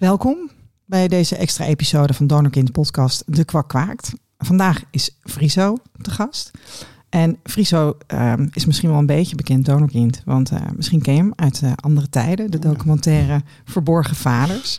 Welkom 0.00 0.50
bij 0.84 1.08
deze 1.08 1.36
extra 1.36 1.64
episode 1.64 2.14
van 2.14 2.26
Donorkind 2.26 2.72
podcast 2.72 3.22
De 3.26 3.44
Kwak 3.44 3.68
Kwaakt. 3.68 4.12
Vandaag 4.38 4.82
is 4.90 5.16
Friso 5.22 5.76
te 6.02 6.10
gast. 6.10 6.50
En 7.08 7.38
Friso 7.42 7.96
ehm, 8.06 8.46
is 8.52 8.66
misschien 8.66 8.88
wel 8.90 8.98
een 8.98 9.06
beetje 9.06 9.36
bekend 9.36 9.64
donorkind, 9.64 10.22
want 10.24 10.50
eh, 10.50 10.60
misschien 10.76 11.02
ken 11.02 11.14
je 11.14 11.20
hem 11.20 11.32
uit 11.36 11.62
eh, 11.62 11.72
andere 11.76 12.08
tijden, 12.08 12.50
de 12.50 12.58
documentaire 12.58 13.42
Verborgen 13.64 14.16
Vaders. 14.16 14.78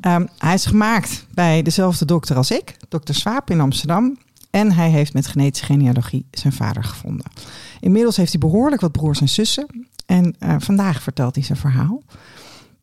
Ehm, 0.00 0.26
hij 0.38 0.54
is 0.54 0.66
gemaakt 0.66 1.26
bij 1.34 1.62
dezelfde 1.62 2.04
dokter 2.04 2.36
als 2.36 2.50
ik, 2.50 2.76
dokter 2.88 3.14
Swaap 3.14 3.50
in 3.50 3.60
Amsterdam. 3.60 4.18
En 4.50 4.72
hij 4.72 4.90
heeft 4.90 5.14
met 5.14 5.26
genetische 5.26 5.66
genealogie 5.66 6.26
zijn 6.30 6.52
vader 6.52 6.84
gevonden. 6.84 7.26
Inmiddels 7.80 8.16
heeft 8.16 8.32
hij 8.32 8.40
behoorlijk 8.40 8.80
wat 8.80 8.92
broers 8.92 9.20
en 9.20 9.28
zussen. 9.28 9.66
En 10.06 10.34
eh, 10.38 10.54
vandaag 10.58 11.02
vertelt 11.02 11.34
hij 11.34 11.44
zijn 11.44 11.58
verhaal. 11.58 12.02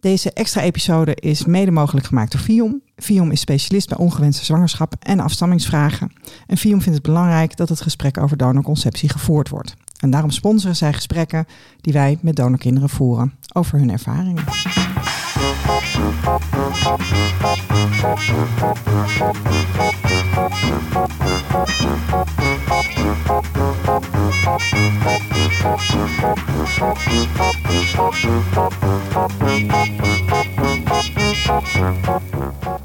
Deze 0.07 0.31
extra 0.33 0.61
episode 0.61 1.15
is 1.15 1.45
mede 1.45 1.71
mogelijk 1.71 2.05
gemaakt 2.05 2.31
door 2.31 2.41
Viom. 2.41 2.81
Viom 2.97 3.31
is 3.31 3.39
specialist 3.39 3.89
bij 3.89 3.97
ongewenste 3.97 4.45
zwangerschap 4.45 4.93
en 4.99 5.19
afstammingsvragen. 5.19 6.11
En 6.45 6.57
Viom 6.57 6.81
vindt 6.81 6.97
het 6.97 7.07
belangrijk 7.07 7.57
dat 7.57 7.69
het 7.69 7.81
gesprek 7.81 8.17
over 8.17 8.37
donorconceptie 8.37 9.09
gevoerd 9.09 9.49
wordt. 9.49 9.75
En 9.99 10.09
daarom 10.09 10.29
sponsoren 10.31 10.75
zij 10.75 10.93
gesprekken 10.93 11.45
die 11.81 11.93
wij 11.93 12.17
met 12.21 12.35
donorkinderen 12.35 12.89
voeren 12.89 13.33
over 13.53 13.79
hun 13.79 13.91
ervaringen. 13.91 14.43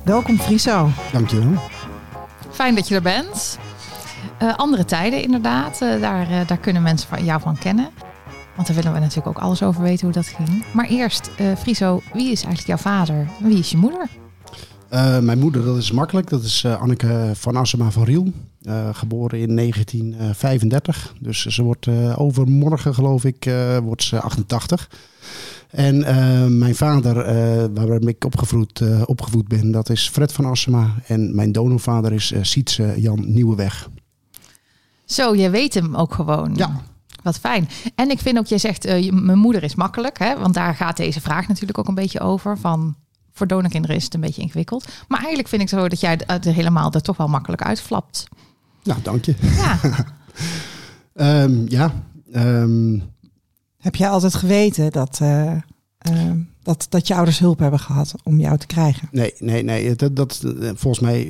Welkom 0.04 0.38
Friso. 0.38 0.88
Dankjewel. 1.12 1.52
Fijn 2.50 2.74
dat 2.74 2.88
je 2.88 2.94
er 2.94 3.02
bent. 3.02 3.58
Uh, 4.42 4.54
andere 4.56 4.84
tijden 4.84 5.22
inderdaad, 5.22 5.80
uh, 5.82 6.00
daar, 6.00 6.30
uh, 6.30 6.46
daar 6.46 6.58
kunnen 6.58 6.82
mensen 6.82 7.08
van 7.08 7.24
jou 7.24 7.40
van 7.40 7.58
kennen. 7.58 7.88
Want 8.56 8.66
daar 8.66 8.76
willen 8.76 8.92
we 8.92 8.98
natuurlijk 8.98 9.26
ook 9.26 9.44
alles 9.44 9.62
over 9.62 9.82
weten 9.82 10.04
hoe 10.04 10.14
dat 10.14 10.26
ging. 10.26 10.64
Maar 10.74 10.86
eerst, 10.88 11.30
Friso, 11.58 12.02
wie 12.12 12.30
is 12.30 12.44
eigenlijk 12.44 12.66
jouw 12.66 12.76
vader 12.76 13.28
en 13.40 13.48
wie 13.48 13.58
is 13.58 13.70
je 13.70 13.76
moeder? 13.76 14.08
mijn 15.22 15.38
moeder, 15.38 15.64
dat 15.64 15.76
is 15.76 15.90
makkelijk. 15.90 16.30
Dat 16.30 16.42
is 16.42 16.66
Anneke 16.66 17.30
van 17.34 17.56
Assema 17.56 17.90
van 17.90 18.04
Riel. 18.04 18.32
geboren 18.92 19.38
in 19.38 19.56
1935. 19.56 21.14
Dus 21.20 21.46
ze 21.46 21.62
wordt 21.62 21.88
overmorgen, 22.16 22.94
geloof 22.94 23.24
ik, 23.24 23.50
wordt 23.82 24.02
ze 24.02 24.20
88. 24.20 24.90
En 25.70 25.98
mijn 26.58 26.74
vader, 26.74 27.14
waar 27.74 28.02
ik 28.02 28.24
opgevoed, 28.24 28.82
opgevoed 29.04 29.48
ben, 29.48 29.70
dat 29.70 29.90
is 29.90 30.08
Fred 30.08 30.32
van 30.32 30.44
Assema. 30.44 30.94
En 31.06 31.34
mijn 31.34 31.52
donorvader 31.52 32.12
is 32.12 32.32
Sietse 32.40 32.94
Jan 32.96 33.32
Nieuweweg. 33.32 33.88
Zo, 35.04 35.36
jij 35.36 35.50
weet 35.50 35.74
hem 35.74 35.96
ook 35.96 36.14
gewoon. 36.14 36.54
Ja. 36.54 36.80
Wat 37.22 37.38
fijn. 37.38 37.68
En 37.94 38.10
ik 38.10 38.18
vind 38.18 38.38
ook, 38.38 38.46
jij 38.46 38.58
zegt, 38.58 38.84
mijn 39.10 39.38
moeder 39.38 39.62
is 39.62 39.74
makkelijk. 39.74 40.18
Hè? 40.18 40.38
Want 40.38 40.54
daar 40.54 40.74
gaat 40.74 40.96
deze 40.96 41.20
vraag 41.20 41.48
natuurlijk 41.48 41.78
ook 41.78 41.88
een 41.88 41.94
beetje 41.94 42.20
over. 42.20 42.58
Van, 42.58 42.96
voor 43.32 43.46
donorkinderen 43.46 43.96
is 43.96 44.04
het 44.04 44.14
een 44.14 44.20
beetje 44.20 44.42
ingewikkeld. 44.42 44.88
Maar 45.08 45.18
eigenlijk 45.18 45.48
vind 45.48 45.62
ik 45.62 45.68
zo 45.68 45.88
dat 45.88 46.00
jij 46.00 46.18
er 46.26 46.52
helemaal 46.52 46.92
er 46.92 47.02
toch 47.02 47.16
wel 47.16 47.28
makkelijk 47.28 47.62
uitflapt. 47.62 48.24
Nou, 48.82 49.02
dank 49.02 49.24
je. 49.24 49.34
Ja. 49.40 49.78
um, 51.42 51.64
ja. 51.78 51.92
Um, 52.34 53.02
heb 53.78 53.94
jij 53.94 54.08
altijd 54.08 54.34
geweten 54.34 54.90
dat, 54.90 55.18
uh, 55.22 55.52
uh, 56.10 56.30
dat, 56.62 56.86
dat 56.88 57.06
je 57.06 57.14
ouders 57.14 57.38
hulp 57.38 57.58
hebben 57.58 57.80
gehad 57.80 58.14
om 58.22 58.38
jou 58.38 58.58
te 58.58 58.66
krijgen? 58.66 59.08
Nee, 59.10 59.34
nee, 59.38 59.62
nee. 59.62 59.94
Dat, 59.94 60.16
dat, 60.16 60.40
volgens 60.74 61.00
mij 61.00 61.22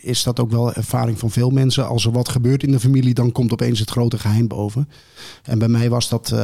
is 0.00 0.22
dat 0.22 0.40
ook 0.40 0.50
wel 0.50 0.72
ervaring 0.72 1.18
van 1.18 1.30
veel 1.30 1.50
mensen. 1.50 1.88
Als 1.88 2.04
er 2.04 2.12
wat 2.12 2.28
gebeurt 2.28 2.62
in 2.62 2.70
de 2.70 2.80
familie, 2.80 3.14
dan 3.14 3.32
komt 3.32 3.52
opeens 3.52 3.78
het 3.78 3.90
grote 3.90 4.18
geheim 4.18 4.48
boven. 4.48 4.88
En 5.42 5.58
bij 5.58 5.68
mij 5.68 5.90
was 5.90 6.08
dat. 6.08 6.30
Uh, 6.34 6.38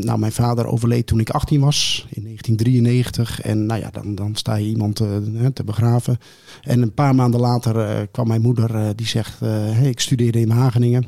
nou, 0.00 0.18
mijn 0.18 0.32
vader 0.32 0.66
overleed 0.66 1.06
toen 1.06 1.20
ik 1.20 1.30
18 1.30 1.60
was, 1.60 2.06
in 2.10 2.22
1993. 2.22 3.40
En 3.40 3.66
nou 3.66 3.80
ja, 3.80 3.90
dan, 3.90 4.14
dan 4.14 4.34
sta 4.34 4.54
je 4.54 4.66
iemand 4.66 4.96
te, 4.96 5.50
te 5.54 5.64
begraven. 5.64 6.18
En 6.62 6.82
een 6.82 6.94
paar 6.94 7.14
maanden 7.14 7.40
later 7.40 8.06
kwam 8.06 8.28
mijn 8.28 8.42
moeder, 8.42 8.96
die 8.96 9.06
zegt: 9.06 9.40
Ik 9.82 10.00
studeerde 10.00 10.40
in 10.40 10.48
Wageningen. 10.48 11.06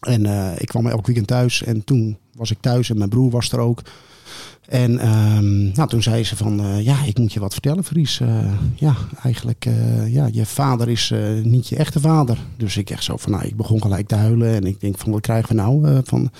En 0.00 0.26
ik 0.58 0.66
kwam 0.68 0.86
elk 0.86 1.06
weekend 1.06 1.26
thuis. 1.26 1.62
En 1.62 1.84
toen 1.84 2.18
was 2.32 2.50
ik 2.50 2.60
thuis 2.60 2.90
en 2.90 2.98
mijn 2.98 3.10
broer 3.10 3.30
was 3.30 3.52
er 3.52 3.58
ook. 3.58 3.82
En 4.68 5.08
um, 5.08 5.70
nou, 5.74 5.88
toen 5.88 6.02
zei 6.02 6.24
ze 6.24 6.36
van, 6.36 6.60
uh, 6.60 6.84
ja, 6.84 7.04
ik 7.04 7.18
moet 7.18 7.32
je 7.32 7.40
wat 7.40 7.52
vertellen, 7.52 7.84
Fries. 7.84 8.20
Uh, 8.20 8.52
ja, 8.74 8.94
eigenlijk, 9.22 9.66
uh, 9.66 10.12
ja, 10.12 10.28
je 10.32 10.46
vader 10.46 10.88
is 10.88 11.12
niet 11.42 11.68
je 11.68 11.76
echte 11.76 12.00
vader. 12.00 12.38
Dus 12.56 12.76
ik 12.76 12.90
echt 12.90 13.04
zo 13.04 13.16
van, 13.16 13.32
nou, 13.32 13.44
ik 13.44 13.56
begon 13.56 13.82
gelijk 13.82 14.06
te 14.06 14.14
huilen. 14.14 14.54
En 14.54 14.64
ik 14.64 14.80
denk 14.80 14.98
van, 14.98 15.12
wat 15.12 15.20
krijgen 15.20 15.48
we 15.48 15.62
nou? 15.62 16.00
van, 16.04 16.30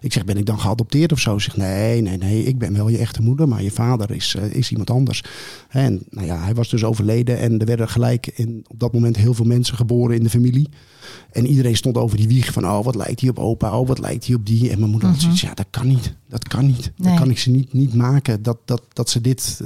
ik 0.00 0.12
zeg, 0.12 0.24
ben 0.24 0.36
ik 0.36 0.46
dan 0.46 0.60
geadopteerd 0.60 1.12
of 1.12 1.18
zo? 1.18 1.38
Ze 1.38 1.44
zegt, 1.44 1.56
nee, 1.56 2.00
nee, 2.00 2.16
nee, 2.16 2.44
ik 2.44 2.58
ben 2.58 2.74
wel 2.74 2.88
je 2.88 2.98
echte 2.98 3.22
moeder, 3.22 3.48
maar 3.48 3.62
je 3.62 3.70
vader 3.70 4.10
is, 4.10 4.36
is 4.50 4.70
iemand 4.70 4.90
anders. 4.90 5.22
En 5.68 6.02
nou 6.10 6.26
ja, 6.26 6.42
hij 6.42 6.54
was 6.54 6.68
dus 6.68 6.84
overleden 6.84 7.38
en 7.38 7.58
er 7.58 7.66
werden 7.66 7.88
gelijk 7.88 8.26
in, 8.26 8.64
op 8.68 8.80
dat 8.80 8.92
moment 8.92 9.16
heel 9.16 9.34
veel 9.34 9.44
mensen 9.44 9.76
geboren 9.76 10.16
in 10.16 10.22
de 10.22 10.30
familie. 10.30 10.68
En 11.30 11.46
iedereen 11.46 11.76
stond 11.76 11.96
over 11.96 12.16
die 12.16 12.28
wieg 12.28 12.52
van, 12.52 12.64
oh, 12.64 12.84
wat 12.84 12.94
lijkt 12.94 13.20
hij 13.20 13.30
op 13.30 13.38
opa? 13.38 13.78
Oh, 13.78 13.88
wat 13.88 13.98
lijkt 13.98 14.26
hij 14.26 14.34
op 14.34 14.46
die? 14.46 14.70
En 14.70 14.78
mijn 14.78 14.90
moeder 14.90 15.08
had 15.08 15.20
zoiets, 15.20 15.40
ja, 15.40 15.54
dat 15.54 15.66
kan 15.70 15.86
niet. 15.86 16.14
Dat 16.28 16.48
kan 16.48 16.66
niet. 16.66 16.92
Nee. 16.96 17.08
Dat 17.08 17.18
kan 17.18 17.30
ik 17.30 17.38
ze 17.38 17.50
niet, 17.50 17.72
niet 17.72 17.94
maken. 17.94 18.42
Dat, 18.42 18.58
dat, 18.64 18.82
dat 18.92 19.10
ze 19.10 19.20
dit 19.20 19.60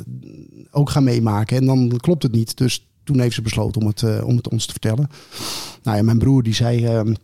ook 0.70 0.91
gaan 0.91 1.04
meemaken. 1.04 1.56
En 1.56 1.66
dan 1.66 1.97
klopt 1.97 2.22
het 2.22 2.32
niet. 2.32 2.56
Dus 2.56 2.87
toen 3.04 3.20
heeft 3.20 3.34
ze 3.34 3.42
besloten 3.42 3.81
om 3.81 3.87
het, 3.87 4.03
uh, 4.03 4.26
om 4.26 4.37
het 4.37 4.48
ons 4.48 4.66
te 4.66 4.72
vertellen. 4.72 5.08
Nou 5.82 5.97
ja, 5.97 6.03
mijn 6.03 6.19
broer 6.19 6.42
die 6.42 6.54
zei... 6.54 7.00
Uh, 7.00 7.14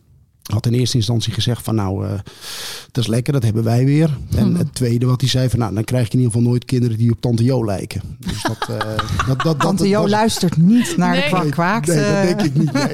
had 0.53 0.65
in 0.65 0.73
eerste 0.73 0.97
instantie 0.97 1.33
gezegd 1.33 1.63
van 1.63 1.75
nou, 1.75 2.05
uh, 2.05 2.11
dat 2.91 3.03
is 3.03 3.07
lekker, 3.07 3.33
dat 3.33 3.43
hebben 3.43 3.63
wij 3.63 3.85
weer. 3.85 4.17
En 4.35 4.49
mm. 4.49 4.55
het 4.55 4.75
tweede 4.75 5.05
wat 5.05 5.21
hij 5.21 5.29
zei 5.29 5.49
van 5.49 5.59
nou, 5.59 5.73
dan 5.73 5.83
krijg 5.83 6.05
je 6.05 6.11
in 6.11 6.19
ieder 6.19 6.33
geval 6.33 6.49
nooit 6.49 6.65
kinderen 6.65 6.97
die 6.97 7.11
op 7.11 7.21
Tante 7.21 7.43
Jo 7.43 7.65
lijken. 7.65 8.01
Dus 8.19 8.43
dat, 8.43 8.67
uh, 8.69 8.77
dat, 9.27 9.41
dat, 9.41 9.59
Tante 9.59 9.83
dat, 9.83 9.91
Jo 9.91 10.01
was... 10.01 10.09
luistert 10.09 10.57
niet 10.57 10.97
naar 10.97 11.11
nee. 11.11 11.21
de 11.21 11.27
kwak 11.27 11.51
kwaakt. 11.51 11.87
Nee, 11.87 11.97
dat 11.97 12.37
denk 12.37 12.41
ik 12.41 12.55
niet. 12.55 12.73
Nee. 12.73 12.93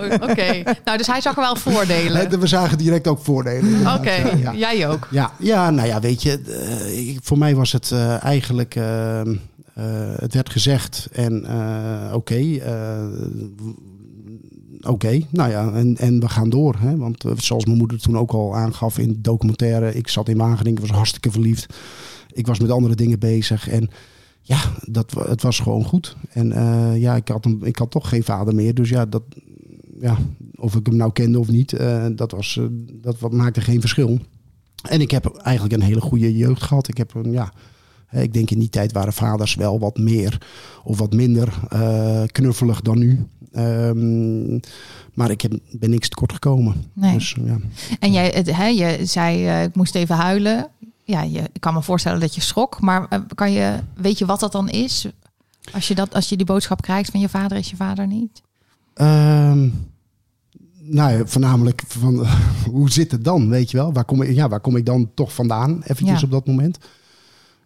oh, 0.00 0.14
Oké, 0.14 0.30
okay. 0.30 0.62
nou 0.84 0.98
dus 0.98 1.06
hij 1.06 1.20
zag 1.20 1.36
er 1.36 1.42
wel 1.42 1.56
voordelen. 1.56 2.40
We 2.40 2.46
zagen 2.46 2.78
direct 2.78 3.06
ook 3.06 3.24
voordelen. 3.24 3.80
Oké, 3.80 3.94
okay. 3.96 4.40
ja. 4.40 4.54
jij 4.54 4.88
ook? 4.88 5.08
Ja, 5.10 5.32
ja, 5.38 5.70
nou 5.70 5.88
ja, 5.88 6.00
weet 6.00 6.22
je, 6.22 6.40
uh, 7.02 7.18
voor 7.22 7.38
mij 7.38 7.54
was 7.54 7.72
het 7.72 7.92
eigenlijk... 8.20 8.74
het 10.18 10.34
werd 10.34 10.50
gezegd 10.50 11.08
en 11.12 11.46
oké, 12.12 12.14
okay, 12.14 12.62
oké, 14.80 15.20
nou 15.30 15.50
ja, 15.50 15.72
en, 15.72 15.96
en 15.96 16.20
we 16.20 16.28
gaan 16.28 16.50
door. 16.50 16.76
Hè? 16.78 16.96
Want 16.96 17.24
uh, 17.24 17.32
zoals 17.36 17.64
mijn 17.64 17.78
moeder 17.78 18.00
toen 18.00 18.18
ook 18.18 18.32
al 18.32 18.56
aangaf 18.56 18.98
in 18.98 19.18
documentaire, 19.22 19.94
ik 19.94 20.08
zat 20.08 20.28
in 20.28 20.36
Wageningen, 20.36 20.80
was 20.80 20.90
hartstikke 20.90 21.30
verliefd. 21.30 21.74
Ik 22.32 22.46
was 22.46 22.58
met 22.58 22.70
andere 22.70 22.94
dingen 22.94 23.18
bezig 23.18 23.68
en 23.68 23.90
ja, 24.40 24.58
dat, 24.84 25.14
het 25.28 25.42
was 25.42 25.58
gewoon 25.58 25.84
goed. 25.84 26.16
En 26.30 26.50
uh, 26.52 27.00
ja, 27.00 27.16
ik 27.16 27.28
had, 27.28 27.44
hem, 27.44 27.64
ik 27.64 27.76
had 27.76 27.90
toch 27.90 28.08
geen 28.08 28.22
vader 28.24 28.54
meer, 28.54 28.74
dus 28.74 28.88
ja, 28.88 29.06
dat, 29.06 29.22
ja 30.00 30.18
of 30.54 30.74
ik 30.74 30.86
hem 30.86 30.96
nou 30.96 31.12
kende 31.12 31.38
of 31.38 31.48
niet, 31.48 31.72
uh, 31.72 32.06
dat, 32.12 32.30
was, 32.30 32.60
dat 33.00 33.32
maakte 33.32 33.60
geen 33.60 33.80
verschil. 33.80 34.18
En 34.82 35.00
ik 35.00 35.10
heb 35.10 35.36
eigenlijk 35.36 35.74
een 35.74 35.88
hele 35.88 36.00
goede 36.00 36.36
jeugd 36.36 36.62
gehad. 36.62 36.88
Ik 36.88 36.96
heb 36.96 37.14
een, 37.14 37.32
ja, 37.32 37.52
ik 38.10 38.32
denk 38.32 38.50
in 38.50 38.58
die 38.58 38.68
tijd 38.68 38.92
waren 38.92 39.12
vaders 39.12 39.54
wel 39.54 39.78
wat 39.78 39.98
meer 39.98 40.40
of 40.84 40.98
wat 40.98 41.12
minder 41.12 41.58
knuffelig 42.32 42.80
dan 42.80 42.98
nu. 42.98 43.26
Um, 43.58 44.60
maar 45.14 45.30
ik 45.30 45.40
heb, 45.40 45.58
ben 45.70 45.90
niks 45.90 46.08
tekort 46.08 46.32
gekomen. 46.32 46.90
Nee. 46.92 47.14
Dus, 47.14 47.36
ja. 47.44 47.58
En 47.98 48.12
jij, 48.12 48.28
het, 48.34 48.56
hè, 48.56 48.66
je 48.66 49.06
zei, 49.06 49.44
uh, 49.44 49.62
ik 49.62 49.74
moest 49.74 49.94
even 49.94 50.16
huilen. 50.16 50.68
Ja, 51.04 51.22
je, 51.22 51.40
ik 51.52 51.60
kan 51.60 51.74
me 51.74 51.82
voorstellen 51.82 52.20
dat 52.20 52.34
je 52.34 52.40
schrok. 52.40 52.80
Maar 52.80 53.06
uh, 53.10 53.18
kan 53.34 53.52
je, 53.52 53.78
weet 53.94 54.18
je 54.18 54.26
wat 54.26 54.40
dat 54.40 54.52
dan 54.52 54.68
is? 54.68 55.06
Als 55.72 55.88
je, 55.88 55.94
dat, 55.94 56.14
als 56.14 56.28
je 56.28 56.36
die 56.36 56.46
boodschap 56.46 56.82
krijgt 56.82 57.10
van 57.10 57.20
je 57.20 57.28
vader 57.28 57.58
is 57.58 57.70
je 57.70 57.76
vader 57.76 58.06
niet? 58.06 58.42
Um, 58.94 59.90
nou 60.80 61.12
ja, 61.12 61.26
voornamelijk 61.26 61.82
van 61.86 62.26
hoe 62.74 62.90
zit 62.90 63.10
het 63.10 63.24
dan, 63.24 63.48
weet 63.48 63.70
je 63.70 63.76
wel? 63.76 63.92
Waar 63.92 64.04
kom 64.04 64.22
ik, 64.22 64.34
ja, 64.34 64.48
waar 64.48 64.60
kom 64.60 64.76
ik 64.76 64.86
dan 64.86 65.10
toch 65.14 65.34
vandaan, 65.34 65.82
eventjes 65.82 66.20
ja. 66.20 66.24
op 66.24 66.30
dat 66.30 66.46
moment? 66.46 66.78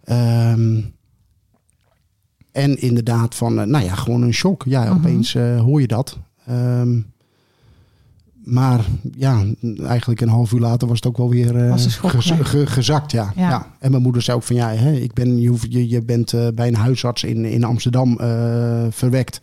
Um, 0.04 0.94
en 2.52 2.80
inderdaad 2.80 3.34
van, 3.34 3.58
uh, 3.58 3.64
nou 3.64 3.84
ja, 3.84 3.94
gewoon 3.94 4.22
een 4.22 4.34
shock. 4.34 4.64
Ja, 4.64 4.82
uh-huh. 4.82 4.96
opeens 4.96 5.34
uh, 5.34 5.60
hoor 5.60 5.80
je 5.80 5.86
dat. 5.86 6.18
Um, 6.50 7.10
maar 8.44 8.80
ja, 9.16 9.44
eigenlijk 9.82 10.20
een 10.20 10.28
half 10.28 10.52
uur 10.52 10.60
later 10.60 10.88
was 10.88 10.96
het 10.96 11.06
ook 11.06 11.16
wel 11.16 11.28
weer 11.28 11.56
uh, 11.56 11.72
gez 11.72 11.98
ge 12.42 12.66
gezakt. 12.66 13.12
Ja. 13.12 13.32
Ja. 13.36 13.48
ja. 13.48 13.66
En 13.78 13.90
mijn 13.90 14.02
moeder 14.02 14.22
zei 14.22 14.36
ook 14.36 14.42
van 14.42 14.56
ja, 14.56 14.68
hè, 14.68 14.92
ik 14.92 15.12
ben, 15.12 15.40
je, 15.40 15.56
je, 15.68 15.88
je 15.88 16.02
bent 16.02 16.32
uh, 16.32 16.48
bij 16.54 16.68
een 16.68 16.74
huisarts 16.74 17.24
in, 17.24 17.44
in 17.44 17.64
Amsterdam 17.64 18.18
uh, 18.20 18.84
verwekt. 18.90 19.38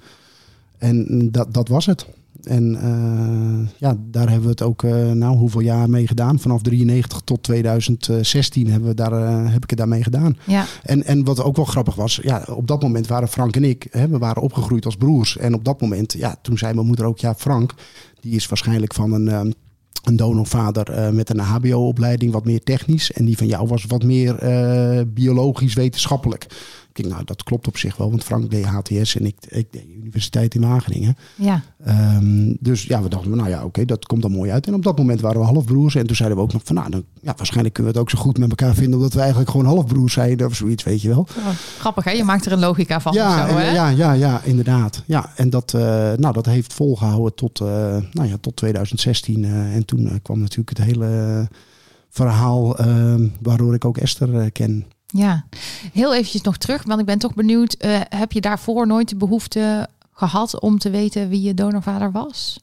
En 0.77 1.29
dat, 1.31 1.53
dat 1.53 1.67
was 1.67 1.85
het. 1.85 2.05
En 2.43 2.75
eh, 2.75 3.69
ja, 3.77 3.97
daar 3.99 4.27
hebben 4.27 4.43
we 4.43 4.49
het 4.49 4.61
ook, 4.61 4.83
uh, 4.83 5.11
nou, 5.11 5.37
hoeveel 5.37 5.59
jaar 5.59 5.89
mee 5.89 6.07
gedaan? 6.07 6.39
Vanaf 6.39 6.61
93 6.61 7.21
tot 7.23 7.43
2016 7.43 8.71
hebben 8.71 8.89
we 8.89 8.95
daar, 8.95 9.11
uh, 9.11 9.51
heb 9.51 9.63
ik 9.63 9.69
het 9.69 9.79
daarmee 9.79 10.03
gedaan. 10.03 10.37
Ja. 10.45 10.65
En, 10.83 11.03
en 11.03 11.23
wat 11.23 11.43
ook 11.43 11.55
wel 11.55 11.65
grappig 11.65 11.95
was, 11.95 12.19
ja, 12.23 12.43
op 12.47 12.67
dat 12.67 12.81
moment 12.81 13.07
waren 13.07 13.27
Frank 13.27 13.55
en 13.55 13.63
ik, 13.63 13.87
hè, 13.91 14.07
we 14.07 14.17
waren 14.17 14.41
opgegroeid 14.41 14.85
als 14.85 14.95
broers. 14.95 15.37
En 15.37 15.53
op 15.53 15.65
dat 15.65 15.81
moment, 15.81 16.13
ja, 16.13 16.35
toen 16.41 16.57
zei 16.57 16.73
mijn 16.73 16.87
moeder 16.87 17.05
ook, 17.05 17.19
ja, 17.19 17.35
Frank, 17.35 17.73
die 18.19 18.35
is 18.35 18.47
waarschijnlijk 18.47 18.93
van 18.93 19.11
een 19.11 19.53
een 20.03 20.15
donorvader 20.15 20.97
uh, 20.97 21.09
met 21.09 21.29
een 21.29 21.39
HBO-opleiding, 21.39 22.31
wat 22.31 22.45
meer 22.45 22.63
technisch. 22.63 23.11
En 23.11 23.25
die 23.25 23.37
van 23.37 23.47
jou 23.47 23.67
was 23.67 23.85
wat 23.85 24.03
meer 24.03 24.43
uh, 24.43 25.01
biologisch 25.07 25.73
wetenschappelijk. 25.73 26.45
Ik 26.99 27.07
nou, 27.07 27.23
dat 27.23 27.43
klopt 27.43 27.67
op 27.67 27.77
zich 27.77 27.97
wel, 27.97 28.09
want 28.09 28.23
Frank 28.23 28.51
deed 28.51 28.65
HTS 28.65 29.15
en 29.15 29.25
ik, 29.25 29.35
ik 29.47 29.71
deed 29.71 29.85
Universiteit 29.95 30.55
in 30.55 30.61
Wageningen. 30.61 31.17
Ja. 31.35 31.61
Um, 31.87 32.57
dus 32.59 32.83
ja, 32.83 33.01
we 33.01 33.09
dachten, 33.09 33.35
nou 33.35 33.49
ja, 33.49 33.57
oké, 33.57 33.65
okay, 33.65 33.85
dat 33.85 34.05
komt 34.05 34.21
dan 34.21 34.31
mooi 34.31 34.51
uit. 34.51 34.67
En 34.67 34.73
op 34.73 34.83
dat 34.83 34.97
moment 34.97 35.21
waren 35.21 35.39
we 35.39 35.45
halfbroers. 35.45 35.95
En 35.95 36.07
toen 36.07 36.15
zeiden 36.15 36.37
we 36.37 36.43
ook 36.43 36.53
nog 36.53 36.61
van, 36.65 36.75
nou, 36.75 36.89
dan, 36.89 37.03
ja, 37.21 37.33
waarschijnlijk 37.37 37.73
kunnen 37.73 37.93
we 37.93 37.99
het 37.99 38.07
ook 38.07 38.17
zo 38.17 38.23
goed 38.23 38.37
met 38.37 38.49
elkaar 38.49 38.73
vinden, 38.73 38.97
omdat 38.97 39.13
we 39.13 39.19
eigenlijk 39.19 39.49
gewoon 39.49 39.65
halfbroers 39.65 40.13
zijn 40.13 40.45
of 40.45 40.55
zoiets, 40.55 40.83
weet 40.83 41.01
je 41.01 41.07
wel. 41.07 41.27
Grappig, 41.79 42.03
hè? 42.03 42.11
Je 42.11 42.23
maakt 42.23 42.45
er 42.45 42.51
een 42.51 42.59
logica 42.59 43.01
van. 43.01 43.13
Ja, 43.13 43.47
zo, 43.47 43.55
hè? 43.55 43.71
ja, 43.71 43.89
ja, 43.89 44.11
ja, 44.11 44.41
inderdaad. 44.43 45.03
Ja, 45.05 45.31
en 45.35 45.49
dat, 45.49 45.73
uh, 45.75 45.81
nou, 46.13 46.33
dat 46.33 46.45
heeft 46.45 46.73
volgehouden 46.73 47.35
tot, 47.35 47.59
uh, 47.59 47.67
nou 48.11 48.27
ja, 48.27 48.37
tot 48.41 48.55
2016. 48.55 49.43
Uh, 49.43 49.75
en 49.75 49.85
toen 49.85 50.19
kwam 50.21 50.39
natuurlijk 50.39 50.77
het 50.77 50.87
hele 50.87 51.47
verhaal 52.09 52.77
ehm, 52.77 53.27
waardoor 53.41 53.73
ik 53.73 53.85
ook 53.85 53.97
Esther 53.97 54.51
ken. 54.51 54.85
Ja, 55.11 55.45
heel 55.93 56.13
eventjes 56.15 56.41
nog 56.41 56.57
terug, 56.57 56.83
want 56.83 56.99
ik 56.99 57.05
ben 57.05 57.17
toch 57.19 57.33
benieuwd. 57.33 57.75
Uh, 57.85 57.99
heb 58.09 58.31
je 58.31 58.41
daarvoor 58.41 58.87
nooit 58.87 59.09
de 59.09 59.15
behoefte 59.15 59.87
gehad 60.13 60.59
om 60.59 60.77
te 60.79 60.89
weten 60.89 61.29
wie 61.29 61.41
je 61.41 61.53
donorvader 61.53 62.11
was? 62.11 62.59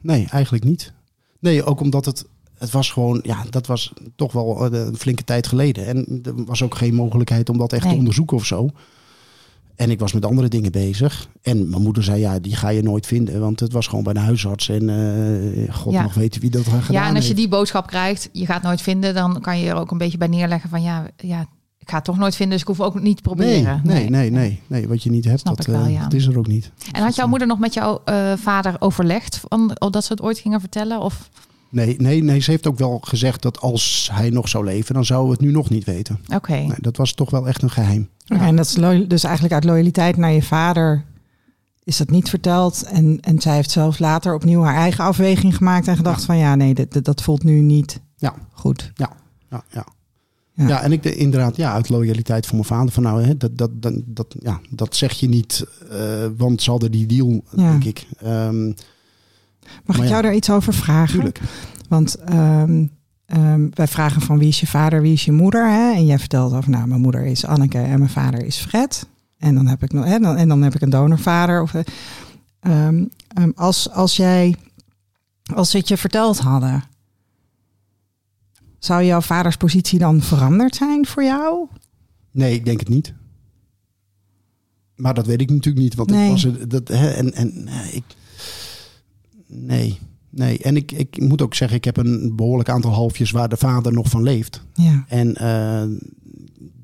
Nee, 0.00 0.26
eigenlijk 0.30 0.64
niet. 0.64 0.92
Nee, 1.38 1.64
ook 1.64 1.80
omdat 1.80 2.04
het, 2.04 2.24
het 2.58 2.70
was 2.70 2.90
gewoon, 2.90 3.20
ja, 3.22 3.44
dat 3.50 3.66
was 3.66 3.92
toch 4.16 4.32
wel 4.32 4.72
een 4.74 4.96
flinke 4.96 5.24
tijd 5.24 5.46
geleden. 5.46 5.86
En 5.86 6.20
er 6.22 6.44
was 6.44 6.62
ook 6.62 6.74
geen 6.74 6.94
mogelijkheid 6.94 7.48
om 7.48 7.58
dat 7.58 7.72
echt 7.72 7.82
Nee. 7.84 7.92
te 7.92 7.98
onderzoeken 7.98 8.36
of 8.36 8.44
zo. 8.44 8.70
En 9.76 9.90
ik 9.90 9.98
was 9.98 10.12
met 10.12 10.24
andere 10.24 10.48
dingen 10.48 10.72
bezig. 10.72 11.28
En 11.42 11.68
mijn 11.70 11.82
moeder 11.82 12.02
zei, 12.02 12.20
ja, 12.20 12.38
die 12.38 12.56
ga 12.56 12.68
je 12.68 12.82
nooit 12.82 13.06
vinden. 13.06 13.40
Want 13.40 13.60
het 13.60 13.72
was 13.72 13.86
gewoon 13.86 14.04
bij 14.04 14.12
de 14.12 14.20
huisarts. 14.20 14.68
En 14.68 14.88
eh, 15.68 15.74
god 15.74 15.92
Ja. 15.92 16.02
mag 16.02 16.14
weten 16.14 16.40
wie 16.40 16.50
dat 16.50 16.62
gedaan 16.64 16.82
Ja, 16.90 17.08
en 17.08 17.16
als 17.16 17.28
je 17.28 17.34
die 17.34 17.48
boodschap 17.48 17.86
krijgt, 17.86 18.28
je 18.32 18.46
gaat 18.46 18.62
nooit 18.62 18.82
vinden, 18.82 19.14
dan 19.14 19.40
kan 19.40 19.58
je 19.58 19.68
er 19.68 19.76
ook 19.76 19.90
een 19.90 19.98
beetje 19.98 20.18
bij 20.18 20.28
neerleggen 20.28 20.70
van 20.70 20.82
ja, 20.82 21.06
ja 21.16 21.46
ik 21.86 21.92
ga 21.92 21.96
het 21.98 22.04
toch 22.04 22.18
nooit 22.18 22.36
vinden, 22.36 22.58
dus 22.58 22.68
ik 22.68 22.76
hoef 22.76 22.86
ook 22.86 23.00
niet 23.00 23.22
te 23.22 23.28
Nee, 23.34 23.34
proberen. 23.36 23.80
nee, 23.84 24.10
nee, 24.10 24.30
nee, 24.30 24.60
nee. 24.66 24.88
Wat 24.88 25.02
je 25.02 25.10
niet 25.10 25.24
hebt, 25.24 25.40
Snap 25.40 25.56
dat, 25.56 25.66
wel, 25.66 25.84
eh, 25.84 25.92
ja. 25.92 26.02
dat 26.02 26.12
is 26.12 26.26
er 26.26 26.38
ook 26.38 26.46
niet. 26.46 26.70
En 26.92 27.02
had 27.02 27.14
jouw 27.14 27.26
moeder 27.28 27.48
nog 27.48 27.58
met 27.58 27.74
jouw 27.74 28.00
eh, 28.04 28.32
vader 28.36 28.76
overlegd 28.78 29.40
van, 29.48 29.76
oh, 29.78 29.90
dat 29.90 30.04
ze 30.04 30.12
het 30.12 30.22
ooit 30.22 30.38
gingen 30.38 30.60
vertellen? 30.60 31.00
Of 31.00 31.28
Nee, 31.68 31.96
nee, 31.98 32.22
nee, 32.22 32.40
ze 32.40 32.50
heeft 32.50 32.66
ook 32.66 32.78
wel 32.78 32.98
gezegd 33.02 33.42
dat 33.42 33.60
als 33.60 34.08
hij 34.12 34.30
nog 34.30 34.48
zou 34.48 34.64
leven, 34.64 34.94
dan 34.94 35.04
zouden 35.04 35.28
we 35.30 35.36
het 35.36 35.44
nu 35.46 35.50
nog 35.52 35.70
niet 35.70 35.84
weten. 35.84 36.20
oké, 36.34 36.52
Nee, 36.52 36.72
dat 36.76 36.96
was 36.96 37.12
toch 37.12 37.30
wel 37.30 37.48
echt 37.48 37.62
een 37.62 37.70
geheim. 37.70 38.08
Oké, 38.34 38.44
en 38.44 38.56
dat 38.56 38.66
is 38.66 38.74
dus 39.08 39.24
eigenlijk 39.24 39.54
uit 39.54 39.64
loyaliteit 39.64 40.16
naar 40.16 40.32
je 40.32 40.42
vader 40.42 41.04
is 41.84 41.96
dat 41.96 42.10
niet 42.10 42.28
verteld. 42.28 42.82
En, 42.82 43.18
en 43.20 43.40
zij 43.40 43.54
heeft 43.54 43.70
zelfs 43.70 43.98
later 43.98 44.34
opnieuw 44.34 44.62
haar 44.62 44.76
eigen 44.76 45.04
afweging 45.04 45.56
gemaakt 45.56 45.88
en 45.88 45.96
gedacht 45.96 46.20
Ja. 46.20 46.26
van 46.26 46.36
ja, 46.38 46.54
nee, 46.54 46.74
dat, 46.74 46.92
dat- 46.92 47.04
dat 47.04 47.22
voelt 47.22 47.42
nu 47.44 47.60
niet 47.60 48.00
Ja. 48.16 48.34
goed. 48.52 48.92
Ja, 48.94 49.10
ja. 49.50 49.62
Ja. 49.70 49.86
Ja. 50.56 50.82
en 50.82 50.92
ik 50.92 51.02
de, 51.02 51.14
inderdaad, 51.14 51.56
ja, 51.56 51.72
uit 51.72 51.88
loyaliteit 51.88 52.46
voor 52.46 52.54
mijn 52.54 52.66
vader. 52.68 52.92
Van 52.92 53.02
nou, 53.02 53.22
hè, 53.24 53.36
dat, 53.36 53.58
dat, 53.58 53.70
dat, 53.82 53.94
dat, 54.04 54.36
ja, 54.40 54.60
dat 54.70 54.96
zeg 54.96 55.12
je 55.12 55.28
niet, 55.28 55.66
eh, 55.90 55.98
want 56.36 56.62
ze 56.62 56.70
hadden 56.70 56.90
die 56.90 57.06
deal, 57.06 57.42
Ja. 57.56 57.70
denk 57.70 57.84
ik. 57.84 58.06
Ehm 58.18 58.72
Mag 59.84 59.96
ik 59.96 60.02
ja. 60.02 60.08
jou 60.08 60.22
daar 60.22 60.34
iets 60.34 60.50
over 60.50 60.72
vragen? 60.74 61.14
tuurlijk. 61.14 61.40
Want 61.88 62.14
ehm, 62.14 62.86
ehm, 63.26 63.66
wij 63.74 63.86
vragen 63.88 64.20
van 64.22 64.38
wie 64.38 64.48
is 64.48 64.60
je 64.60 64.66
vader, 64.66 65.02
wie 65.02 65.12
is 65.12 65.24
je 65.24 65.32
moeder? 65.32 65.70
Hè? 65.70 65.92
En 65.92 66.06
jij 66.06 66.18
vertelt 66.18 66.52
over, 66.52 66.70
nou, 66.70 66.86
mijn 66.86 67.00
moeder 67.00 67.24
is 67.24 67.44
Anneke 67.46 67.78
en 67.78 67.98
mijn 67.98 68.10
vader 68.10 68.44
is 68.44 68.56
Fred. 68.56 69.06
En 69.38 69.54
dan 69.54 69.66
heb 69.66 69.82
ik, 69.82 69.92
nog, 69.92 70.04
hè, 70.04 70.18
dan, 70.18 70.36
en 70.36 70.48
dan 70.48 70.62
heb 70.62 70.74
ik 70.74 70.80
een 70.80 70.90
donorvader. 70.90 71.62
Of, 71.62 71.74
eh, 72.60 72.88
als, 73.54 73.90
als 73.90 74.16
jij, 74.16 74.54
als 75.54 75.70
ze 75.70 75.76
het 75.76 75.88
je 75.88 75.96
verteld 75.96 76.38
hadden, 76.38 76.84
zou 78.78 79.04
jouw 79.04 79.20
vaders 79.20 79.56
positie 79.56 79.98
dan 79.98 80.20
veranderd 80.22 80.74
zijn 80.76 81.06
voor 81.06 81.22
jou? 81.24 81.66
Nee, 82.30 82.54
ik 82.54 82.64
denk 82.64 82.78
het 82.80 82.88
niet. 82.88 83.14
Maar 84.96 85.14
dat 85.14 85.26
weet 85.26 85.40
ik 85.40 85.50
natuurlijk 85.50 85.84
niet, 85.84 85.94
want 85.94 86.10
Nee. 86.10 86.24
ik 86.24 86.30
was 86.30 86.44
er, 86.44 86.68
dat, 86.68 86.88
hè, 86.88 87.10
en, 87.10 87.32
en 87.34 87.68
eh, 87.68 87.94
ik, 87.94 88.04
nee, 89.46 89.98
nee. 90.30 90.58
En 90.58 90.76
ik, 90.76 90.92
ik 90.92 91.20
moet 91.20 91.42
ook 91.42 91.54
zeggen, 91.54 91.76
ik 91.76 91.84
heb 91.84 91.96
een 91.96 92.36
behoorlijk 92.36 92.68
aantal 92.68 92.92
halfjes 92.92 93.30
waar 93.30 93.48
de 93.48 93.56
vader 93.56 93.92
nog 93.92 94.08
van 94.08 94.22
leeft. 94.22 94.62
Ja, 94.74 95.04
En 95.08 95.34
eh, 95.34 95.84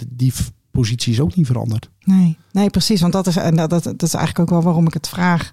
die 0.08 0.32
positie 0.70 1.12
is 1.12 1.20
ook 1.20 1.36
niet 1.36 1.46
veranderd. 1.46 1.90
nee, 2.04 2.36
nee, 2.52 2.70
precies. 2.70 3.00
Want 3.00 3.12
dat 3.12 3.26
is, 3.26 3.36
en 3.36 3.56
dat, 3.56 3.70
dat, 3.70 3.82
dat 3.84 4.02
is 4.02 4.14
eigenlijk 4.14 4.38
ook 4.38 4.56
wel 4.56 4.62
waarom 4.66 4.86
ik 4.86 4.94
het 4.94 5.08
vraag. 5.08 5.52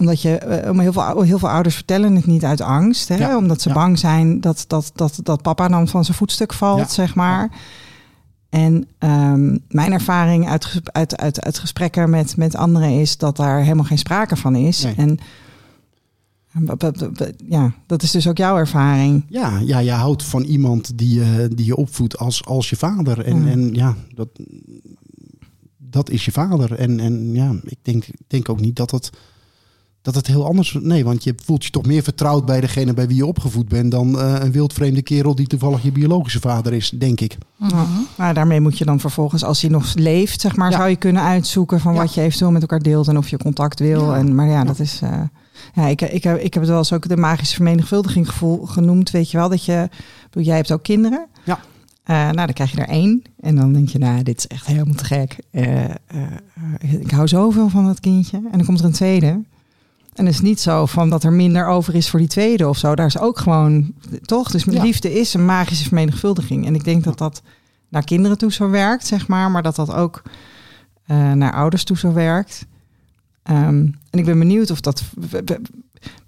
Omdat 0.00 0.22
je, 0.22 0.38
eh, 0.38 0.70
om 0.70 0.80
heel, 0.80 0.92
veel, 0.92 1.22
heel 1.22 1.38
veel 1.38 1.50
ouders 1.50 1.74
vertellen 1.74 2.14
het 2.16 2.26
niet 2.26 2.44
uit 2.44 2.60
angst. 2.60 3.08
Hè? 3.08 3.16
Ja, 3.16 3.36
Omdat 3.36 3.60
ze 3.60 3.68
ja. 3.68 3.74
bang 3.74 3.98
zijn 3.98 4.40
dat, 4.40 4.64
dat, 4.66 4.90
dat, 4.94 5.20
dat 5.22 5.42
papa 5.42 5.68
dan 5.68 5.88
van 5.88 6.04
zijn 6.04 6.16
voetstuk 6.16 6.52
valt, 6.52 6.78
Ja, 6.78 6.88
zeg 6.88 7.14
maar. 7.14 7.50
En 8.48 8.88
ehm, 8.98 9.56
mijn 9.68 9.92
ervaring 9.92 10.48
uit, 10.48 10.80
uit, 10.84 11.16
uit, 11.16 11.40
uit 11.40 11.58
gesprekken 11.58 12.10
met, 12.10 12.36
met 12.36 12.56
anderen 12.56 13.00
is 13.00 13.16
dat 13.16 13.36
daar 13.36 13.62
helemaal 13.62 13.84
geen 13.84 13.98
sprake 13.98 14.36
van 14.36 14.56
is. 14.56 14.82
Nee. 14.82 14.94
En 14.94 15.18
ja, 17.48 17.72
dat 17.86 18.02
is 18.02 18.10
dus 18.10 18.28
ook 18.28 18.36
jouw 18.36 18.56
ervaring. 18.56 19.24
Ja, 19.28 19.58
ja, 19.58 19.78
je 19.78 19.90
houdt 19.90 20.24
van 20.24 20.42
iemand 20.42 20.98
die, 20.98 21.14
je 21.14 21.48
die 21.54 21.66
je 21.66 21.76
opvoedt 21.76 22.18
als, 22.18 22.44
als 22.44 22.70
je 22.70 22.76
vader. 22.76 23.24
En 23.24 23.44
Ja. 23.44 23.50
en, 23.50 23.74
ja 23.74 23.96
dat, 24.14 24.28
dat 25.76 26.10
is 26.10 26.24
je 26.24 26.32
vader. 26.32 26.72
En, 26.72 27.00
en 27.00 27.34
ja, 27.34 27.54
ik 27.64 27.78
denk, 27.82 28.04
denk 28.26 28.48
ook 28.48 28.60
niet 28.60 28.76
dat 28.76 28.90
het, 28.90 29.10
dat 29.10 29.20
het 30.02 30.26
heel 30.26 30.46
anders... 30.46 30.76
Nee, 30.80 31.04
want 31.04 31.24
je 31.24 31.34
voelt 31.44 31.64
je 31.64 31.70
toch 31.70 31.86
meer 31.86 32.02
vertrouwd 32.02 32.44
bij 32.46 32.60
degene 32.60 32.94
bij 32.94 33.06
wie 33.06 33.16
je 33.16 33.26
opgevoed 33.26 33.68
bent... 33.68 33.90
dan 33.90 34.18
eh, 34.20 34.34
een 34.40 34.52
wildvreemde 34.52 35.02
kerel 35.02 35.34
die 35.34 35.46
toevallig 35.46 35.82
je 35.82 35.92
biologische 35.92 36.40
vader 36.40 36.72
is, 36.72 36.90
denk 36.98 37.20
ik. 37.20 37.36
Mhm. 37.56 37.74
Maar 38.16 38.34
daarmee 38.34 38.60
moet 38.60 38.78
je 38.78 38.84
dan 38.84 39.00
vervolgens, 39.00 39.44
als 39.44 39.60
hij 39.60 39.70
nog 39.70 39.94
leeft, 39.94 40.40
zeg 40.40 40.56
maar, 40.56 40.70
Ja. 40.70 40.76
zou 40.76 40.88
je 40.88 40.96
kunnen 40.96 41.22
uitzoeken 41.22 41.80
van 41.80 41.94
Ja. 41.94 42.00
wat 42.00 42.14
je 42.14 42.20
eventueel 42.20 42.50
met 42.50 42.60
elkaar 42.62 42.82
deelt 42.82 43.08
en 43.08 43.16
of 43.18 43.28
je 43.28 43.36
contact 43.38 43.78
wil. 43.78 44.04
Ja. 44.10 44.16
En, 44.16 44.34
maar 44.34 44.46
ja, 44.46 44.52
Ja. 44.52 44.64
dat 44.64 44.78
is. 44.78 45.00
eh, 45.02 45.20
ja, 45.74 45.86
ik, 45.86 46.00
ik, 46.02 46.22
heb, 46.24 46.36
ik 46.38 46.54
heb 46.54 46.62
het 46.62 46.70
wel 46.70 46.78
eens 46.78 46.92
ook 46.92 47.08
de 47.08 47.16
magische 47.16 47.54
vermenigvuldiging 47.54 48.28
gevoel 48.28 48.66
genoemd. 48.66 49.10
Weet 49.10 49.30
je 49.30 49.36
wel, 49.36 49.48
dat 49.48 49.64
je. 49.64 49.88
bedoel, 50.30 50.46
Jij 50.46 50.56
hebt 50.56 50.72
ook 50.72 50.82
kinderen. 50.82 51.26
Ja. 51.44 51.58
Eh, 52.04 52.16
nou, 52.16 52.34
dan 52.34 52.52
krijg 52.52 52.70
je 52.70 52.80
er 52.80 52.88
één. 52.88 53.22
En 53.40 53.56
dan 53.56 53.72
denk 53.72 53.88
je, 53.88 53.98
nou, 53.98 54.22
dit 54.22 54.38
is 54.38 54.46
echt 54.46 54.66
helemaal 54.66 54.94
te 54.94 55.04
gek. 55.04 55.36
Eh, 55.50 55.84
eh, 55.84 55.90
eh, 56.06 56.92
ik 57.00 57.10
hou 57.10 57.28
zoveel 57.28 57.68
van 57.68 57.86
dat 57.86 58.00
kindje. 58.00 58.36
En 58.36 58.56
dan 58.58 58.64
komt 58.66 58.78
er 58.78 58.84
een 58.84 58.92
tweede. 58.92 59.40
En 60.20 60.26
het 60.26 60.34
is 60.34 60.40
niet 60.40 60.60
zo 60.60 60.86
van 60.86 61.10
dat 61.10 61.24
er 61.24 61.32
minder 61.32 61.66
over 61.66 61.94
is 61.94 62.08
voor 62.10 62.18
die 62.20 62.28
tweede 62.28 62.68
of 62.68 62.78
zo. 62.78 62.94
Daar 62.94 63.06
is 63.06 63.18
ook 63.18 63.38
gewoon, 63.38 63.92
toch? 64.22 64.50
Dus 64.50 64.64
Ja. 64.64 64.82
liefde 64.82 65.12
is 65.20 65.34
een 65.34 65.44
magische 65.44 65.84
vermenigvuldiging. 65.84 66.66
En 66.66 66.74
ik 66.74 66.84
denk 66.84 67.04
dat 67.04 67.18
dat 67.18 67.42
naar 67.88 68.04
kinderen 68.04 68.38
toe 68.38 68.52
zo 68.52 68.70
werkt, 68.70 69.06
zeg 69.06 69.26
maar. 69.28 69.50
Maar 69.50 69.62
dat 69.62 69.76
dat 69.76 69.92
ook 69.92 70.22
eh, 71.06 71.32
naar 71.32 71.52
ouders 71.52 71.84
toe 71.84 71.98
zo 71.98 72.12
werkt. 72.12 72.66
Ehm, 73.42 73.86
en 74.10 74.18
ik 74.18 74.24
ben 74.24 74.38
benieuwd 74.38 74.70
of 74.70 74.80
dat... 74.80 75.02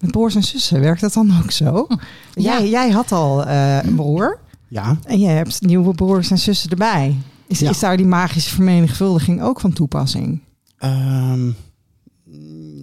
Met 0.00 0.10
broers 0.10 0.34
en 0.34 0.42
zussen 0.42 0.80
werkt 0.80 1.00
dat 1.00 1.12
dan 1.12 1.32
ook 1.42 1.50
zo? 1.50 1.86
Ja. 1.88 1.96
Jij, 2.34 2.68
jij 2.68 2.90
had 2.90 3.12
al 3.12 3.44
eh, 3.46 3.82
een 3.82 3.94
broer. 3.94 4.38
Ja, 4.68 4.96
En 5.04 5.18
je 5.20 5.28
hebt 5.28 5.60
nieuwe 5.60 5.94
broers 5.94 6.30
en 6.30 6.38
zussen 6.38 6.70
erbij. 6.70 7.16
Is, 7.46 7.58
Ja. 7.58 7.70
is 7.70 7.78
daar 7.78 7.96
die 7.96 8.06
magische 8.06 8.54
vermenigvuldiging 8.54 9.42
ook 9.42 9.60
van 9.60 9.72
toepassing? 9.72 10.40
ehm, 10.78 11.50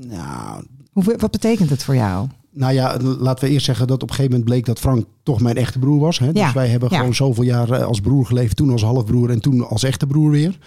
nou, 0.08 0.64
Hoe, 0.92 1.16
wat 1.18 1.32
betekent 1.32 1.70
het 1.70 1.84
voor 1.84 1.96
jou? 1.96 2.28
Nou 2.52 2.74
ja, 2.74 2.98
laten 3.00 3.48
we 3.48 3.54
eerst 3.54 3.66
zeggen 3.66 3.88
dat 3.88 4.04
op 4.04 4.10
een 4.10 4.16
gegeven 4.16 4.32
moment 4.32 4.50
bleek 4.50 4.66
dat 4.66 4.80
Frank 4.80 5.06
toch 5.24 5.42
mijn 5.42 5.58
echte 5.58 5.80
broer 5.80 6.00
was. 6.00 6.20
Hè? 6.20 6.26
Ja, 6.26 6.32
Dus 6.32 6.54
wij 6.54 6.68
hebben 6.68 6.90
ja. 6.92 6.98
gewoon 6.98 7.16
zoveel 7.16 7.44
jaar 7.44 7.84
als 7.84 8.00
broer 8.00 8.26
geleefd. 8.26 8.56
Toen 8.56 8.72
als 8.72 8.82
halfbroer 8.82 9.30
en 9.30 9.40
toen 9.40 9.68
als 9.68 9.84
echte 9.84 10.08
broer 10.08 10.32
weer. 10.32 10.58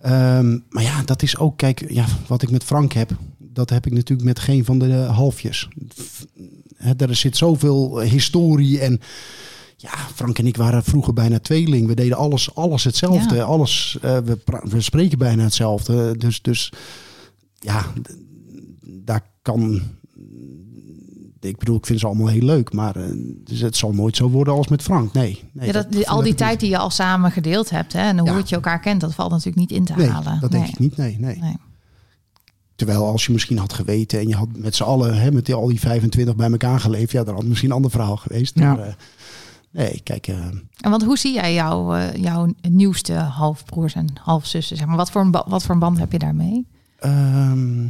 Ehm, 0.00 0.58
maar 0.68 0.82
ja, 0.82 1.02
dat 1.04 1.22
is 1.22 1.38
ook, 1.38 1.56
kijk, 1.56 1.84
ja, 1.88 2.04
wat 2.26 2.42
ik 2.42 2.50
met 2.50 2.64
Frank 2.64 2.92
heb, 2.92 3.10
dat 3.38 3.70
heb 3.70 3.86
ik 3.86 3.92
natuurlijk 3.92 4.28
met 4.28 4.38
geen 4.38 4.64
van 4.64 4.78
de 4.78 4.92
halfjes. 4.92 5.68
Er 6.96 7.14
zit 7.14 7.36
zoveel 7.36 8.00
historie 8.00 8.80
en 8.80 9.00
ja, 9.76 9.90
Frank 10.14 10.38
en 10.38 10.46
ik 10.46 10.56
waren 10.56 10.84
vroeger 10.84 11.12
bijna 11.12 11.38
tweeling. 11.38 11.86
We 11.86 11.94
deden 11.94 12.16
alles, 12.16 12.54
alles 12.54 12.84
hetzelfde. 12.84 13.34
Ja. 13.34 13.42
Alles, 13.42 13.98
eh, 14.02 14.18
we, 14.18 14.38
we 14.62 14.80
spreken 14.80 15.18
bijna 15.18 15.42
hetzelfde. 15.42 16.16
Dus, 16.18 16.42
dus 16.42 16.72
ja, 17.58 17.86
kan 19.42 19.82
ik 21.40 21.58
bedoel, 21.58 21.76
ik 21.76 21.86
vind 21.86 22.00
ze 22.00 22.06
allemaal 22.06 22.26
heel 22.26 22.42
leuk, 22.42 22.72
maar 22.72 22.96
eh, 22.96 23.04
dus 23.44 23.60
het 23.60 23.76
zal 23.76 23.92
nooit 23.92 24.16
zo 24.16 24.30
worden 24.30 24.54
als 24.54 24.68
met 24.68 24.82
Frank. 24.82 25.12
Nee. 25.12 25.42
nee 25.52 25.66
ja, 25.66 25.72
dat, 25.72 25.92
die, 25.92 26.08
al 26.08 26.22
die 26.22 26.34
tijd 26.34 26.50
niet. 26.50 26.60
die 26.60 26.68
je 26.68 26.78
al 26.78 26.90
samen 26.90 27.30
gedeeld 27.30 27.70
hebt 27.70 27.92
hè, 27.92 28.00
en 28.00 28.18
hoe 28.18 28.28
Ja. 28.28 28.36
het 28.36 28.48
je 28.48 28.54
elkaar 28.54 28.80
kent, 28.80 29.00
dat 29.00 29.14
valt 29.14 29.30
natuurlijk 29.30 29.56
niet 29.56 29.70
in 29.70 29.84
te 29.84 29.92
Nee, 29.96 30.08
halen. 30.08 30.40
dat 30.40 30.50
nee. 30.50 30.60
denk 30.60 30.72
ik 30.72 30.78
niet. 30.78 30.96
Nee, 30.96 31.16
nee. 31.18 31.38
Nee. 31.38 31.56
Terwijl 32.74 33.06
als 33.06 33.26
je 33.26 33.32
misschien 33.32 33.58
had 33.58 33.72
geweten 33.72 34.20
en 34.20 34.28
je 34.28 34.34
had 34.34 34.48
met 34.56 34.74
z'n 34.74 34.82
allen, 34.82 35.20
hè, 35.20 35.32
met 35.32 35.46
die, 35.46 35.54
al 35.54 35.66
die 35.66 35.80
25 35.80 36.36
bij 36.36 36.50
elkaar 36.50 36.80
geleefd, 36.80 37.10
ja, 37.12 37.18
dan 37.24 37.28
had 37.32 37.38
het 37.38 37.48
misschien 37.48 37.70
een 37.70 37.76
ander 37.76 37.90
verhaal 37.90 38.16
geweest. 38.16 38.58
Ja. 38.58 38.74
Maar, 38.74 38.86
eh, 38.86 38.92
nee, 39.70 40.00
kijk, 40.04 40.26
eh, 40.26 40.36
En 40.80 40.90
want 40.90 41.04
hoe 41.04 41.18
zie 41.18 41.34
jij 41.34 41.54
jouw, 41.54 41.96
jouw 42.16 42.52
nieuwste 42.68 43.12
halfbroers 43.14 43.94
en 43.94 44.06
halfzussen? 44.22 44.76
Zeg 44.76 44.86
maar? 44.86 44.96
wat, 44.96 45.10
voor 45.10 45.20
een 45.20 45.30
wat 45.30 45.62
voor 45.62 45.74
een 45.74 45.80
band 45.80 45.98
heb 45.98 46.12
je 46.12 46.18
daarmee? 46.18 46.66
Ehm, 46.98 47.86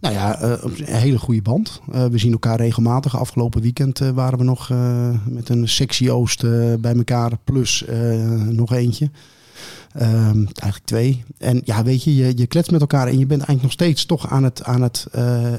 nou 0.00 0.14
ja, 0.14 0.40
eh, 0.40 0.52
een 0.62 0.94
hele 0.94 1.18
goede 1.18 1.42
band. 1.42 1.80
Eh, 1.92 2.04
we 2.04 2.18
zien 2.18 2.32
elkaar 2.32 2.56
regelmatig. 2.56 3.18
Afgelopen 3.18 3.62
weekend 3.62 4.00
eh, 4.00 4.10
waren 4.10 4.38
we 4.38 4.44
nog 4.44 4.68
met 5.24 5.48
een 5.48 5.68
sexy 5.68 6.08
Oost 6.08 6.40
bij 6.80 6.94
elkaar. 6.94 7.32
Plus 7.44 7.84
nog 8.48 8.72
eentje. 8.72 9.10
Ehm, 9.92 10.44
eigenlijk 10.44 10.84
twee. 10.84 11.24
En 11.38 11.60
ja, 11.64 11.82
weet 11.82 12.04
je, 12.04 12.16
je, 12.16 12.32
je 12.36 12.46
kletst 12.46 12.70
met 12.70 12.80
elkaar 12.80 13.06
en 13.06 13.18
je 13.18 13.26
bent 13.26 13.42
eigenlijk 13.42 13.62
nog 13.62 13.72
steeds 13.72 14.06
toch 14.06 14.30
aan 14.30 14.44
het, 14.44 14.64
aan 14.64 14.82
het 14.82 15.06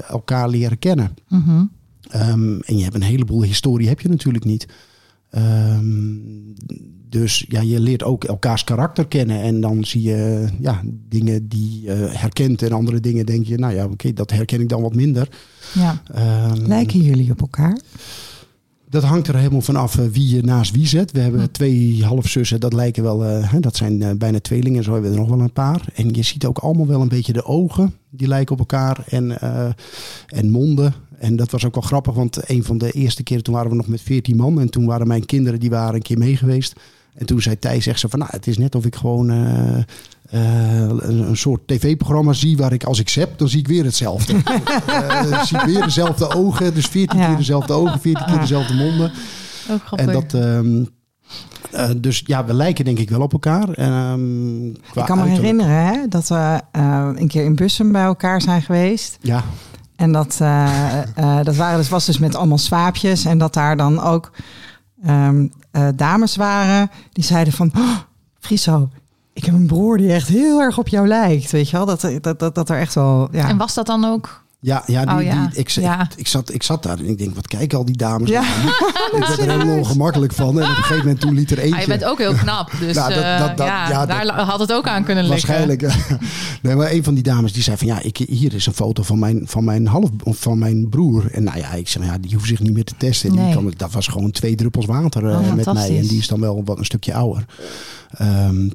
elkaar 0.08 0.48
leren 0.48 0.78
kennen. 0.78 1.14
Mhm. 1.28 1.64
Ehm, 2.08 2.60
en 2.60 2.76
je 2.76 2.82
hebt 2.82 2.94
een 2.94 3.02
heleboel 3.02 3.42
historie, 3.42 3.88
heb 3.88 4.00
je 4.00 4.08
natuurlijk 4.08 4.44
niet. 4.44 4.66
Ehm, 5.32 6.14
dus 7.08 7.44
ja, 7.48 7.60
je 7.60 7.80
leert 7.80 8.02
ook 8.02 8.24
elkaars 8.24 8.64
karakter 8.64 9.06
kennen. 9.06 9.42
En 9.42 9.60
dan 9.60 9.84
zie 9.84 10.02
je 10.02 10.48
ja, 10.60 10.82
dingen 11.08 11.48
die 11.48 11.80
je 11.82 11.90
herkent. 11.92 12.62
En 12.62 12.72
andere 12.72 13.00
dingen 13.00 13.26
denk 13.26 13.46
je, 13.46 13.58
nou 13.58 13.74
ja, 13.74 13.84
oké, 13.84 14.12
dat 14.12 14.30
herken 14.30 14.60
ik 14.60 14.68
dan 14.68 14.82
wat 14.82 14.94
minder. 14.94 15.28
Ja. 15.74 16.02
Ehm, 16.14 16.66
Lijken 16.66 17.00
jullie 17.00 17.30
op 17.30 17.40
elkaar? 17.40 17.80
Dat 18.92 19.02
hangt 19.02 19.28
er 19.28 19.36
helemaal 19.36 19.60
vanaf 19.60 19.98
eh, 19.98 20.04
wie 20.06 20.34
je 20.34 20.42
naast 20.42 20.74
wie 20.74 20.86
zet. 20.86 21.12
We 21.12 21.20
hebben 21.20 21.50
twee 21.50 22.04
halfzussen, 22.04 22.60
dat 22.60 22.72
lijken 22.72 23.02
wel, 23.02 23.24
eh, 23.24 23.52
hè, 23.52 23.60
dat 23.60 23.76
zijn 23.76 24.02
eh, 24.02 24.10
bijna 24.16 24.40
tweelingen. 24.40 24.84
Zo 24.84 24.92
hebben 24.92 25.10
we 25.10 25.16
er 25.16 25.22
nog 25.22 25.32
wel 25.32 25.40
een 25.40 25.52
paar. 25.52 25.84
En 25.94 26.14
je 26.14 26.22
ziet 26.22 26.44
ook 26.44 26.58
allemaal 26.58 26.86
wel 26.86 27.00
een 27.00 27.08
beetje 27.08 27.32
de 27.32 27.44
ogen, 27.44 27.94
die 28.10 28.28
lijken 28.28 28.52
op 28.52 28.58
elkaar. 28.58 29.04
En, 29.08 29.38
en 30.26 30.50
monden. 30.50 30.94
En 31.18 31.36
dat 31.36 31.50
was 31.50 31.64
ook 31.64 31.74
wel 31.74 31.82
grappig, 31.82 32.14
want 32.14 32.50
een 32.50 32.64
van 32.64 32.78
de 32.78 32.90
eerste 32.90 33.22
keren 33.22 33.42
toen 33.42 33.54
waren 33.54 33.70
we 33.70 33.76
nog 33.76 33.86
met 33.86 34.00
14 34.00 34.36
man. 34.36 34.60
En 34.60 34.70
toen 34.70 34.86
waren 34.86 35.06
mijn 35.06 35.26
kinderen, 35.26 35.60
die 35.60 35.70
waren 35.70 35.94
een 35.94 36.02
keer 36.02 36.18
mee 36.18 36.36
geweest. 36.36 36.80
En 37.14 37.26
toen 37.26 37.42
zei 37.42 37.58
Thijs 37.58 37.86
echt 37.86 38.00
zo 38.00 38.08
van, 38.08 38.18
nou, 38.18 38.30
het 38.34 38.46
is 38.46 38.58
net 38.58 38.74
of 38.74 38.84
ik 38.84 38.96
gewoon 38.96 39.30
eh, 39.30 39.78
eh, 40.30 40.88
een, 40.88 41.28
een 41.28 41.36
soort 41.36 41.66
tv-programma 41.66 42.32
zie 42.32 42.56
waar 42.56 42.72
ik 42.72 42.84
als 42.84 42.98
ik 42.98 43.08
zap, 43.08 43.38
dan 43.38 43.48
zie 43.48 43.58
ik 43.60 43.68
weer 43.68 43.84
hetzelfde. 43.84 44.32
Dan 45.30 45.46
zie 45.46 45.58
ik 45.58 45.64
weer 45.64 45.82
dezelfde 45.82 46.34
ogen, 46.34 46.74
dus 46.74 46.86
14 46.86 47.18
Ja. 47.18 47.26
keer 47.26 47.36
dezelfde 47.36 47.72
ogen, 47.72 48.00
14 48.00 48.26
keer 48.26 48.38
dezelfde 48.40 48.74
monden. 48.74 49.12
Ook 49.70 49.82
grappig. 49.84 50.06
En 50.06 50.12
dat, 50.12 50.34
ehm, 50.34 50.84
eh, 51.70 51.90
dus 52.00 52.22
ja, 52.26 52.44
we 52.44 52.54
lijken 52.54 52.84
denk 52.84 52.98
ik 52.98 53.10
wel 53.10 53.20
op 53.20 53.32
elkaar. 53.32 53.68
Ehm, 53.72 54.66
Ik 54.66 55.04
kan 55.04 55.18
me 55.18 55.24
herinneren 55.28 55.86
hè, 55.86 56.08
dat 56.08 56.28
we 56.28 56.60
een 57.16 57.28
keer 57.28 57.44
in 57.44 57.54
Bussum 57.54 57.92
bij 57.92 58.02
elkaar 58.04 58.40
zijn 58.42 58.62
geweest. 58.62 59.18
Ja, 59.20 59.44
En 59.96 60.12
dat, 60.12 60.36
dat 61.44 61.56
waren, 61.56 61.76
dus, 61.76 61.88
was 61.88 62.06
dus 62.06 62.18
met 62.18 62.34
allemaal 62.34 62.58
swaapjes. 62.58 63.24
En 63.24 63.38
dat 63.38 63.54
daar 63.54 63.76
dan 63.76 64.00
ook 64.00 64.30
ehm, 65.04 65.46
eh, 65.72 65.88
dames 65.94 66.36
waren 66.36 66.90
die 67.12 67.24
zeiden 67.24 67.52
van... 67.52 67.70
Oh, 67.76 67.96
Friso, 68.38 68.88
ik 69.32 69.44
heb 69.44 69.54
een 69.54 69.66
broer 69.66 69.96
die 69.96 70.12
echt 70.12 70.28
heel 70.28 70.60
erg 70.60 70.78
op 70.78 70.88
jou 70.88 71.08
lijkt. 71.08 71.50
Weet 71.50 71.70
je 71.70 71.76
wel? 71.76 71.86
Dat, 71.86 72.00
dat, 72.20 72.38
dat, 72.38 72.54
dat 72.54 72.68
er 72.68 72.78
echt 72.78 72.94
wel... 72.94 73.28
Ja. 73.30 73.48
En 73.48 73.56
was 73.56 73.74
dat 73.74 73.86
dan 73.86 74.04
ook? 74.04 74.41
Ja, 74.64 74.82
ja, 74.86 75.04
die, 75.04 75.14
Oh, 75.16 75.22
ja. 75.22 75.46
Die, 75.46 75.58
ik, 75.58 75.68
Ja. 75.68 76.00
ik, 76.02 76.08
ik, 76.16 76.26
zat, 76.26 76.52
ik 76.54 76.62
zat 76.62 76.82
daar 76.82 76.98
en 76.98 77.08
ik 77.08 77.18
denk, 77.18 77.34
wat 77.34 77.46
kijken 77.46 77.78
al 77.78 77.84
die 77.84 77.96
dames. 77.96 78.28
Ja. 78.30 78.42
ik 79.16 79.24
werd 79.26 79.38
er 79.38 79.50
helemaal 79.50 79.76
ongemakkelijk 79.78 80.32
van. 80.32 80.48
En 80.60 80.62
op 80.62 80.68
een 80.68 80.74
gegeven 80.74 80.96
moment 80.98 81.20
toen 81.20 81.34
liet 81.34 81.50
er 81.50 81.58
eentje... 81.58 81.74
Ah, 81.74 81.80
je 81.80 81.86
bent 81.88 82.04
ook 82.04 82.18
heel 82.18 82.34
knap, 82.34 82.70
dus 82.80 82.96
Nou, 82.96 83.14
dat- 83.14 83.22
eh, 83.22 83.38
dat- 83.38 83.56
dat- 83.56 83.66
ja, 83.66 84.06
daar 84.06 84.40
had 84.40 84.60
het 84.60 84.72
ook 84.72 84.86
aan 84.88 85.04
kunnen 85.04 85.24
liggen. 85.24 85.48
Waarschijnlijk. 85.48 85.94
nee, 86.62 86.74
maar 86.76 86.90
een 86.92 87.04
van 87.04 87.14
die 87.14 87.22
dames 87.22 87.52
die 87.52 87.62
zei 87.62 87.76
van 87.76 87.86
ja, 87.86 88.00
ik, 88.02 88.16
hier 88.16 88.54
is 88.54 88.66
een 88.66 88.74
foto 88.74 89.02
van 89.02 89.18
mijn, 89.18 89.42
van 89.44 89.64
mijn 89.64 89.86
half 89.86 90.08
van 90.24 90.58
mijn 90.58 90.88
broer. 90.88 91.30
En 91.32 91.42
nou 91.42 91.58
ja, 91.58 91.72
ik 91.72 91.88
zei 91.88 92.04
ja, 92.04 92.18
die 92.18 92.34
hoeft 92.34 92.48
zich 92.48 92.60
niet 92.60 92.72
meer 92.72 92.84
te 92.84 92.94
testen. 92.96 93.30
Die 93.30 93.40
Nee. 93.40 93.54
kan, 93.54 93.72
dat 93.76 93.92
was 93.92 94.06
gewoon 94.06 94.30
twee 94.30 94.54
druppels 94.54 94.86
water 94.86 95.28
eh, 95.28 95.38
Oh, 95.38 95.52
met 95.52 95.72
mij. 95.72 95.98
En 95.98 96.06
die 96.06 96.18
is 96.18 96.28
dan 96.28 96.40
wel 96.40 96.62
wat 96.64 96.78
een 96.78 96.84
stukje 96.84 97.14
ouder. 97.14 97.44
Ehm, 98.10 98.68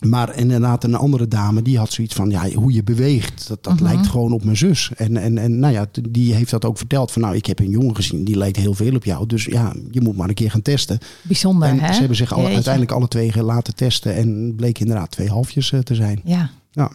maar 0.00 0.36
inderdaad, 0.36 0.84
een 0.84 0.94
andere 0.94 1.28
dame 1.28 1.62
die 1.62 1.78
had 1.78 1.92
zoiets 1.92 2.14
van 2.14 2.30
ja, 2.30 2.50
hoe 2.50 2.72
je 2.72 2.82
beweegt, 2.82 3.48
dat, 3.48 3.64
dat 3.64 3.74
Mhm. 3.74 3.82
lijkt 3.82 4.06
gewoon 4.06 4.32
op 4.32 4.44
mijn 4.44 4.56
zus. 4.56 4.90
En, 4.96 5.16
en, 5.16 5.38
en 5.38 5.58
nou 5.58 5.72
ja, 5.72 5.86
die 6.10 6.34
heeft 6.34 6.50
dat 6.50 6.64
ook 6.64 6.78
verteld 6.78 7.12
van 7.12 7.22
nou, 7.22 7.34
ik 7.36 7.46
heb 7.46 7.58
een 7.58 7.70
jongen 7.70 7.96
gezien, 7.96 8.24
die 8.24 8.36
lijkt 8.36 8.56
heel 8.56 8.74
veel 8.74 8.94
op 8.94 9.04
jou. 9.04 9.26
Dus 9.26 9.44
ja, 9.44 9.72
je 9.90 10.00
moet 10.00 10.16
maar 10.16 10.28
een 10.28 10.34
keer 10.34 10.50
gaan 10.50 10.62
testen. 10.62 10.98
Bijzonder, 11.22 11.68
en 11.68 11.80
hè? 11.80 11.92
ze 11.92 11.98
hebben 11.98 12.16
zich 12.16 12.32
alle, 12.32 12.48
uiteindelijk 12.48 12.92
alle 12.92 13.08
twee 13.08 13.42
laten 13.42 13.74
testen 13.74 14.14
en 14.14 14.52
bleek 14.56 14.78
inderdaad 14.78 15.10
twee 15.10 15.28
halfjes 15.28 15.72
eh, 15.72 15.80
te 15.80 15.94
zijn. 15.94 16.20
Ja, 16.24 16.50
Ja. 16.70 16.90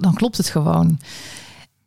dan 0.00 0.14
klopt 0.14 0.36
het 0.36 0.48
gewoon. 0.48 0.98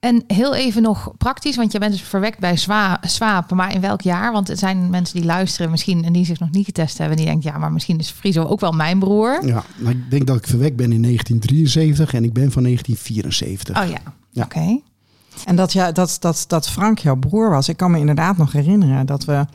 En 0.02 0.24
heel 0.28 0.56
even 0.56 0.82
nog 0.82 1.12
praktisch, 1.18 1.56
want 1.56 1.72
je 1.72 1.80
bent 1.80 1.92
dus 1.92 2.02
verwekt 2.02 2.40
bij 2.40 2.56
Swaap, 3.02 3.52
maar 3.52 3.74
in 3.74 3.82
welk 3.82 4.02
jaar? 4.02 4.32
Want 4.32 4.50
er 4.50 4.58
zijn 4.58 4.90
mensen 4.90 5.16
die 5.16 5.26
luisteren 5.26 5.72
misschien 5.72 6.04
en 6.04 6.14
die 6.14 6.26
zich 6.26 6.40
nog 6.40 6.52
niet 6.52 6.66
getest 6.66 6.98
hebben. 6.98 7.18
En 7.18 7.24
die 7.24 7.32
denken, 7.32 7.52
ja, 7.52 7.58
maar 7.58 7.72
misschien 7.72 8.00
is 8.00 8.10
Friso 8.10 8.44
ook 8.44 8.60
wel 8.60 8.72
mijn 8.72 9.00
broer. 9.00 9.46
Ja, 9.46 9.64
maar 9.78 9.92
ik 9.92 10.12
denk 10.12 10.28
dat 10.28 10.38
ik 10.38 10.48
verwekt 10.48 10.76
ben 10.76 10.92
in 10.92 11.02
1973 11.02 12.14
en 12.14 12.24
ik 12.24 12.34
ben 12.34 12.52
van 12.52 12.64
1974. 12.64 13.84
Oh 13.84 13.90
ja, 13.90 14.14
Ja. 14.30 14.44
oké. 14.44 14.80
En 15.46 15.56
dat, 15.56 15.74
ja, 15.74 15.92
dat, 15.92 16.18
dat, 16.20 16.44
dat 16.48 16.70
Frank 16.70 17.00
jouw 17.00 17.16
broer 17.16 17.50
was. 17.50 17.70
Ik 17.70 17.78
kan 17.78 17.92
me 17.92 18.00
inderdaad 18.00 18.38
nog 18.38 18.52
herinneren 18.52 19.06
dat 19.06 19.26
we 19.26 19.46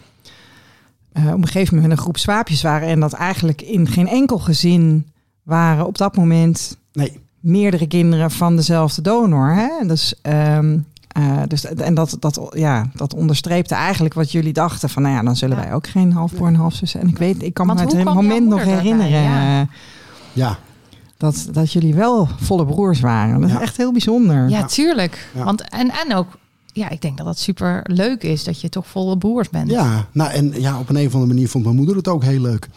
eh, 1.12 1.26
op 1.26 1.32
een 1.32 1.46
gegeven 1.46 1.74
moment 1.74 1.82
met 1.88 1.90
een 1.96 2.02
groep 2.04 2.16
swaapjes 2.18 2.62
waren. 2.62 2.88
En 2.88 3.00
dat 3.00 3.12
eigenlijk 3.12 3.62
in 3.62 3.88
geen 3.88 4.08
enkel 4.08 4.38
gezin 4.38 5.12
waren 5.42 5.86
op 5.86 5.98
dat 5.98 6.16
moment 6.16 6.76
Nee, 6.92 7.18
meerdere 7.40 7.86
kinderen 7.86 8.30
van 8.30 8.56
dezelfde 8.56 9.02
donor. 9.02 9.54
Hè? 9.54 9.86
Dus, 9.86 10.14
ehm, 10.22 10.78
eh, 11.08 11.42
dus, 11.48 11.64
en 11.64 11.94
dat, 11.94 12.16
dat, 12.20 12.48
ja, 12.54 12.86
dat 12.94 13.14
onderstreepte 13.14 13.74
eigenlijk 13.74 14.14
wat 14.14 14.32
jullie 14.32 14.52
dachten. 14.52 14.88
Van 14.88 15.02
nou 15.02 15.14
ja, 15.14 15.22
dan 15.22 15.36
zullen 15.36 15.56
Ja. 15.56 15.62
wij 15.62 15.72
ook 15.74 15.86
geen 15.86 16.12
halfbroer 16.12 16.46
en 16.48 16.54
halfzussen. 16.54 17.00
En 17.00 17.08
ik 17.08 17.18
weet, 17.18 17.42
ik 17.42 17.54
kan 17.54 17.66
Want 17.66 17.78
me 17.78 17.84
het 17.86 18.00
kwam 18.00 18.14
moment 18.14 18.48
nog 18.48 18.64
herinneren. 18.64 19.22
Ja. 19.22 19.60
eh, 19.60 19.66
ja, 20.32 20.58
Dat, 21.16 21.48
dat 21.52 21.72
jullie 21.72 21.94
wel 21.94 22.28
volle 22.40 22.66
broers 22.66 23.00
waren. 23.00 23.40
Dat 23.40 23.50
Ja. 23.50 23.56
is 23.56 23.62
echt 23.62 23.76
heel 23.76 23.92
bijzonder. 23.92 24.48
Ja, 24.48 24.64
tuurlijk. 24.66 25.28
Ja. 25.34 25.44
Want, 25.44 25.68
en, 25.68 25.90
en 26.06 26.14
ook, 26.16 26.26
ja, 26.72 26.88
ik 26.88 27.00
denk 27.02 27.16
dat 27.16 27.26
dat 27.26 27.38
super 27.38 27.80
leuk 27.84 28.22
is 28.22 28.44
dat 28.44 28.60
je 28.60 28.68
toch 28.68 28.86
volle 28.86 29.18
broers 29.18 29.48
bent. 29.50 29.70
ja, 29.70 30.06
nou 30.12 30.30
en 30.30 30.60
ja, 30.60 30.78
op 30.78 30.88
een, 30.88 30.96
een 30.96 31.06
of 31.06 31.12
andere 31.14 31.32
manier 31.32 31.48
vond 31.48 31.64
mijn 31.64 31.76
moeder 31.76 31.96
het 31.96 32.08
ook 32.08 32.22
heel 32.24 32.40
leuk. 32.40 32.68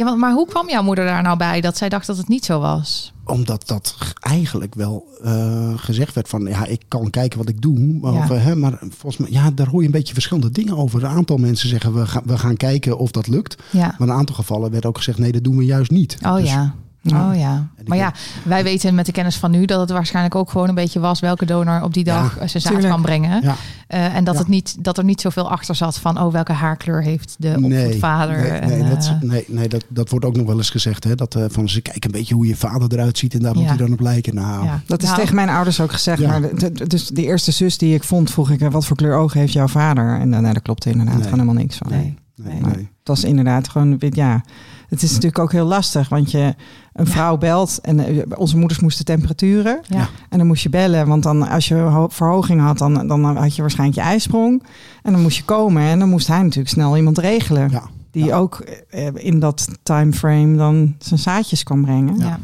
Ja, 0.00 0.06
want, 0.06 0.18
maar 0.18 0.32
hoe 0.32 0.46
kwam 0.46 0.68
jouw 0.68 0.82
moeder 0.82 1.04
daar 1.04 1.22
nou 1.22 1.36
bij 1.36 1.60
dat 1.60 1.76
zij 1.76 1.88
dacht 1.88 2.06
dat 2.06 2.16
het 2.16 2.28
niet 2.28 2.44
zo 2.44 2.60
was? 2.60 3.12
Omdat 3.24 3.66
dat 3.68 3.96
eigenlijk 4.20 4.74
wel 4.74 5.04
eh, 5.22 5.72
gezegd 5.76 6.14
werd 6.14 6.28
van 6.28 6.42
ja, 6.46 6.64
ik 6.66 6.82
kan 6.88 7.10
kijken 7.10 7.38
wat 7.38 7.48
ik 7.48 7.60
doe. 7.60 7.78
Maar, 7.78 8.12
Ja. 8.12 8.18
of, 8.18 8.30
eh, 8.30 8.44
hè, 8.44 8.56
maar 8.56 8.78
volgens 8.80 9.16
mij, 9.16 9.30
ja, 9.30 9.50
daar 9.50 9.66
hoor 9.66 9.80
je 9.80 9.86
een 9.86 9.92
beetje 9.92 10.12
verschillende 10.14 10.50
dingen 10.50 10.76
over. 10.76 11.04
Een 11.04 11.10
aantal 11.10 11.36
mensen 11.36 11.68
zeggen 11.68 11.94
we, 11.94 12.06
gaan 12.06 12.22
we 12.24 12.38
gaan 12.38 12.56
kijken 12.56 12.98
of 12.98 13.10
dat 13.10 13.26
lukt. 13.26 13.56
Ja. 13.70 13.80
Maar 13.80 13.94
in 14.00 14.08
een 14.08 14.18
aantal 14.18 14.34
gevallen 14.34 14.70
werd 14.70 14.86
ook 14.86 14.96
gezegd 14.96 15.18
nee, 15.18 15.32
dat 15.32 15.44
doen 15.44 15.56
we 15.56 15.64
juist 15.64 15.90
niet. 15.90 16.18
Oh 16.22 16.34
Dus- 16.36 16.48
ja. 16.50 16.74
Ja. 17.02 17.28
Oh 17.30 17.36
ja. 17.38 17.68
Maar 17.86 17.98
ja, 17.98 18.12
wij 18.44 18.62
weten 18.62 18.94
met 18.94 19.06
de 19.06 19.12
kennis 19.12 19.36
van 19.36 19.50
nu 19.50 19.64
dat 19.64 19.80
het 19.80 19.90
waarschijnlijk 19.90 20.34
ook 20.34 20.50
gewoon 20.50 20.68
een 20.68 20.74
beetje 20.74 21.00
was 21.00 21.20
welke 21.20 21.44
donor 21.46 21.82
op 21.82 21.94
die 21.94 22.04
dag 22.04 22.34
Ja, 22.34 22.40
eh, 22.40 22.48
zijn 22.48 22.62
zaad 22.62 22.72
tuurlijk. 22.72 22.92
kan 22.92 23.02
brengen. 23.02 23.42
Ja. 23.42 23.54
Eh, 23.86 24.14
en 24.16 24.24
dat, 24.24 24.34
Ja. 24.34 24.40
het 24.40 24.48
niet, 24.48 24.84
dat 24.84 24.98
er 24.98 25.04
niet 25.04 25.20
zoveel 25.20 25.50
achter 25.50 25.74
zat 25.74 25.98
van 25.98 26.20
oh, 26.20 26.32
welke 26.32 26.52
haarkleur 26.52 27.02
heeft 27.02 27.36
de 27.38 27.48
opvoedvader. 27.62 28.36
Nee, 28.38 28.48
en, 28.50 28.68
nee, 28.68 28.90
dat, 28.90 29.06
eh, 29.06 29.28
nee, 29.28 29.44
nee 29.48 29.68
dat, 29.68 29.84
dat 29.88 30.10
wordt 30.10 30.24
ook 30.24 30.36
nog 30.36 30.46
wel 30.46 30.56
eens 30.56 30.70
gezegd. 30.70 31.04
Hè, 31.04 31.14
dat, 31.14 31.34
eh, 31.34 31.44
van 31.48 31.68
ze 31.68 31.80
kijken 31.80 32.04
een 32.14 32.18
beetje 32.18 32.34
hoe 32.34 32.46
je 32.46 32.56
vader 32.56 32.92
eruit 32.92 33.18
ziet 33.18 33.34
en 33.34 33.40
daar 33.42 33.54
moet 33.54 33.66
hij 33.68 33.76
dan 33.76 33.92
op 33.92 34.00
lijken. 34.00 34.34
Nou, 34.34 34.64
ja. 34.64 34.80
Dat 34.86 35.02
is 35.02 35.08
Nou, 35.08 35.20
tegen 35.20 35.34
mijn 35.34 35.48
ouders 35.48 35.80
ook 35.80 35.92
gezegd. 35.92 36.18
Ja. 36.20 36.28
Maar 36.38 36.40
de, 36.54 36.72
de- 36.72 36.86
dus 36.86 37.08
de 37.08 37.22
eerste 37.22 37.50
zus 37.52 37.78
die 37.78 37.94
ik 37.94 38.04
vond, 38.04 38.30
vroeg 38.30 38.50
ik... 38.50 38.60
wat 38.70 38.86
voor 38.86 38.96
kleur 38.96 39.16
ogen 39.16 39.40
heeft 39.40 39.52
jouw 39.52 39.68
vader? 39.68 40.18
En 40.20 40.32
uh, 40.32 40.38
nee, 40.38 40.52
daar 40.52 40.62
klopte 40.62 40.90
inderdaad 40.90 41.14
Nee. 41.14 41.22
gewoon 41.24 41.38
helemaal 41.40 41.62
niks 41.62 41.76
van. 41.76 41.86
Nee. 41.90 42.00
nee, 42.36 42.52
Nee. 42.54 42.60
nee. 42.74 42.88
Het 42.98 43.08
was 43.08 43.24
inderdaad 43.24 43.68
gewoon... 43.68 43.96
Ja, 44.10 44.42
het 44.88 45.02
is 45.02 45.08
natuurlijk 45.10 45.38
ook 45.38 45.52
heel 45.52 45.66
lastig. 45.66 46.08
Want 46.08 46.30
je 46.30 46.54
een 46.92 47.04
Ja. 47.04 47.10
vrouw 47.10 47.38
belt... 47.38 47.78
en 47.82 47.98
eh, 48.00 48.22
onze 48.36 48.56
moeders 48.56 48.80
moesten 48.80 49.04
temperaturen. 49.04 49.80
Ja. 49.88 50.08
En 50.28 50.38
dan 50.38 50.46
moest 50.46 50.62
je 50.62 50.68
bellen. 50.70 51.06
Want 51.06 51.22
dan, 51.22 51.48
als 51.48 51.68
je 51.68 51.74
ho- 51.74 52.08
verhoging 52.08 52.60
had, 52.60 52.78
dan, 52.78 53.06
dan 53.08 53.24
had 53.36 53.54
je 53.56 53.60
waarschijnlijk 53.62 53.98
je 53.98 54.04
ijsprong. 54.04 54.62
En 55.02 55.12
dan 55.12 55.22
moest 55.22 55.36
je 55.36 55.44
komen. 55.44 55.82
En 55.82 55.98
dan 55.98 56.08
moest 56.08 56.26
hij 56.26 56.42
natuurlijk 56.42 56.68
snel 56.68 56.96
iemand 56.96 57.18
regelen. 57.18 57.70
Ja. 57.70 57.82
Die 58.10 58.24
Ja. 58.24 58.36
ook 58.36 58.64
eh, 58.90 59.06
in 59.14 59.38
dat 59.38 59.68
timeframe 59.82 60.56
dan 60.56 60.94
zijn 60.98 61.20
zaadjes 61.20 61.62
kan 61.62 61.82
brengen. 61.82 62.18
Ja. 62.18 62.38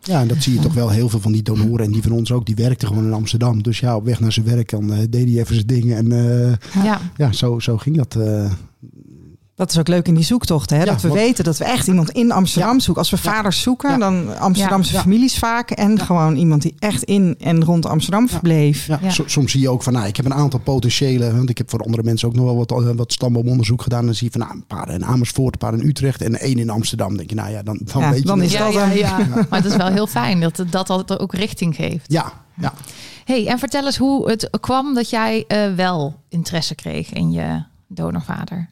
Ja, 0.00 0.20
en 0.20 0.28
dat 0.28 0.36
zie 0.42 0.54
je 0.54 0.60
toch 0.60 0.74
wel 0.74 0.88
heel 0.90 1.08
veel 1.08 1.20
van 1.20 1.32
die 1.32 1.42
donoren. 1.42 1.84
En 1.84 1.92
die 1.92 2.02
van 2.02 2.12
ons 2.12 2.32
ook, 2.32 2.46
die 2.46 2.54
werkten 2.54 2.88
gewoon 2.88 3.04
in 3.04 3.12
Amsterdam. 3.12 3.62
Dus 3.62 3.78
ja, 3.80 3.96
op 3.96 4.04
weg 4.04 4.20
naar 4.20 4.32
zijn 4.32 4.46
werk, 4.46 4.70
dan 4.70 4.92
eh, 4.92 4.98
deed 5.10 5.28
hij 5.30 5.38
even 5.40 5.54
zijn 5.54 5.66
dingen. 5.66 5.96
En 5.96 6.12
eh, 6.12 6.84
Ja. 6.84 7.00
ja, 7.16 7.32
zo, 7.32 7.58
zo 7.58 7.76
ging 7.76 7.96
dat. 7.96 8.14
eh. 8.16 8.50
Dat 9.56 9.70
is 9.70 9.78
ook 9.78 9.88
leuk 9.88 10.06
in 10.08 10.14
die 10.14 10.24
zoektochten. 10.24 10.76
Hè? 10.76 10.82
Ja, 10.84 10.90
dat 10.92 11.00
we 11.02 11.08
want- 11.08 11.20
weten 11.20 11.44
dat 11.44 11.56
we 11.58 11.64
echt 11.64 11.86
iemand 11.86 12.10
in 12.10 12.32
Amsterdam 12.32 12.72
Ja. 12.72 12.78
zoeken. 12.78 13.02
Als 13.02 13.10
we 13.10 13.18
Ja. 13.22 13.32
vaders 13.32 13.62
zoeken, 13.62 13.90
Ja. 13.90 13.96
dan 13.98 14.38
Amsterdamse 14.38 14.92
Ja. 14.94 15.00
families 15.00 15.38
vaak. 15.38 15.70
En 15.70 15.96
Ja. 15.96 16.04
gewoon 16.04 16.36
iemand 16.36 16.62
die 16.62 16.74
echt 16.78 17.02
in 17.02 17.34
en 17.40 17.64
rond 17.64 17.86
Amsterdam 17.86 18.28
verbleef. 18.28 18.86
Ja, 18.86 18.98
Ja. 19.02 19.10
so- 19.10 19.22
soms 19.26 19.50
zie 19.52 19.60
je 19.60 19.68
ook 19.68 19.82
van, 19.82 19.92
nou, 19.92 20.06
ik 20.06 20.16
heb 20.16 20.24
een 20.26 20.34
aantal 20.34 20.60
potentiële, 20.60 21.36
want 21.36 21.50
ik 21.50 21.58
heb 21.58 21.70
voor 21.70 21.80
andere 21.80 22.02
mensen 22.02 22.28
ook 22.28 22.34
nog 22.34 22.44
wel 22.44 22.56
wat, 22.56 22.70
eh, 22.70 22.90
wat 22.96 23.12
stamboomonderzoek 23.12 23.82
gedaan. 23.82 24.04
Dan 24.04 24.14
zie 24.14 24.26
je 24.26 24.32
van, 24.32 24.40
nou, 24.40 24.52
een 24.54 24.66
paar 24.66 24.88
in 24.90 25.04
Amersfoort, 25.04 25.52
een 25.52 25.58
paar 25.70 25.78
in 25.80 25.86
Utrecht 25.88 26.22
en 26.22 26.40
één 26.40 26.58
in 26.58 26.70
Amsterdam. 26.70 27.08
Dan 27.08 27.16
denk 27.16 27.28
je, 27.30 27.36
nou 27.36 27.50
ja, 27.50 27.62
dan, 27.62 27.80
dan 27.92 28.02
Ja, 28.02 28.10
weet 28.10 28.18
je 28.18 28.24
dan 28.26 28.42
is 28.42 28.52
Ja, 28.52 28.58
dat 28.72 28.94
ja. 28.98 29.16
Maar 29.50 29.62
het 29.62 29.64
is 29.64 29.76
wel 29.76 29.88
heel 29.88 30.06
fijn 30.06 30.40
dat 30.40 30.56
het- 30.56 30.72
dat, 30.72 30.86
dat 30.86 31.18
ook 31.18 31.34
richting 31.34 31.74
geeft. 31.76 32.12
Ja, 32.12 32.32
ja. 32.60 32.72
Hey, 33.24 33.46
en 33.46 33.58
vertel 33.58 33.84
eens 33.84 33.96
hoe 33.96 34.30
het 34.30 34.48
kwam 34.60 34.94
dat 34.94 35.10
jij 35.10 35.44
eh, 35.48 35.74
wel 35.74 36.20
interesse 36.28 36.74
kreeg 36.74 37.12
in 37.12 37.30
je 37.32 37.62
donorvader. 37.88 38.68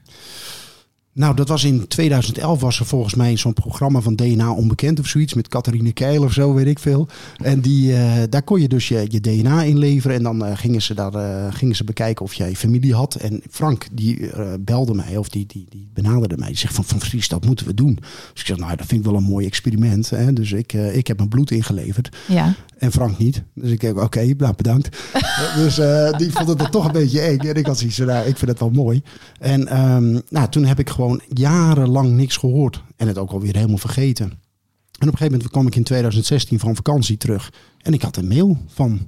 Nou, 1.15 1.35
dat 1.35 1.49
was 1.49 1.65
in 1.65 1.89
2011 1.89 2.61
was 2.61 2.81
er 2.81 2.87
volgens 2.87 3.15
mij 3.15 3.37
zo'n 3.37 3.53
programma 3.53 4.01
van 4.01 4.15
DNA 4.15 4.53
Onbekend 4.53 5.01
of 5.01 5.07
zoiets 5.07 5.35
met 5.35 5.49
Catharine 5.49 5.93
Keil 5.93 6.23
of 6.23 6.33
zo, 6.33 6.55
weet 6.55 6.67
ik 6.67 6.79
veel. 6.79 7.09
En 7.43 7.61
die, 7.61 7.93
uh, 7.93 8.13
daar 8.29 8.43
kon 8.43 8.61
je 8.61 8.69
dus 8.69 8.89
je, 8.89 9.07
je 9.09 9.21
DNA 9.21 9.63
inleveren 9.63 10.17
en 10.17 10.23
dan 10.23 10.47
uh, 10.47 10.57
gingen, 10.57 10.83
ze 10.83 10.95
daar, 10.95 11.15
uh, 11.15 11.55
gingen 11.55 11.77
ze 11.77 11.85
bekijken 11.85 12.25
of 12.25 12.35
jij 12.35 12.55
familie 12.55 12.95
had. 12.95 13.15
En 13.15 13.43
Frank, 13.51 13.87
die 13.93 14.31
belde 14.61 14.95
mij 14.95 15.17
of 15.17 15.29
die, 15.29 15.47
die, 15.47 15.67
die 15.69 15.91
benaderde 15.95 16.37
mij. 16.37 16.49
Die 16.49 16.57
zegt 16.57 16.75
van, 16.75 16.85
van 16.85 17.01
Vries, 17.01 17.29
dat 17.29 17.45
moeten 17.45 17.67
we 17.67 17.75
doen. 17.75 17.99
Dus 18.33 18.41
ik 18.41 18.47
zeg, 18.47 18.57
nou, 18.57 18.77
dat 18.77 18.87
vind 18.87 19.01
ik 19.01 19.11
wel 19.11 19.17
een 19.17 19.29
mooi 19.29 19.47
experiment. 19.47 20.11
Hè? 20.11 20.33
Dus 20.33 20.53
ik, 20.53 20.73
ik 20.73 21.07
heb 21.07 21.17
mijn 21.17 21.29
bloed 21.29 21.51
ingeleverd. 21.51 22.17
Ja. 22.29 22.55
En 22.79 22.93
Frank 22.93 23.19
niet. 23.19 23.43
Dus 23.55 23.71
ik 23.71 23.81
denk, 23.81 23.95
oké, 23.95 24.05
okay, 24.05 24.35
nou 24.39 24.55
bedankt. 24.57 24.97
dus 25.63 25.75
die 26.17 26.33
vond 26.33 26.49
het 26.49 26.73
toch 26.73 26.85
een 26.85 26.93
beetje 26.93 27.21
eng. 27.21 27.39
En 27.39 27.55
ik 27.55 27.67
had 27.67 27.79
zoiets 27.79 27.99
nou, 27.99 28.27
ik 28.27 28.37
vind 28.37 28.51
het 28.51 28.61
wel 28.61 28.71
mooi. 28.71 29.03
En 29.39 29.81
um, 29.83 30.23
nou, 30.29 30.49
toen 30.49 30.65
heb 30.65 30.79
ik 30.79 30.91
gewoon 30.91 31.02
jarenlang 31.29 32.11
niks 32.11 32.37
gehoord. 32.37 32.83
En 32.97 33.07
het 33.07 33.19
ook 33.19 33.31
alweer 33.31 33.55
helemaal 33.55 33.79
vergeten. 33.79 34.27
En 34.27 35.09
op 35.09 35.13
een 35.13 35.19
gegeven 35.19 35.33
moment 35.33 35.51
kwam 35.51 35.67
ik 35.67 35.77
in 35.77 35.83
2016 35.83 36.59
van 36.59 36.77
vakantie 36.77 37.17
terug. 37.17 37.53
En 37.79 37.93
ik 37.93 38.03
had 38.03 38.17
een 38.17 38.29
mail 38.29 38.59
van 38.67 39.07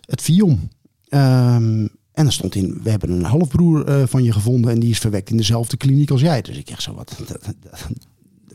het 0.00 0.22
Vion. 0.22 0.70
Um, 1.08 1.90
en 2.12 2.26
er 2.26 2.32
stond 2.32 2.54
in, 2.54 2.80
we 2.82 2.90
hebben 2.90 3.10
een 3.10 3.24
halfbroer 3.24 3.88
uh, 3.88 4.06
van 4.06 4.22
je 4.22 4.32
gevonden 4.32 4.70
en 4.70 4.80
die 4.80 4.90
is 4.90 4.98
verwekt 4.98 5.30
in 5.30 5.36
dezelfde 5.36 5.76
kliniek 5.76 6.10
als 6.10 6.20
jij. 6.20 6.42
Dus 6.42 6.56
ik 6.56 6.70
echt 6.70 6.82
zo, 6.82 6.94
wat, 6.94 7.16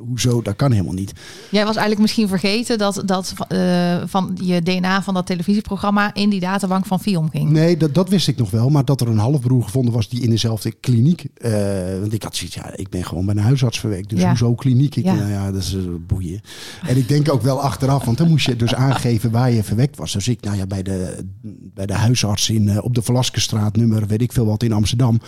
hoezo, 0.08 0.42
dat 0.42 0.56
kan 0.56 0.72
helemaal 0.72 0.94
niet. 0.94 1.14
Jij 1.50 1.66
was 1.66 1.76
eigenlijk 1.76 2.02
misschien 2.02 2.28
vergeten 2.28 2.78
dat, 2.78 3.02
dat 3.06 3.34
uh, 3.50 3.98
van 4.06 4.38
je 4.42 4.62
DNA 4.62 5.04
van 5.04 5.14
dat 5.14 5.26
televisieprogramma 5.26 6.14
in 6.14 6.30
die 6.30 6.40
databank 6.40 6.86
van 6.86 7.00
Fiom 7.00 7.30
ging. 7.30 7.50
Nee, 7.50 7.78
dat, 7.78 7.94
dat 7.94 8.10
wist 8.10 8.28
ik 8.28 8.38
nog 8.38 8.52
wel. 8.52 8.70
Maar 8.70 8.86
dat 8.86 9.02
er 9.02 9.08
een 9.08 9.18
halfbroer 9.18 9.64
gevonden 9.64 9.94
was 9.94 10.10
die 10.10 10.22
in 10.22 10.30
dezelfde 10.30 10.72
kliniek. 10.72 11.26
Uh, 11.42 11.52
want 12.00 12.14
ik 12.14 12.24
had 12.24 12.36
zoiets, 12.36 12.56
ja, 12.56 12.76
ik 12.76 12.90
ben 12.90 13.06
gewoon 13.06 13.26
bij 13.26 13.36
een 13.36 13.42
huisarts 13.42 13.80
verwekt. 13.80 14.10
Dus 14.10 14.22
ja. 14.22 14.28
hoezo 14.28 14.56
kliniek? 14.56 14.96
Ik, 14.96 15.04
ja. 15.04 15.14
Nou 15.14 15.32
ja, 15.32 15.52
dat 15.52 15.62
is 15.62 15.74
uh, 15.74 15.82
boeien. 16.08 16.42
En 16.88 16.98
ik 16.98 17.08
denk 17.08 17.32
ook 17.32 17.42
wel 17.42 17.62
achteraf, 17.62 18.06
want 18.06 18.18
dan 18.18 18.30
moest 18.30 18.46
je 18.46 18.56
dus 18.56 18.76
aangeven 18.76 19.32
waar 19.32 19.52
je 19.52 19.64
verwekt 19.64 19.98
was. 19.98 20.12
Dus 20.12 20.28
ik, 20.28 20.42
nou 20.42 20.58
ja, 20.58 20.66
bij 20.66 20.84
de, 20.84 21.26
bij 21.74 21.86
de 21.86 21.94
huisarts 21.94 22.50
in, 22.50 22.82
op 22.82 22.96
de 22.96 23.02
Velasquestraat, 23.02 23.76
nummer 23.76 24.08
weet 24.08 24.22
ik 24.22 24.32
veel 24.32 24.46
wat 24.46 24.64
in 24.64 24.74
Amsterdam. 24.74 25.20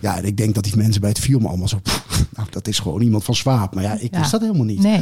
Ja, 0.00 0.16
en 0.16 0.24
ik 0.24 0.36
denk 0.36 0.54
dat 0.54 0.64
die 0.64 0.76
mensen 0.76 1.00
bij 1.00 1.10
het 1.10 1.18
Fiom 1.18 1.46
allemaal 1.46 1.68
zo, 1.68 1.78
pff, 1.82 2.26
nou, 2.36 2.48
dat 2.50 2.68
is 2.68 2.78
gewoon 2.78 3.00
iemand 3.00 3.24
van 3.24 3.34
Swaap. 3.34 3.74
Maar 3.74 3.84
ja, 3.84 3.98
ik 4.00 4.14
wist 4.14 4.30
dat 4.30 4.40
helemaal 4.40 4.64
niet. 4.64 4.82
Nee. 4.82 5.00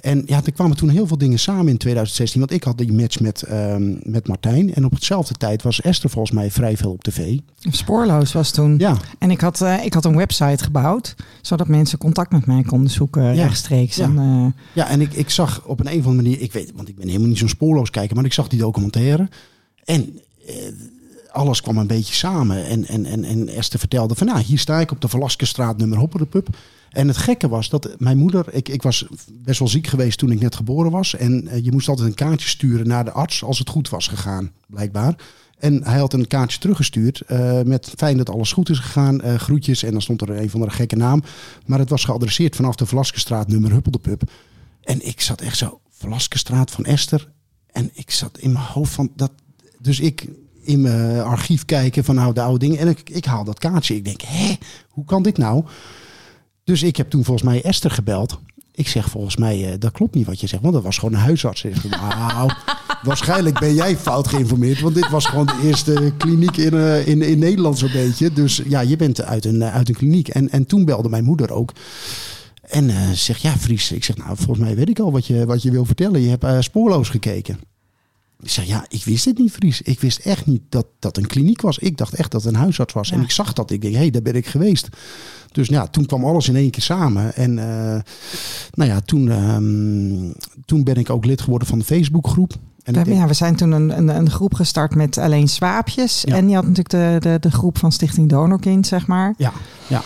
En 0.00 0.22
ja, 0.26 0.40
er 0.44 0.52
kwamen 0.52 0.76
toen 0.76 0.88
heel 0.88 1.06
veel 1.06 1.18
dingen 1.18 1.38
samen 1.38 1.68
in 1.68 1.76
2016. 1.76 2.40
Want 2.40 2.52
ik 2.52 2.64
had 2.64 2.78
die 2.78 2.92
match 2.92 3.20
met, 3.20 3.44
um, 3.50 4.00
met 4.02 4.28
Martijn. 4.28 4.74
En 4.74 4.84
op 4.84 4.92
hetzelfde 4.92 5.34
tijd 5.34 5.62
was 5.62 5.80
Esther 5.80 6.10
volgens 6.10 6.34
mij 6.34 6.50
vrij 6.50 6.76
veel 6.76 6.90
op 6.90 7.02
tv. 7.02 7.38
Spoorloos 7.58 8.32
was 8.32 8.50
toen. 8.50 8.74
Ja. 8.78 8.96
En 9.18 9.30
ik 9.30 9.40
had, 9.40 9.60
uh, 9.60 9.84
ik 9.84 9.94
had 9.94 10.04
een 10.04 10.16
website 10.16 10.64
gebouwd. 10.64 11.14
Zodat 11.40 11.68
mensen 11.68 11.98
contact 11.98 12.32
met 12.32 12.46
mij 12.46 12.62
konden 12.62 12.90
zoeken 12.90 13.22
ja. 13.22 13.32
rechtstreeks. 13.32 13.96
Ja, 13.96 14.04
en, 14.04 14.16
uh, 14.16 14.46
ja, 14.72 14.88
en 14.88 15.00
ik, 15.00 15.12
ik 15.12 15.30
zag 15.30 15.64
op 15.64 15.80
een, 15.80 15.92
een 15.92 15.98
of 15.98 16.06
andere 16.06 16.28
manier... 16.28 16.40
Ik 16.40 16.52
weet, 16.52 16.72
want 16.74 16.88
ik 16.88 16.96
ben 16.96 17.06
helemaal 17.06 17.28
niet 17.28 17.38
zo'n 17.38 17.48
spoorloos 17.48 17.90
kijker. 17.90 18.16
Maar 18.16 18.24
ik 18.24 18.32
zag 18.32 18.48
die 18.48 18.58
documentaire. 18.58 19.28
En... 19.84 20.18
Uh, 20.48 20.54
alles 21.32 21.62
kwam 21.62 21.76
een 21.76 21.86
beetje 21.86 22.14
samen. 22.14 22.66
En, 22.66 22.86
en, 22.86 23.06
en, 23.06 23.24
en 23.24 23.48
Esther 23.48 23.78
vertelde 23.78 24.14
van, 24.14 24.26
nou, 24.26 24.40
hier 24.40 24.58
sta 24.58 24.80
ik 24.80 24.90
op 24.90 25.00
de 25.00 25.08
Velasquestraat 25.08 25.76
nummer 25.76 25.98
Hopperdepup. 25.98 26.48
En 26.90 27.08
het 27.08 27.16
gekke 27.16 27.48
was 27.48 27.68
dat 27.68 27.94
mijn 27.98 28.18
moeder, 28.18 28.54
ik, 28.54 28.68
ik 28.68 28.82
was 28.82 29.06
best 29.32 29.58
wel 29.58 29.68
ziek 29.68 29.86
geweest 29.86 30.18
toen 30.18 30.30
ik 30.30 30.40
net 30.40 30.56
geboren 30.56 30.90
was. 30.90 31.14
En 31.14 31.44
uh, 31.44 31.64
je 31.64 31.72
moest 31.72 31.88
altijd 31.88 32.08
een 32.08 32.14
kaartje 32.14 32.48
sturen 32.48 32.86
naar 32.86 33.04
de 33.04 33.12
arts 33.12 33.42
als 33.42 33.58
het 33.58 33.68
goed 33.68 33.88
was 33.88 34.08
gegaan, 34.08 34.52
blijkbaar. 34.66 35.14
En 35.58 35.84
hij 35.84 35.98
had 35.98 36.12
een 36.12 36.26
kaartje 36.26 36.58
teruggestuurd 36.58 37.22
uh, 37.28 37.62
met 37.62 37.92
fijn 37.96 38.16
dat 38.16 38.30
alles 38.30 38.52
goed 38.52 38.68
is 38.68 38.78
gegaan, 38.78 39.24
uh, 39.24 39.34
groetjes. 39.34 39.82
En 39.82 39.92
dan 39.92 40.02
stond 40.02 40.20
er 40.20 40.40
een 40.40 40.50
van 40.50 40.60
de 40.60 40.70
gekke 40.70 40.96
naam. 40.96 41.22
Maar 41.66 41.78
het 41.78 41.90
was 41.90 42.04
geadresseerd 42.04 42.56
vanaf 42.56 42.74
de 42.74 42.86
Velasquestraat 42.86 43.48
nummer 43.48 43.72
Huppeldepup. 43.72 44.22
En 44.82 45.06
ik 45.06 45.20
zat 45.20 45.40
echt 45.40 45.56
zo, 45.56 45.80
Velasquestraat 45.90 46.70
van 46.70 46.84
Esther. 46.84 47.28
En 47.66 47.90
ik 47.92 48.10
zat 48.10 48.38
in 48.38 48.52
mijn 48.52 48.64
hoofd 48.64 48.92
van 48.92 49.12
dat. 49.16 49.32
Dus 49.78 50.00
ik 50.00 50.28
in 50.62 50.80
mijn 50.80 51.20
archief 51.20 51.64
kijken 51.64 52.04
van 52.04 52.14
nou 52.14 52.34
de 52.34 52.42
oude 52.42 52.58
dingen. 52.58 52.78
En 52.78 52.88
ik, 52.88 53.10
ik 53.10 53.24
haal 53.24 53.44
dat 53.44 53.58
kaartje. 53.58 53.94
Ik 53.94 54.04
denk, 54.04 54.20
hé, 54.20 54.56
hoe 54.88 55.04
kan 55.04 55.22
dit 55.22 55.38
nou? 55.38 55.64
Dus 56.64 56.82
ik 56.82 56.96
heb 56.96 57.10
toen 57.10 57.24
volgens 57.24 57.46
mij 57.46 57.62
Esther 57.62 57.90
gebeld. 57.90 58.38
Ik 58.74 58.88
zeg 58.88 59.08
volgens 59.10 59.36
mij, 59.36 59.72
uh, 59.72 59.74
dat 59.78 59.92
klopt 59.92 60.14
niet 60.14 60.26
wat 60.26 60.40
je 60.40 60.46
zegt, 60.46 60.62
want 60.62 60.74
dat 60.74 60.82
was 60.82 60.98
gewoon 60.98 61.14
een 61.14 61.20
huisarts. 61.20 61.64
Nou, 61.90 62.50
waarschijnlijk 63.02 63.58
ben 63.58 63.74
jij 63.74 63.96
fout 63.96 64.28
geïnformeerd, 64.28 64.80
want 64.80 64.94
dit 64.94 65.10
was 65.10 65.26
gewoon 65.26 65.46
de 65.46 65.60
eerste 65.62 66.12
kliniek 66.16 66.56
in, 66.56 66.74
uh, 66.74 67.06
in, 67.06 67.22
in 67.22 67.38
Nederland 67.38 67.78
zo'n 67.78 67.92
beetje. 67.92 68.32
Dus 68.32 68.62
ja, 68.66 68.80
je 68.80 68.96
bent 68.96 69.22
uit 69.22 69.44
een, 69.44 69.64
uit 69.64 69.88
een 69.88 69.94
kliniek. 69.94 70.28
En, 70.28 70.50
en 70.50 70.66
toen 70.66 70.84
belde 70.84 71.08
mijn 71.08 71.24
moeder 71.24 71.52
ook. 71.52 71.72
En 72.62 72.88
uh, 72.88 73.10
zegt, 73.10 73.42
ja 73.42 73.56
Fries, 73.56 73.92
ik 73.92 74.04
zeg, 74.04 74.16
nou 74.16 74.36
volgens 74.36 74.58
mij 74.58 74.76
weet 74.76 74.88
ik 74.88 74.98
al 74.98 75.12
wat 75.12 75.26
je, 75.26 75.46
wat 75.46 75.62
je 75.62 75.70
wil 75.70 75.84
vertellen. 75.84 76.20
Je 76.20 76.36
hebt 76.38 76.64
spoorloos 76.64 77.08
gekeken. 77.08 77.58
Ik 78.42 78.50
zei, 78.50 78.66
ja, 78.66 78.84
ik 78.88 79.04
wist 79.04 79.24
het 79.24 79.38
niet, 79.38 79.52
Fries. 79.52 79.82
Ik 79.82 80.00
wist 80.00 80.18
echt 80.18 80.46
niet 80.46 80.62
dat 80.68 80.86
dat 80.98 81.16
een 81.16 81.26
kliniek 81.26 81.60
was. 81.60 81.78
Ik 81.78 81.96
dacht 81.96 82.14
echt 82.14 82.30
dat 82.30 82.42
het 82.42 82.54
een 82.54 82.60
huisarts 82.60 82.94
was. 82.94 83.08
Ja. 83.08 83.16
En 83.16 83.22
ik 83.22 83.30
zag 83.30 83.52
dat. 83.52 83.70
Ik 83.70 83.80
denk, 83.80 83.94
hé, 83.94 84.00
hey, 84.00 84.10
daar 84.10 84.22
ben 84.22 84.34
ik 84.34 84.46
geweest. 84.46 84.88
Dus 85.52 85.68
ja, 85.68 85.86
toen 85.86 86.06
kwam 86.06 86.24
alles 86.24 86.48
in 86.48 86.56
één 86.56 86.70
keer 86.70 86.82
samen. 86.82 87.34
En 87.34 87.50
uh, 87.50 88.00
nou 88.72 88.90
ja, 88.90 89.00
toen, 89.00 89.28
um, 89.28 90.34
toen 90.64 90.84
ben 90.84 90.96
ik 90.96 91.10
ook 91.10 91.24
lid 91.24 91.40
geworden 91.40 91.68
van 91.68 91.78
de 91.78 91.84
Facebookgroep. 91.84 92.52
En 92.82 92.94
ja, 92.94 93.04
denk... 93.04 93.26
we 93.26 93.34
zijn 93.34 93.56
toen 93.56 93.72
een, 93.72 93.98
een, 93.98 94.08
een, 94.08 94.30
groep 94.30 94.54
gestart 94.54 94.94
met 94.94 95.18
alleen 95.18 95.48
swaapjes. 95.48 96.22
Ja. 96.24 96.34
En 96.34 96.48
je 96.48 96.54
had 96.54 96.66
natuurlijk 96.66 96.90
de, 96.90 97.16
de, 97.30 97.38
de 97.40 97.50
groep 97.50 97.78
van 97.78 97.92
Stichting 97.92 98.28
Donorkind, 98.28 98.86
zeg 98.86 99.06
maar. 99.06 99.34
Ja, 99.36 99.52
ja, 99.86 100.02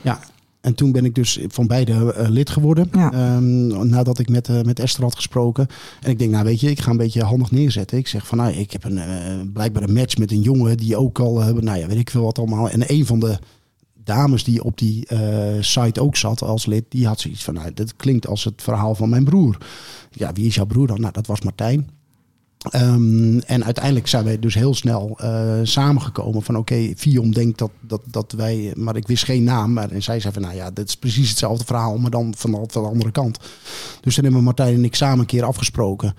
ja. 0.00 0.20
En 0.60 0.74
toen 0.74 0.92
ben 0.92 1.04
ik 1.04 1.14
dus 1.14 1.40
van 1.48 1.66
beide 1.66 1.92
uh, 1.92 2.28
lid 2.28 2.50
geworden. 2.50 2.88
Ja. 2.92 3.36
Um, 3.36 3.88
nadat 3.88 4.18
ik 4.18 4.28
met, 4.28 4.48
uh, 4.48 4.60
met 4.62 4.80
Esther 4.80 5.02
had 5.02 5.14
gesproken. 5.14 5.66
En 6.00 6.10
ik 6.10 6.18
denk, 6.18 6.30
nou 6.30 6.44
weet 6.44 6.60
je, 6.60 6.70
ik 6.70 6.80
ga 6.80 6.90
een 6.90 6.96
beetje 6.96 7.22
handig 7.22 7.50
neerzetten. 7.50 7.98
Ik 7.98 8.08
zeg 8.08 8.26
van, 8.26 8.38
nou, 8.38 8.52
ik 8.52 8.70
heb 8.72 8.84
een, 8.84 8.96
uh, 8.96 9.52
blijkbaar 9.52 9.82
een 9.82 9.92
match 9.92 10.16
met 10.16 10.30
een 10.30 10.40
jongen 10.40 10.76
die 10.76 10.96
ook 10.96 11.18
al, 11.18 11.34
nou 11.34 11.78
ja, 11.78 11.86
weet 11.86 11.98
ik 11.98 12.10
veel 12.10 12.24
wat 12.24 12.38
allemaal. 12.38 12.70
En 12.70 12.92
een 12.92 13.06
van 13.06 13.20
de 13.20 13.38
dames 14.04 14.44
die 14.44 14.64
op 14.64 14.78
die 14.78 15.06
site 15.60 16.00
ook 16.00 16.16
zat 16.16 16.42
als 16.42 16.66
lid, 16.66 16.84
die 16.88 17.06
had 17.06 17.20
zoiets 17.20 17.44
van, 17.44 17.54
nou, 17.54 17.72
dat 17.74 17.96
klinkt 17.96 18.26
als 18.26 18.44
het 18.44 18.62
verhaal 18.62 18.94
van 18.94 19.08
mijn 19.08 19.24
broer. 19.24 19.58
Ja, 20.10 20.32
wie 20.32 20.46
is 20.46 20.54
jouw 20.54 20.66
broer 20.66 20.86
dan? 20.86 21.00
Nou, 21.00 21.12
dat 21.12 21.26
was 21.26 21.40
Martijn. 21.40 21.88
Um, 22.74 23.40
en 23.40 23.64
uiteindelijk 23.64 24.06
zijn 24.06 24.24
wij 24.24 24.38
dus 24.38 24.54
heel 24.54 24.74
snel 24.74 25.18
uh, 25.22 25.52
samengekomen 25.62 26.42
van 26.42 26.56
oké, 26.56 26.94
okay, 27.04 27.30
denkt 27.30 27.58
dat, 27.58 27.70
dat, 27.80 28.02
dat 28.04 28.32
wij, 28.32 28.72
maar 28.76 28.96
ik 28.96 29.06
wist 29.06 29.24
geen 29.24 29.44
naam. 29.44 29.72
Maar, 29.72 29.90
en 29.90 30.02
zij 30.02 30.20
zei 30.20 30.32
van 30.32 30.42
nou 30.42 30.54
ja, 30.54 30.70
dit 30.70 30.88
is 30.88 30.96
precies 30.96 31.28
hetzelfde 31.28 31.64
verhaal, 31.64 31.98
maar 31.98 32.10
dan 32.10 32.34
van 32.36 32.50
de, 32.50 32.60
de 32.72 32.78
andere 32.78 33.10
kant. 33.10 33.38
Dus 34.00 34.14
toen 34.14 34.24
hebben 34.24 34.42
Martijn 34.42 34.74
en 34.74 34.84
ik 34.84 34.94
samen 34.94 35.18
een 35.18 35.26
keer 35.26 35.44
afgesproken. 35.44 36.14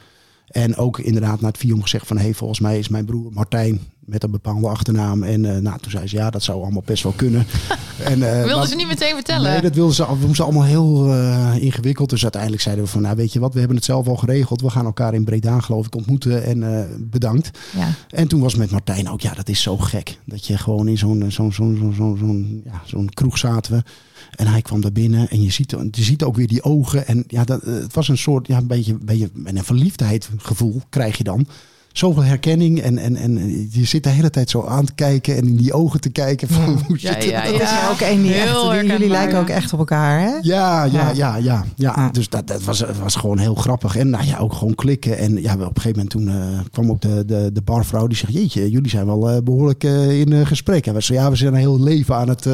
En 0.47 0.75
ook 0.75 0.99
inderdaad 0.99 1.41
naar 1.41 1.51
het 1.51 1.60
Vion 1.60 1.82
gezegd 1.82 2.08
van 2.08 2.17
hé, 2.17 2.23
hey, 2.23 2.34
volgens 2.34 2.60
mij 2.60 2.80
is 2.80 2.89
mijn 2.89 3.06
broer 3.06 3.32
Martijn 3.34 3.80
met 3.99 4.23
een 4.23 4.32
bepaalde 4.32 4.67
achternaam. 4.67 5.23
En 5.23 5.43
uh, 5.43 5.58
nou, 5.58 5.80
toen 5.80 5.91
zei 5.91 6.08
ze 6.08 6.15
ja, 6.15 6.30
dat 6.30 6.43
zou 6.43 6.62
allemaal 6.62 6.84
best 6.86 7.04
wel 7.04 7.13
kunnen. 7.15 7.45
en, 8.04 8.20
uh, 8.20 8.44
wilden 8.44 8.68
ze 8.68 8.76
niet 8.76 8.88
meteen 8.88 9.14
vertellen? 9.14 9.52
Nee, 9.52 9.62
dat 9.62 9.76
wilden 9.76 9.96
ze, 9.96 10.06
we 10.28 10.36
ze 10.36 10.44
allemaal 10.44 10.64
heel 10.64 11.08
uh, 11.08 11.56
ingewikkeld. 11.60 12.10
Dus 12.10 12.22
uiteindelijk 12.22 12.62
zeiden 12.62 12.84
we 12.84 12.90
van, 12.90 13.02
nou 13.02 13.16
weet 13.16 13.34
je 13.34 13.40
wat, 13.40 13.54
we 13.54 13.60
hebben 13.60 13.78
het 13.78 13.86
zelf 13.86 14.08
al 14.08 14.16
geregeld. 14.16 14.62
We 14.62 14.70
gaan 14.70 14.86
elkaar 14.86 15.14
in 15.14 15.24
Breda 15.24 15.60
geloof 15.60 15.86
ik 15.86 15.96
ontmoeten 15.96 16.44
en 16.44 16.88
bedankt. 17.12 17.60
Ja. 17.76 17.94
En 18.10 18.28
toen 18.28 18.42
was 18.42 18.56
met 18.56 18.72
Martijn 18.72 19.10
ook, 19.10 19.22
ja, 19.22 19.34
dat 19.34 19.50
is 19.50 19.62
zo 19.62 19.78
gek. 19.78 20.20
Dat 20.26 20.48
je 20.48 20.58
gewoon 20.58 20.88
in 20.88 20.98
zo'n 20.98 21.26
zo'n 21.32 21.54
zo'n 21.54 21.78
zo'n 21.80 21.94
zo'n 21.94 22.18
zo'n 22.18 22.62
ja, 22.66 22.82
zo'n 22.86 23.10
kroeg 23.10 23.38
zaten 23.38 23.74
we. 23.74 23.84
En 24.32 24.48
hij 24.48 24.62
kwam 24.62 24.82
daar 24.82 24.92
binnen 24.92 25.30
en 25.30 25.42
je 25.42 25.52
ziet, 25.52 25.72
je 25.92 26.04
ziet 26.04 26.24
ook 26.24 26.36
weer 26.36 26.48
die 26.48 26.64
ogen. 26.64 27.08
En 27.08 27.24
ja, 27.28 27.44
dat, 27.44 27.62
het 27.62 27.94
was 27.94 28.08
een 28.08 28.18
soort, 28.18 28.48
ja, 28.48 28.58
een 28.58 28.68
beetje, 28.68 28.98
beetje 29.02 29.30
een 29.44 29.64
verliefdheid 29.64 30.30
gevoel 30.38 30.82
krijg 30.90 31.18
je 31.18 31.24
dan 31.24 31.48
zoveel 31.93 32.23
herkenning. 32.23 32.82
En, 32.82 32.97
en, 32.97 33.15
en 33.15 33.67
je 33.71 33.86
zit 33.86 34.04
de 34.04 34.10
hele 34.10 34.30
tijd 34.30 34.49
zo 34.49 34.65
aan 34.65 34.86
te 34.86 34.93
kijken 34.93 35.36
en 35.36 35.47
in 35.47 35.56
die 35.56 35.73
ogen 35.73 36.01
te 36.01 36.10
kijken. 36.10 36.47
Van, 36.47 36.71
ja. 36.71 36.86
hoe 36.88 36.97
ja, 36.99 37.13
zit 37.13 37.23
ja, 37.23 37.45
ja. 37.45 37.89
ook 37.91 37.99
één 37.99 38.21
die 38.21 38.34
echt, 38.34 38.88
jullie 38.88 39.08
lijken 39.10 39.39
ook 39.39 39.49
echt 39.49 39.73
op 39.73 39.80
elkaar, 39.80 40.19
hè? 40.19 40.38
Ja, 40.41 40.84
ja, 40.84 41.12
ja, 41.12 41.36
ja. 41.36 41.65
ja. 41.75 42.10
Dus 42.12 42.30
dat, 42.30 42.47
dat 42.47 42.63
was, 42.63 42.84
was 43.01 43.15
gewoon 43.15 43.38
heel 43.38 43.56
grappig. 43.56 43.95
En 43.95 44.10
nou 44.10 44.25
ja, 44.25 44.38
ook 44.38 44.54
gewoon 44.54 44.75
klikken. 44.75 45.17
En 45.17 45.41
ja, 45.41 45.54
op 45.54 45.60
een 45.60 45.82
gegeven 45.82 45.89
moment 45.89 46.10
toen 46.10 46.27
uh, 46.27 46.60
kwam 46.71 46.89
ook 46.89 47.01
de, 47.01 47.25
de, 47.25 47.49
de 47.54 47.62
barvrouw 47.62 48.08
die 48.08 48.17
zegt, 48.17 48.34
jeetje, 48.34 48.69
jullie 48.69 48.89
zijn 48.89 49.06
wel 49.06 49.32
uh, 49.32 49.38
behoorlijk 49.43 49.84
uh, 49.84 50.19
in 50.19 50.47
gesprek. 50.47 50.88
En 50.88 50.93
we 50.93 51.01
zeiden, 51.01 51.27
ja, 51.27 51.34
we 51.34 51.38
zijn 51.38 51.54
een 51.54 51.60
heel 51.60 51.80
leven 51.80 52.15
aan 52.15 52.30
het, 52.30 52.47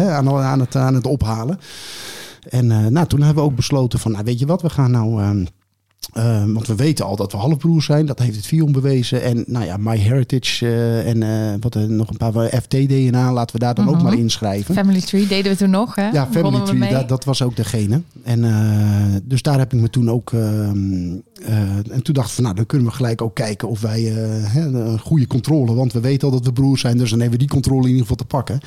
aan, 0.00 0.28
aan, 0.28 0.60
het, 0.60 0.76
aan 0.76 0.94
het 0.94 1.06
ophalen. 1.06 1.58
En 2.48 2.92
nou, 2.92 3.06
toen 3.06 3.22
hebben 3.22 3.44
we 3.44 3.50
ook 3.50 3.56
besloten 3.56 3.98
van, 3.98 4.12
nou, 4.12 4.24
weet 4.24 4.38
je 4.38 4.46
wat, 4.46 4.62
we 4.62 4.70
gaan 4.70 4.90
nou... 4.90 5.44
Uh, 6.16 6.44
want 6.46 6.66
we 6.66 6.74
weten 6.74 7.04
al 7.04 7.16
dat 7.16 7.32
we 7.32 7.38
halfbroers 7.38 7.86
zijn. 7.86 8.06
Dat 8.06 8.18
heeft 8.18 8.36
het 8.36 8.46
Vion 8.46 8.72
bewezen. 8.72 9.22
En 9.22 9.44
nou 9.46 9.64
ja, 9.64 9.76
MyHeritage 9.76 10.66
uh, 10.66 11.08
en 11.08 11.22
uh, 11.22 11.54
wat 11.60 11.74
er 11.74 11.90
nog 11.90 12.08
een 12.08 12.16
paar 12.16 12.32
FT-DNA. 12.32 13.32
Laten 13.32 13.56
we 13.56 13.64
daar 13.64 13.74
dan 13.74 13.84
mm 13.84 13.90
-hmm. 13.90 14.00
ook 14.00 14.04
maar 14.04 14.18
inschrijven. 14.18 14.74
Family 14.74 15.00
Tree 15.00 15.26
deden 15.26 15.52
we 15.52 15.58
toen 15.58 15.70
nog, 15.70 15.94
hè? 15.94 16.08
Ja, 16.08 16.28
Family 16.30 16.64
Tree, 16.64 16.90
dat, 16.90 17.08
dat, 17.08 17.24
was 17.24 17.42
ook 17.42 17.56
degene. 17.56 18.02
En 18.22 18.40
dus 19.24 19.42
daar 19.42 19.58
heb 19.58 19.72
ik 19.72 19.80
me 19.80 19.90
toen 19.90 20.10
ook... 20.10 20.32
Ehm, 20.32 21.12
en 21.90 22.02
toen 22.02 22.14
dacht 22.14 22.28
ik 22.28 22.34
van, 22.34 22.44
nou, 22.44 22.56
dan 22.56 22.66
kunnen 22.66 22.86
we 22.86 22.94
gelijk 22.94 23.22
ook 23.22 23.34
kijken 23.34 23.68
of 23.68 23.80
wij 23.80 24.16
een 24.56 24.98
goede 24.98 25.26
controle... 25.26 25.74
Want 25.74 25.92
we 25.92 26.00
weten 26.00 26.28
al 26.28 26.34
dat 26.34 26.44
we 26.44 26.52
broers 26.52 26.80
zijn, 26.80 26.98
dus 26.98 27.10
dan 27.10 27.20
hebben 27.20 27.38
we 27.38 27.44
die 27.44 27.54
controle 27.54 27.82
in 27.82 27.88
ieder 27.88 28.00
geval 28.00 28.16
te 28.16 28.24
pakken. 28.24 28.60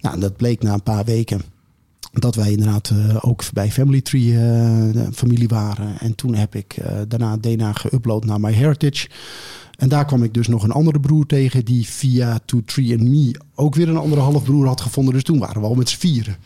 Nou, 0.00 0.20
dat 0.20 0.36
bleek 0.36 0.62
na 0.62 0.72
een 0.72 0.82
paar 0.82 1.04
weken 1.04 1.40
dat 2.12 2.34
wij 2.34 2.50
inderdaad 2.50 2.90
uh, 2.90 3.16
ook 3.20 3.42
bij 3.52 3.70
Family 3.70 4.00
Tree 4.00 4.22
uh, 4.22 5.06
familie 5.12 5.48
waren. 5.48 5.98
En 6.00 6.14
toen 6.14 6.34
heb 6.34 6.54
ik 6.54 6.76
uh, 6.78 6.86
daarna 7.08 7.36
DNA 7.36 7.72
geüpload 7.72 8.24
naar 8.24 8.40
MyHeritage. 8.40 9.08
En 9.78 9.88
daar 9.88 10.04
kwam 10.04 10.22
ik 10.22 10.34
dus 10.34 10.48
nog 10.48 10.62
een 10.62 10.72
andere 10.72 11.00
broer 11.00 11.26
tegen 11.26 11.64
die 11.64 11.86
via 11.86 12.38
To 12.44 12.62
Tree 12.64 12.98
and 12.98 13.08
Me 13.08 13.40
ook 13.54 13.74
weer 13.74 13.88
een 13.88 13.96
andere 13.96 14.20
halfbroer 14.20 14.66
had 14.66 14.80
gevonden. 14.80 15.14
Dus 15.14 15.22
toen 15.22 15.38
waren 15.38 15.60
we 15.60 15.66
al 15.66 15.74
met 15.74 15.88
z'n 15.88 15.98
vieren. 15.98 16.36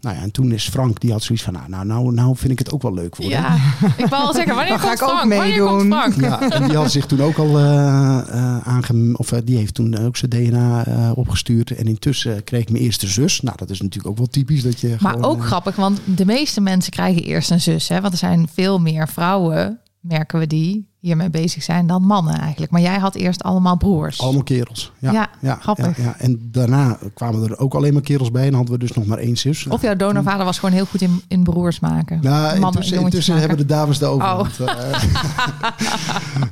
Nou 0.00 0.16
ja, 0.16 0.22
en 0.22 0.30
toen 0.30 0.52
is 0.52 0.68
Frank, 0.68 1.00
die 1.00 1.12
had 1.12 1.22
zoiets 1.22 1.44
van, 1.44 1.52
nou, 1.52 1.68
nou, 1.68 1.86
nou, 1.86 2.12
nou 2.12 2.36
vind 2.36 2.52
ik 2.52 2.58
het 2.58 2.72
ook 2.72 2.82
wel 2.82 2.94
leuk 2.94 3.16
worden. 3.16 3.38
Ja, 3.38 3.54
ik 3.96 4.06
wou 4.06 4.22
al 4.24 4.32
zeggen, 4.32 4.54
wanneer 4.54 4.78
ga 4.78 4.92
ik 4.92 5.02
ook 5.02 5.24
meedoen? 5.24 5.88
Ja, 5.88 6.50
en 6.50 6.68
die 6.68 6.76
had 6.76 6.90
zich 6.90 7.06
toen 7.06 7.20
ook 7.20 7.36
al 7.36 7.58
uh, 7.58 7.64
uh, 7.64 8.58
aange... 8.58 9.14
Of 9.16 9.32
uh, 9.32 9.38
die 9.44 9.56
heeft 9.56 9.74
toen 9.74 9.98
ook 9.98 10.16
zijn 10.16 10.30
DNA 10.30 11.12
opgestuurd. 11.14 11.70
En 11.70 11.86
intussen 11.86 12.44
kreeg 12.44 12.60
ik 12.60 12.70
mijn 12.70 12.84
eerste 12.84 13.06
zus. 13.06 13.40
Nou, 13.40 13.56
dat 13.56 13.70
is 13.70 13.80
natuurlijk 13.80 14.08
ook 14.08 14.18
wel 14.18 14.26
typisch 14.26 14.62
dat 14.62 14.80
je 14.80 14.96
Maar 15.00 15.12
gewoon, 15.12 15.30
ook 15.30 15.44
grappig, 15.44 15.76
want 15.76 16.00
de 16.04 16.26
meeste 16.26 16.60
mensen 16.60 16.92
krijgen 16.92 17.22
eerst 17.22 17.50
een 17.50 17.60
zus. 17.60 17.88
Hè? 17.88 18.00
Want 18.00 18.12
er 18.12 18.18
zijn 18.18 18.48
veel 18.54 18.80
meer 18.80 19.08
vrouwen, 19.08 19.80
merken 20.08 20.38
we 20.38 20.46
die, 20.46 20.88
hiermee 20.98 21.30
bezig 21.30 21.62
zijn 21.62 21.86
dan 21.86 22.02
mannen 22.02 22.38
eigenlijk. 22.38 22.72
Maar 22.72 22.80
jij 22.80 22.98
had 22.98 23.14
eerst 23.14 23.42
allemaal 23.42 23.76
broers. 23.76 24.20
Allemaal 24.20 24.42
kerels. 24.42 24.92
Ja, 24.98 25.12
Ja, 25.12 25.30
ja, 25.40 25.54
grappig. 25.54 25.96
Ja, 25.96 26.02
ja. 26.02 26.14
En 26.18 26.48
daarna 26.52 26.98
kwamen 27.14 27.42
er 27.42 27.58
ook 27.58 27.74
alleen 27.74 27.92
maar 27.92 28.02
kerels 28.02 28.30
bij. 28.30 28.46
En 28.46 28.54
hadden 28.54 28.72
we 28.72 28.78
dus 28.78 28.92
nog 28.92 29.06
maar 29.06 29.18
één 29.18 29.36
zus. 29.36 29.66
Of 29.66 29.82
jouw 29.82 29.96
donorvader 29.96 30.44
was 30.44 30.58
gewoon 30.58 30.74
heel 30.74 30.86
goed 30.86 31.02
in, 31.02 31.22
in 31.28 31.42
broers 31.42 31.80
maken. 31.80 32.18
Nou, 32.22 32.32
Mannen 32.32 32.50
en 32.50 32.64
intussen, 32.64 32.96
jongetjes 32.96 33.02
intussen 33.04 33.34
maken. 33.34 33.48
hebben 33.48 33.66
de 33.66 33.74
dames 33.74 33.98
de 33.98 34.06
over. 34.06 34.26
Oh. 34.26 34.68
Eh, 34.68 35.02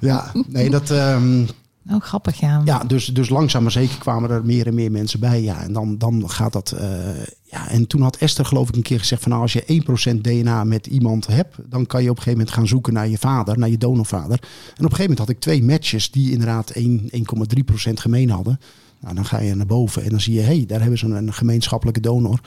ja, 0.11 0.33
nee, 0.49 0.71
dat... 0.71 0.91
ehm, 0.91 1.45
Oh, 1.91 2.01
grappig, 2.01 2.41
ja. 2.41 2.63
ja, 2.65 2.79
dus, 2.79 3.07
dus 3.07 3.29
langzaam 3.29 3.63
maar 3.63 3.73
zeker 3.73 3.99
kwamen 3.99 4.31
er 4.31 4.45
meer 4.45 4.67
en 4.67 4.75
meer 4.75 4.91
mensen 4.91 5.21
bij. 5.21 5.43
Ja, 5.43 5.63
en 5.63 5.73
dan, 5.73 5.99
dan 5.99 6.31
gaat 6.31 6.53
dat. 6.53 6.71
eh, 6.73 6.89
ja, 7.43 7.69
en 7.69 7.87
toen 7.87 8.03
had 8.03 8.17
Esther, 8.17 8.45
geloof 8.45 8.69
ik, 8.69 8.77
een 8.77 8.83
keer 8.83 8.99
gezegd: 8.99 9.23
van 9.23 9.31
nou, 9.31 9.43
als 9.43 9.53
je 9.53 9.83
1% 10.17 10.21
DNA 10.21 10.65
met 10.65 10.87
iemand 10.87 11.27
hebt, 11.27 11.57
dan 11.67 11.87
kan 11.87 12.03
je 12.03 12.11
op 12.11 12.17
een 12.17 12.23
gegeven 12.23 12.39
moment 12.39 12.57
gaan 12.57 12.67
zoeken 12.67 12.93
naar 12.93 13.09
je 13.09 13.19
vader, 13.19 13.59
naar 13.59 13.69
je 13.69 13.79
donorvader. 13.79 14.39
En 14.39 14.39
op 14.39 14.43
een 14.79 14.85
gegeven 14.85 15.01
moment 15.01 15.19
had 15.19 15.29
ik 15.29 15.41
twee 15.41 15.63
matches 15.63 16.11
die 16.11 16.31
inderdaad 16.31 16.71
1 16.71 17.11
1,3% 17.13 17.93
gemeen 17.93 18.31
hadden. 18.31 18.61
Nou, 19.01 19.15
dan 19.15 19.25
ga 19.25 19.41
je 19.41 19.55
naar 19.55 19.67
boven 19.67 20.03
en 20.03 20.11
dan 20.11 20.21
zie 20.21 20.35
je, 20.35 20.41
hé, 20.41 20.57
hey, 20.57 20.67
daar 20.67 20.81
hebben 20.81 20.99
ze 20.99 21.07
een 21.07 21.33
gemeenschappelijke 21.33 22.01
donor. 22.01 22.41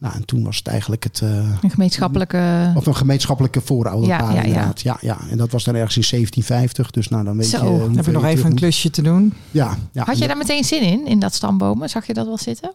Nou, 0.00 0.14
en 0.14 0.24
toen 0.24 0.44
was 0.44 0.56
het 0.56 0.66
eigenlijk 0.66 1.04
het. 1.04 1.20
eh, 1.20 1.28
Een 1.62 1.70
gemeenschappelijke... 1.70 2.72
of 2.76 2.86
een 2.86 2.96
gemeenschappelijke 2.96 3.60
voorouderpaar 3.60 4.20
Ja, 4.22 4.28
ja, 4.30 4.36
ja. 4.36 4.42
inderdaad. 4.42 4.80
Ja, 4.80 4.96
ja. 5.00 5.18
En 5.30 5.36
dat 5.38 5.50
was 5.50 5.64
dan 5.64 5.74
ergens 5.74 5.96
in 5.96 6.04
1750. 6.10 6.90
Dus 6.90 7.08
nou, 7.08 7.24
dan 7.24 7.36
weet 7.36 7.46
Zo, 7.46 7.74
je... 7.90 7.96
heb 7.96 8.04
je 8.04 8.10
nog 8.10 8.24
even 8.24 8.44
een 8.44 8.50
moet. 8.50 8.58
klusje 8.58 8.90
te 8.90 9.02
doen. 9.02 9.32
Ja, 9.50 9.76
ja. 9.92 10.04
Had 10.04 10.18
je 10.18 10.26
daar 10.26 10.36
meteen 10.36 10.64
zin 10.64 10.82
in, 10.82 11.06
in 11.06 11.18
dat 11.18 11.34
stambomen? 11.34 11.88
Zag 11.90 12.06
je 12.06 12.14
dat 12.14 12.26
wel 12.26 12.38
zitten? 12.38 12.72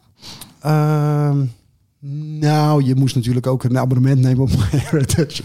Ehm, 0.59 1.37
nou, 2.39 2.83
je 2.83 2.95
moest 2.95 3.15
natuurlijk 3.15 3.47
ook 3.47 3.63
een 3.63 3.77
abonnement 3.77 4.21
nemen 4.21 4.41
op 4.41 4.49
MyHeritage. 4.71 5.43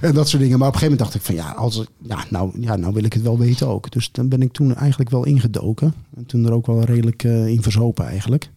en 0.00 0.14
dat 0.14 0.28
soort 0.28 0.42
dingen. 0.42 0.58
Maar 0.58 0.68
op 0.68 0.74
een 0.74 0.80
gegeven 0.80 0.98
moment 0.98 0.98
dacht 0.98 1.14
ik 1.14 1.22
van 1.22 1.34
ja, 1.34 1.50
als, 1.52 1.84
ja, 2.02 2.24
nou, 2.30 2.50
ja, 2.60 2.76
nou 2.76 2.92
wil 2.94 3.04
ik 3.04 3.12
het 3.12 3.22
wel 3.22 3.38
weten 3.38 3.68
ook. 3.68 3.90
Dus 3.90 4.12
dan 4.12 4.28
ben 4.28 4.42
ik 4.42 4.52
toen 4.52 4.74
eigenlijk 4.74 5.10
wel 5.10 5.24
ingedoken. 5.26 5.94
En 6.16 6.26
toen 6.26 6.44
er 6.46 6.52
ook 6.52 6.66
wel 6.66 6.82
redelijk 6.84 7.24
eh, 7.24 7.46
in 7.46 7.62
verzopen 7.62 8.06
eigenlijk. 8.06 8.50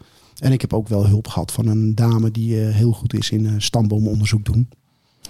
En 0.43 0.51
ik 0.51 0.61
heb 0.61 0.73
ook 0.73 0.87
wel 0.87 1.07
hulp 1.07 1.27
gehad 1.27 1.51
van 1.51 1.67
een 1.67 1.95
dame 1.95 2.31
die 2.31 2.61
eh, 2.65 2.75
heel 2.75 2.91
goed 2.91 3.13
is 3.13 3.29
in 3.29 3.45
eh, 3.45 3.51
stamboomonderzoek 3.57 4.45
doen. 4.45 4.67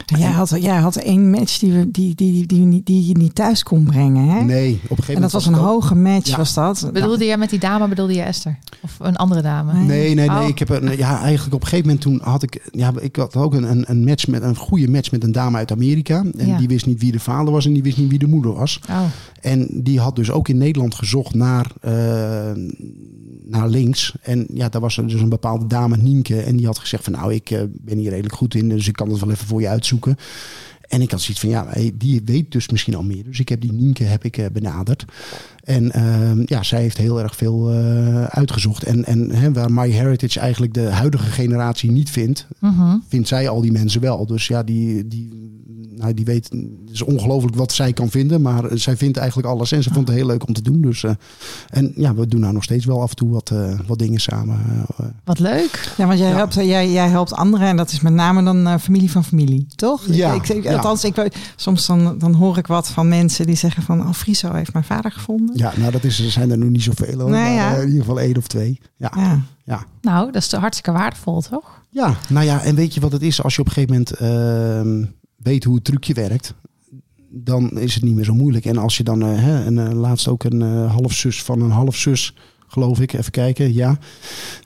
En 0.06 0.20
Jij 0.20 0.32
had, 0.32 0.50
jij 0.62 0.78
had 0.78 0.96
één 0.96 1.30
match 1.30 1.60
die, 1.60 1.72
we, 1.72 1.92
die, 1.92 2.16
die, 2.16 2.32
die, 2.34 2.46
die, 2.48 2.60
niet- 2.66 2.86
die 2.86 3.08
je 3.08 3.14
niet 3.18 3.36
thuis 3.36 3.64
kon 3.64 3.84
brengen. 3.84 4.28
Hè? 4.30 4.42
Nee, 4.44 4.74
op 4.74 4.80
een 4.82 4.88
gegeven 4.90 4.98
en 4.98 5.14
moment 5.14 5.22
dat 5.22 5.32
was 5.32 5.46
een 5.46 5.54
hoge 5.54 5.96
match, 5.96 6.30
Ja. 6.30 6.38
was 6.38 6.54
dat? 6.54 6.90
Bedoelde 6.94 7.26
jij 7.26 7.38
met 7.38 7.50
die 7.50 7.60
dame, 7.60 7.88
bedoelde 7.88 8.14
je 8.14 8.22
Esther? 8.22 8.60
Of 8.82 8.98
een 9.00 9.16
andere 9.16 9.42
dame? 9.42 9.74
Nee. 9.74 9.86
Nee, 9.86 10.16
nee. 10.16 10.30
Oh. 10.30 10.48
Ik 10.48 10.60
heb 10.60 10.70
een, 10.70 10.98
ja, 10.98 11.22
eigenlijk 11.22 11.56
op 11.56 11.62
een 11.62 11.68
gegeven 11.68 11.86
moment 11.86 12.02
toen 12.04 12.20
had 12.24 12.44
ik, 12.44 12.68
ja, 12.72 12.92
ik 13.00 13.16
had 13.16 13.36
ook 13.36 13.54
een, 13.54 13.64
een, 13.72 13.84
een 13.88 14.04
match 14.04 14.28
met 14.28 14.44
een 14.44 14.56
goede 14.56 14.88
match 14.88 15.12
met 15.12 15.24
een 15.24 15.32
dame 15.32 15.58
uit 15.58 15.72
Amerika. 15.72 16.24
En 16.38 16.48
Ja. 16.48 16.58
die 16.58 16.68
wist 16.68 16.86
niet 16.86 17.00
wie 17.02 17.12
de 17.12 17.20
vader 17.20 17.54
was 17.54 17.66
en 17.66 17.74
die 17.74 17.84
wist 17.84 17.98
niet 17.98 18.10
wie 18.10 18.20
de 18.20 18.28
moeder 18.28 18.54
was. 18.54 18.80
Oh, 18.90 19.02
En 19.42 19.68
die 19.84 20.00
had 20.00 20.16
dus 20.16 20.32
ook 20.32 20.48
in 20.48 20.58
Nederland 20.58 20.96
gezocht 20.96 21.34
naar, 21.36 21.72
eh, 21.82 22.52
naar 23.54 23.68
links. 23.68 24.14
En 24.22 24.46
ja, 24.54 24.70
daar 24.70 24.82
was 24.82 24.98
er 24.98 25.08
dus 25.08 25.22
een 25.22 25.30
bepaalde 25.30 25.68
dame, 25.68 25.98
Nienke. 25.98 26.42
En 26.42 26.56
die 26.56 26.66
had 26.66 26.80
gezegd 26.80 27.04
van 27.04 27.14
nou, 27.14 27.34
ik 27.34 27.50
eh, 27.52 27.62
ben 27.72 27.98
hier 27.98 28.10
redelijk 28.10 28.36
goed 28.36 28.56
in. 28.56 28.70
Dus 28.70 28.88
ik 28.88 28.94
kan 28.94 29.10
het 29.10 29.20
wel 29.20 29.32
even 29.32 29.48
voor 29.48 29.62
je 29.62 29.68
uitzoeken. 29.68 30.18
En 30.88 31.02
ik 31.02 31.12
had 31.12 31.22
zoiets 31.22 31.40
van 31.40 31.50
ja, 31.50 31.68
die 31.94 32.22
weet 32.26 32.52
dus 32.52 32.70
misschien 32.70 32.96
al 32.96 33.04
meer. 33.04 33.24
Dus 33.24 33.40
ik 33.40 33.50
heb 33.50 33.62
die 33.62 33.74
Nienke 33.74 34.04
heb 34.04 34.24
ik, 34.24 34.38
eh, 34.38 34.46
benaderd. 34.52 35.06
En 35.64 35.92
ehm, 35.92 36.42
ja, 36.46 36.64
zij 36.64 36.82
heeft 36.82 36.98
heel 36.98 37.22
erg 37.22 37.36
veel 37.36 37.72
eh, 37.72 38.24
uitgezocht. 38.24 38.84
En, 38.84 39.06
en 39.06 39.32
hè, 39.32 39.54
waar 39.54 39.72
MyHeritage 39.72 40.40
eigenlijk 40.40 40.74
de 40.74 40.90
huidige 40.90 41.32
generatie 41.32 41.92
niet 41.92 42.10
vindt, 42.10 42.48
mhm. 42.60 42.98
vindt 43.08 43.28
zij 43.28 43.50
al 43.50 43.62
die 43.62 43.72
mensen 43.72 44.02
wel. 44.02 44.26
Dus 44.26 44.48
ja, 44.48 44.64
die, 44.64 45.08
die, 45.08 45.52
nou, 45.96 46.14
die 46.14 46.26
weet, 46.26 46.50
het 46.50 46.92
is 46.92 47.02
ongelooflijk 47.02 47.56
wat 47.56 47.72
zij 47.72 47.94
kan 47.94 48.10
vinden, 48.10 48.42
maar 48.42 48.64
zij 48.74 48.98
vindt 48.98 49.18
eigenlijk 49.18 49.48
alles 49.48 49.72
en 49.72 49.84
ze 49.84 49.94
vond 49.94 50.08
het 50.08 50.18
heel 50.18 50.26
leuk 50.26 50.48
om 50.48 50.54
te 50.54 50.62
doen. 50.62 50.82
Dus, 50.82 51.04
eh, 51.04 51.12
en 51.70 51.92
ja, 51.96 52.14
we 52.16 52.28
doen 52.28 52.40
nou 52.40 52.54
nog 52.54 52.64
steeds 52.64 52.86
wel 52.86 53.02
af 53.02 53.10
en 53.10 53.16
toe 53.16 53.30
wat, 53.30 53.52
wat 53.88 54.00
dingen 54.00 54.20
samen. 54.20 54.86
wat 55.24 55.40
leuk. 55.40 55.94
Ja, 55.98 56.08
want 56.08 56.20
jij, 56.20 56.30
Ja. 56.30 56.36
Helpt, 56.36 56.54
jij, 56.54 56.92
jij 56.92 57.08
helpt 57.08 57.34
anderen 57.34 57.68
en 57.68 57.78
dat 57.78 57.92
is 57.92 58.02
met 58.02 58.14
name 58.14 58.44
dan 58.44 58.80
familie 58.80 59.12
van 59.12 59.24
familie, 59.24 59.68
toch? 59.76 60.02
Ja, 60.08 60.34
Ik, 60.34 60.48
ik, 60.48 60.64
ja. 60.76 60.82
althans, 60.82 61.04
ik, 61.04 61.16
weet- 61.16 61.36
soms 61.56 61.86
dan, 61.86 62.18
dan 62.18 62.34
hoor 62.34 62.58
ik 62.58 62.68
wat 62.68 62.88
van 62.88 63.08
mensen 63.08 63.46
die 63.46 63.56
zeggen 63.56 63.84
van... 63.84 64.00
Oh, 64.02 64.14
Friso 64.14 64.54
heeft 64.54 64.74
mijn 64.74 64.86
vader 64.86 65.12
gevonden. 65.12 65.58
ja, 65.58 65.74
nou 65.78 65.92
dat 65.92 66.04
is, 66.04 66.20
er 66.20 66.32
zijn 66.32 66.52
er 66.52 66.58
nu 66.58 66.70
niet 66.70 66.84
zoveel 66.84 67.20
hoor, 67.20 67.30
Nou 67.30 67.44
maar 67.44 67.52
ja. 67.52 67.74
eh, 67.76 67.82
in 67.82 67.88
ieder 67.88 68.00
geval 68.02 68.20
één 68.20 68.38
of 68.38 68.48
twee. 68.48 68.80
Ja, 68.98 69.12
Ja. 69.16 69.42
ja. 69.64 69.84
Nou, 70.02 70.32
dat 70.32 70.42
is 70.42 70.52
hartstikke 70.52 70.92
waardevol, 71.00 71.42
toch? 71.42 71.82
ja, 71.90 72.16
nou 72.30 72.46
ja, 72.46 72.62
en 72.62 72.76
weet 72.76 72.94
je 72.94 73.00
wat 73.00 73.12
het 73.12 73.22
is? 73.22 73.44
Als 73.44 73.56
je 73.56 73.62
op 73.62 73.68
een 73.68 73.74
gegeven 73.74 73.94
moment 73.96 74.12
ehm, 74.12 75.06
weet 75.38 75.64
hoe 75.64 75.76
het 75.76 75.84
trucje 75.84 76.14
werkt, 76.14 76.54
dan 77.30 77.80
is 77.80 77.94
het 77.96 78.04
niet 78.04 78.16
meer 78.16 78.24
zo 78.26 78.34
moeilijk. 78.34 78.66
En 78.66 78.78
als 78.78 78.98
je 78.98 79.04
dan, 79.04 79.22
eh, 79.22 79.30
hè, 79.36 79.64
en 79.66 79.88
eh, 79.88 79.94
laatst 79.94 80.28
ook 80.28 80.44
een 80.44 80.62
halfzus 80.88 81.44
van 81.44 81.62
een 81.62 81.72
halfzus, 81.72 82.36
geloof 82.74 83.00
ik, 83.00 83.14
even 83.14 83.32
kijken, 83.32 83.74
ja. 83.74 83.98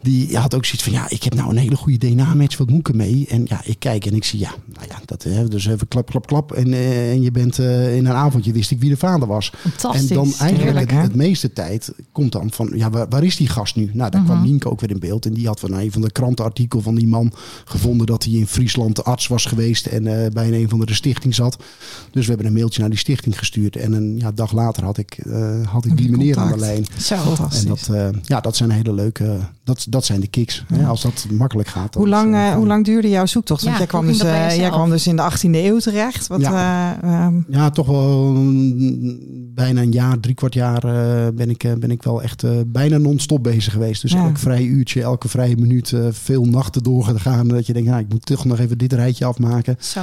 Die 0.02 0.38
had 0.38 0.56
ook 0.56 0.66
zoiets 0.66 0.84
van, 0.84 0.94
ja, 0.94 1.10
ik 1.10 1.24
heb 1.24 1.36
nou 1.36 1.50
een 1.50 1.58
hele 1.58 1.76
goede 1.76 1.98
DNA-match, 1.98 2.58
wat 2.58 2.70
moet 2.70 2.80
ik 2.80 2.90
ermee? 2.90 3.26
En 3.30 3.46
ja, 3.46 3.62
ik 3.64 3.80
kijk 3.80 4.06
en 4.06 4.14
ik 4.14 4.24
zie, 4.24 4.40
ja, 4.40 4.54
nou 4.74 4.88
ja, 4.90 4.96
dat, 5.06 5.24
hè, 5.24 5.48
dus 5.48 5.66
even 5.66 5.88
klap, 5.88 6.10
klap, 6.10 6.28
klap. 6.28 6.52
En, 6.52 6.74
eh, 6.74 7.12
en 7.12 7.22
je 7.22 7.32
bent 7.32 7.60
eh, 7.60 7.96
in 7.96 8.06
een 8.06 8.14
avondje, 8.14 8.52
wist 8.52 8.72
ik 8.72 8.80
wie 8.80 8.90
de 8.90 8.98
vader 8.98 9.28
was. 9.28 9.52
Fantastisch. 9.56 10.10
En 10.10 10.16
dan 10.16 10.34
eigenlijk 10.40 10.92
Heerlijk, 10.92 10.92
het, 10.92 11.16
meeste 11.16 11.54
tijd 11.54 11.92
komt 12.12 12.32
dan 12.32 12.52
van, 12.52 12.72
ja, 12.76 12.90
waar, 12.90 13.10
waar 13.10 13.24
is 13.24 13.36
die 13.36 13.48
gast 13.48 13.76
nu? 13.76 13.90
Nou, 13.94 14.12
daar 14.12 14.24
kwam 14.24 14.36
Mhm. 14.38 14.46
Nienke 14.46 14.70
ook 14.70 14.80
weer 14.80 14.90
in 14.90 15.00
beeld. 15.00 15.26
En 15.26 15.34
die 15.34 15.48
had 15.48 15.60
van 15.60 15.74
een 15.74 15.92
van 15.92 16.02
de 16.02 16.12
krantenartikel 16.12 16.82
van 16.82 16.96
die 16.96 17.08
man 17.08 17.32
gevonden 17.66 18.08
dat 18.08 18.24
hij 18.24 18.34
in 18.34 18.48
Friesland 18.48 18.96
de 18.96 19.04
arts 19.04 19.28
was 19.28 19.46
geweest 19.46 19.86
en 19.86 20.08
eh, 20.08 20.32
bij 20.32 20.48
een, 20.48 20.54
een 20.54 20.70
van 20.70 20.80
de 20.80 20.94
stichting 20.94 21.36
zat. 21.36 21.58
Dus 22.12 22.24
we 22.24 22.30
hebben 22.30 22.48
een 22.48 22.54
mailtje 22.54 22.80
naar 22.80 22.90
die 22.90 23.00
stichting 23.00 23.38
gestuurd. 23.38 23.76
En 23.76 23.94
een 23.94 24.18
ja, 24.18 24.32
dag 24.32 24.52
later 24.52 24.84
had 24.84 24.98
ik, 24.98 25.20
had 25.66 25.86
ik 25.86 25.98
die 25.98 26.10
meneer 26.10 26.38
aan 26.38 26.48
de 26.48 26.52
contact? 26.52 26.72
lijn. 26.72 26.86
Zo. 26.98 27.16
Fantastisch. 27.16 27.62
En 27.62 27.68
dat, 27.68 27.88
eh, 28.06 28.10
ja, 28.24 28.40
dat 28.40 28.56
zijn 28.56 28.70
hele 28.70 28.94
leuke, 28.94 29.38
dat, 29.64 29.86
dat 29.90 30.06
zijn 30.06 30.20
de 30.20 30.28
kicks. 30.28 30.64
Hè? 30.74 30.86
Als 30.86 31.02
dat 31.02 31.26
makkelijk 31.32 31.68
gaat. 31.70 31.94
Hoe 31.94 32.08
lang, 32.08 32.34
eh, 32.34 32.48
eh, 32.48 32.56
hoe 32.56 32.68
lang 32.68 32.86
duurde 32.86 33.10
jouw 33.10 33.26
zoektocht? 33.26 33.62
Want 33.62 33.74
Ja, 33.74 33.80
jij, 33.80 33.88
kwam 33.88 34.06
dus, 34.06 34.20
eh, 34.20 34.56
jij 34.58 34.70
kwam 34.70 34.90
dus 34.90 35.08
in 35.08 35.16
de 35.16 35.22
18e 35.22 35.66
eeuw 35.66 35.80
terecht. 35.80 36.28
Wat, 36.28 36.42
eh, 36.42 36.90
ehm, 37.02 37.34
Ja, 37.50 37.70
toch 37.70 37.88
wel 37.88 38.34
bijna 39.54 39.82
een 39.82 39.92
jaar, 39.92 40.20
drie 40.20 40.36
kwart 40.36 40.54
jaar 40.54 40.82
ben, 41.34 41.50
ik, 41.50 41.64
eh, 41.64 41.74
ben 41.74 41.92
ik 41.92 42.04
wel 42.04 42.22
echt 42.24 42.44
eh, 42.44 42.52
bijna 42.68 42.98
non-stop 42.98 43.44
bezig 43.44 43.74
geweest. 43.74 44.02
Dus 44.02 44.12
Ja. 44.12 44.24
elk 44.26 44.38
vrij 44.38 44.64
uurtje, 44.64 45.02
elke 45.02 45.28
vrije 45.28 45.56
minuut, 45.58 45.92
eh, 45.92 46.08
veel 46.12 46.44
nachten 46.46 46.84
doorgegaan. 46.84 47.48
Dat 47.48 47.66
je 47.68 47.74
denkt, 47.74 47.90
nou, 47.90 48.02
ik 48.02 48.10
moet 48.10 48.26
toch 48.26 48.46
nog 48.46 48.60
even 48.60 48.78
dit 48.78 48.94
rijtje 48.94 49.26
afmaken. 49.26 49.76
Zo. 49.80 50.02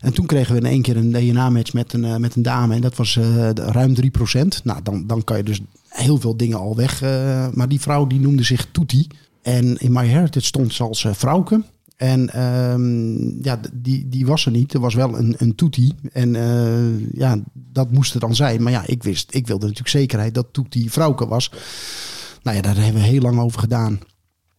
En 0.00 0.12
toen 0.12 0.26
kregen 0.26 0.54
we 0.54 0.60
in 0.60 0.66
één 0.66 0.82
keer 0.82 0.96
een 0.96 1.12
DNA-match 1.12 1.72
met 1.72 1.92
een, 1.92 2.20
met 2.20 2.34
een 2.36 2.42
dame. 2.42 2.74
En 2.74 2.80
dat 2.80 2.96
was 2.96 3.16
eh, 3.16 3.50
ruim 3.50 3.94
3%. 3.94 4.60
Nou, 4.64 4.80
dan, 4.82 5.04
dan 5.06 5.24
kan 5.24 5.36
je 5.36 5.42
dus 5.42 5.60
heel 5.88 6.18
veel 6.18 6.36
dingen 6.36 6.58
al 6.58 6.76
weg. 6.76 7.02
eh, 7.02 7.48
maar 7.52 7.68
die 7.68 7.80
vrouw 7.80 8.06
die 8.06 8.20
noemde 8.20 8.42
zich 8.42 8.66
Toetie. 8.70 9.06
En 9.42 9.76
in 9.76 9.92
MyHeritage 9.92 10.46
stond 10.46 10.74
ze 10.74 10.82
als 10.82 11.04
eh, 11.04 11.12
vrouwke. 11.14 11.62
En 11.96 12.32
ehm, 12.32 13.44
ja, 13.44 13.60
die, 13.72 14.08
die 14.08 14.26
was 14.26 14.46
er 14.46 14.52
niet. 14.52 14.74
Er 14.74 14.80
was 14.80 14.94
wel 14.94 15.18
een, 15.18 15.34
een 15.38 15.54
Toetie. 15.54 15.94
En 16.12 16.36
eh, 16.36 17.12
ja, 17.12 17.38
dat 17.54 17.90
moest 17.90 18.14
er 18.14 18.20
dan 18.20 18.34
zijn. 18.34 18.62
Maar 18.62 18.72
ja, 18.72 18.86
ik 18.86 19.02
wist, 19.02 19.34
ik 19.34 19.46
wilde 19.46 19.62
natuurlijk 19.62 19.90
zekerheid 19.90 20.34
dat 20.34 20.46
Toetie 20.52 20.92
vrouwke 20.92 21.26
was. 21.26 21.50
Nou 22.42 22.56
ja, 22.56 22.62
daar 22.62 22.76
hebben 22.76 23.02
we 23.02 23.08
heel 23.08 23.20
lang 23.20 23.40
over 23.40 23.60
gedaan. 23.60 24.00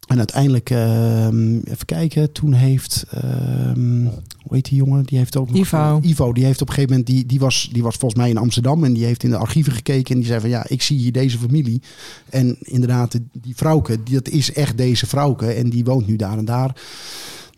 En 0.09 0.17
uiteindelijk, 0.17 0.69
ehm, 0.69 1.55
even 1.57 1.85
kijken, 1.85 2.31
toen 2.31 2.53
heeft, 2.53 3.05
ehm, 3.11 4.03
hoe 4.03 4.55
heet 4.55 4.65
die 4.65 4.77
jongen? 4.77 5.03
Die 5.03 5.17
heeft 5.17 5.37
ook 5.37 5.49
nog- 5.49 5.57
Ivo. 5.59 5.99
Ivo, 6.03 6.33
die 6.33 6.45
heeft 6.45 6.61
op 6.61 6.67
een 6.67 6.73
gegeven 6.73 6.95
moment, 6.97 7.15
die, 7.15 7.25
die, 7.25 7.39
was, 7.39 7.69
die 7.73 7.83
was 7.83 7.95
volgens 7.95 8.21
mij 8.21 8.29
in 8.29 8.37
Amsterdam 8.37 8.83
en 8.83 8.93
die 8.93 9.05
heeft 9.05 9.23
in 9.23 9.29
de 9.29 9.37
archieven 9.37 9.73
gekeken 9.73 10.13
en 10.13 10.19
die 10.19 10.27
zei 10.29 10.39
van 10.39 10.49
ja, 10.49 10.65
ik 10.67 10.81
zie 10.81 10.97
hier 10.97 11.11
deze 11.11 11.37
familie. 11.37 11.81
En 12.29 12.57
inderdaad, 12.59 13.19
die 13.41 13.55
vrouwke, 13.55 14.03
die, 14.03 14.13
dat 14.13 14.27
is 14.29 14.53
echt 14.53 14.77
deze 14.77 15.05
vrouwke 15.07 15.45
en 15.51 15.69
die 15.69 15.83
woont 15.83 16.07
nu 16.07 16.15
daar 16.15 16.37
en 16.37 16.45
daar. 16.45 16.75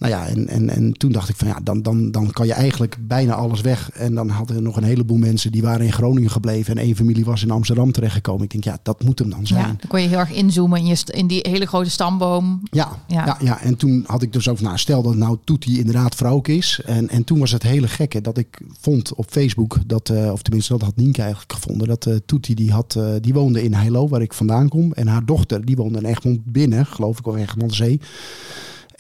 Nou 0.02 0.14
ja, 0.14 0.28
en, 0.28 0.48
en, 0.48 0.70
en 0.70 0.94
toen 0.94 1.12
dacht 1.12 1.30
ik 1.30 1.36
van 1.36 1.48
ja, 1.48 1.60
dan, 1.64 1.82
dan, 1.82 2.12
dan 2.12 2.32
kan 2.32 2.46
je 2.48 2.54
eigenlijk 2.54 2.96
bijna 3.00 3.34
alles 3.34 3.62
weg. 3.62 3.92
En 3.92 4.16
dan 4.16 4.30
hadden 4.30 4.56
er 4.56 4.62
nog 4.62 4.78
een 4.78 4.84
heleboel 4.84 5.18
mensen 5.18 5.52
die 5.52 5.62
waren 5.62 5.86
in 5.86 5.92
Groningen 5.92 6.30
gebleven 6.32 6.76
en 6.78 6.84
één 6.84 6.96
familie 6.96 7.26
was 7.26 7.44
in 7.44 7.52
Amsterdam 7.52 7.92
terechtgekomen. 7.92 8.44
Ik 8.44 8.52
denk 8.52 8.64
ja, 8.64 8.78
dat 8.84 9.04
moet 9.04 9.20
hem 9.20 9.30
dan 9.30 9.48
zijn. 9.48 9.60
Ja, 9.62 9.66
dan 9.68 9.88
kon 9.88 10.02
je 10.02 10.08
heel 10.08 10.18
erg 10.18 10.32
inzoomen 10.32 10.80
in, 10.80 10.86
je 10.86 10.96
st- 10.96 11.10
in 11.10 11.28
die 11.28 11.40
hele 11.50 11.66
grote 11.66 11.90
stamboom. 11.90 12.60
Ja, 12.72 12.90
Ja. 13.08 13.26
ja. 13.26 13.38
Ja, 13.40 13.62
en 13.62 13.76
toen 13.78 14.04
had 14.08 14.22
ik 14.22 14.34
dus 14.34 14.48
ook, 14.50 14.60
nou, 14.62 14.78
stel 14.78 15.02
dat 15.02 15.16
nou 15.16 15.38
Toetie 15.44 15.80
inderdaad 15.80 16.16
vrouwke 16.16 16.56
is. 16.56 16.82
En, 16.86 17.10
en 17.10 17.24
toen 17.24 17.40
was 17.40 17.52
het 17.52 17.64
hele 17.64 17.88
gekke 17.88 18.22
dat 18.22 18.38
ik 18.38 18.60
vond 18.80 19.14
op 19.16 19.26
Facebook, 19.30 19.78
dat, 19.88 20.10
eh, 20.10 20.32
of 20.32 20.42
tenminste 20.42 20.72
dat 20.74 20.82
had 20.82 20.96
Nienke 20.96 21.22
eigenlijk 21.22 21.54
gevonden, 21.54 21.88
dat 21.88 22.06
eh 22.06 22.16
Toetie 22.26 22.56
die, 22.56 22.72
had, 22.72 22.96
eh, 22.96 23.06
die 23.20 23.34
woonde 23.34 23.64
in 23.64 23.74
Heilo, 23.74 24.08
waar 24.08 24.22
ik 24.22 24.34
vandaan 24.34 24.70
kom. 24.70 24.94
En 24.94 25.08
haar 25.08 25.26
dochter, 25.26 25.66
die 25.66 25.76
woonde 25.76 25.98
in 26.00 26.06
Egmond 26.06 26.40
binnen, 26.46 26.86
geloof 26.86 27.18
ik, 27.20 27.28
of 27.28 27.36
Egmond 27.36 27.76
Zee. 27.76 28.00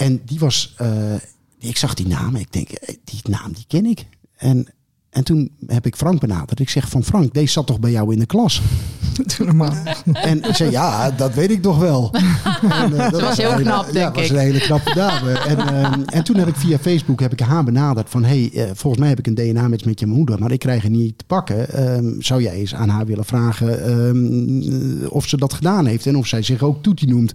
En 0.02 0.22
die 0.26 0.40
was, 0.40 0.74
eh, 0.78 1.16
ik 1.60 1.78
zag 1.78 1.94
die 1.94 2.08
naam, 2.08 2.36
ik 2.36 2.52
denk, 2.54 2.70
eh, 2.70 2.96
die 3.04 3.22
naam 3.24 3.54
die 3.54 3.66
ken 3.68 3.86
ik. 3.86 4.06
En, 4.36 4.68
en 5.12 5.24
toen 5.24 5.52
heb 5.65 5.86
ik 5.86 5.95
Frank 5.95 6.19
benaderd. 6.19 6.60
Ik 6.60 6.69
zeg 6.69 6.89
van 6.89 7.04
Frank, 7.04 7.34
deze 7.34 7.52
zat 7.52 7.67
toch 7.67 7.80
bij 7.80 7.91
jou 7.91 8.13
in 8.13 8.19
de 8.19 8.26
klas? 8.26 8.62
Normaal. 9.39 9.74
En 10.13 10.43
ik 10.43 10.56
zei, 10.56 10.71
ja, 10.71 11.12
dat 11.12 11.34
weet 11.34 11.52
ik 11.52 11.62
toch 11.62 11.78
wel. 11.78 12.12
En, 12.62 13.00
eh, 13.00 13.12
dat 13.12 13.21
was 13.21 13.38
heel 13.38 13.52
hele- 13.52 13.63
knap, 13.63 13.86
ja, 13.86 13.91
denk 13.91 14.15
was 14.15 14.24
ik. 14.26 14.32
een 14.32 14.38
hele 14.38 14.60
knappe 14.60 14.93
dame. 14.93 15.32
En, 15.32 15.58
ehm, 15.58 16.02
en 16.04 16.24
toen 16.24 16.36
heb 16.36 16.47
ik 16.47 16.56
via 16.56 16.80
Facebook 16.80 17.19
heb 17.19 17.32
ik 17.32 17.39
haar 17.39 17.63
benaderd 17.63 18.10
van... 18.10 18.24
hey, 18.24 18.52
eh, 18.54 18.63
volgens 18.74 18.97
mij 18.97 19.10
heb 19.10 19.19
ik 19.19 19.28
een 19.28 19.36
DNA-match 19.36 19.86
met 19.86 20.00
je 20.00 20.06
moeder, 20.06 20.39
maar 20.39 20.52
ik 20.52 20.60
krijg 20.60 20.84
het 20.84 20.91
niet 20.91 21.17
te 21.17 21.26
pakken. 21.26 21.69
Ehm, 21.69 22.13
zou 22.19 22.41
jij 22.41 22.54
eens 22.54 22.76
aan 22.76 22.89
haar 22.89 23.06
willen 23.06 23.26
vragen 23.26 23.84
ehm, 23.84 25.06
of 25.08 25.28
ze 25.28 25.38
dat 25.38 25.54
gedaan 25.54 25.86
heeft 25.86 26.06
en 26.06 26.17
of 26.17 26.28
zij 26.28 26.41
zich 26.41 26.62
ook 26.62 26.84
Toetie 26.84 27.08
noemt? 27.08 27.32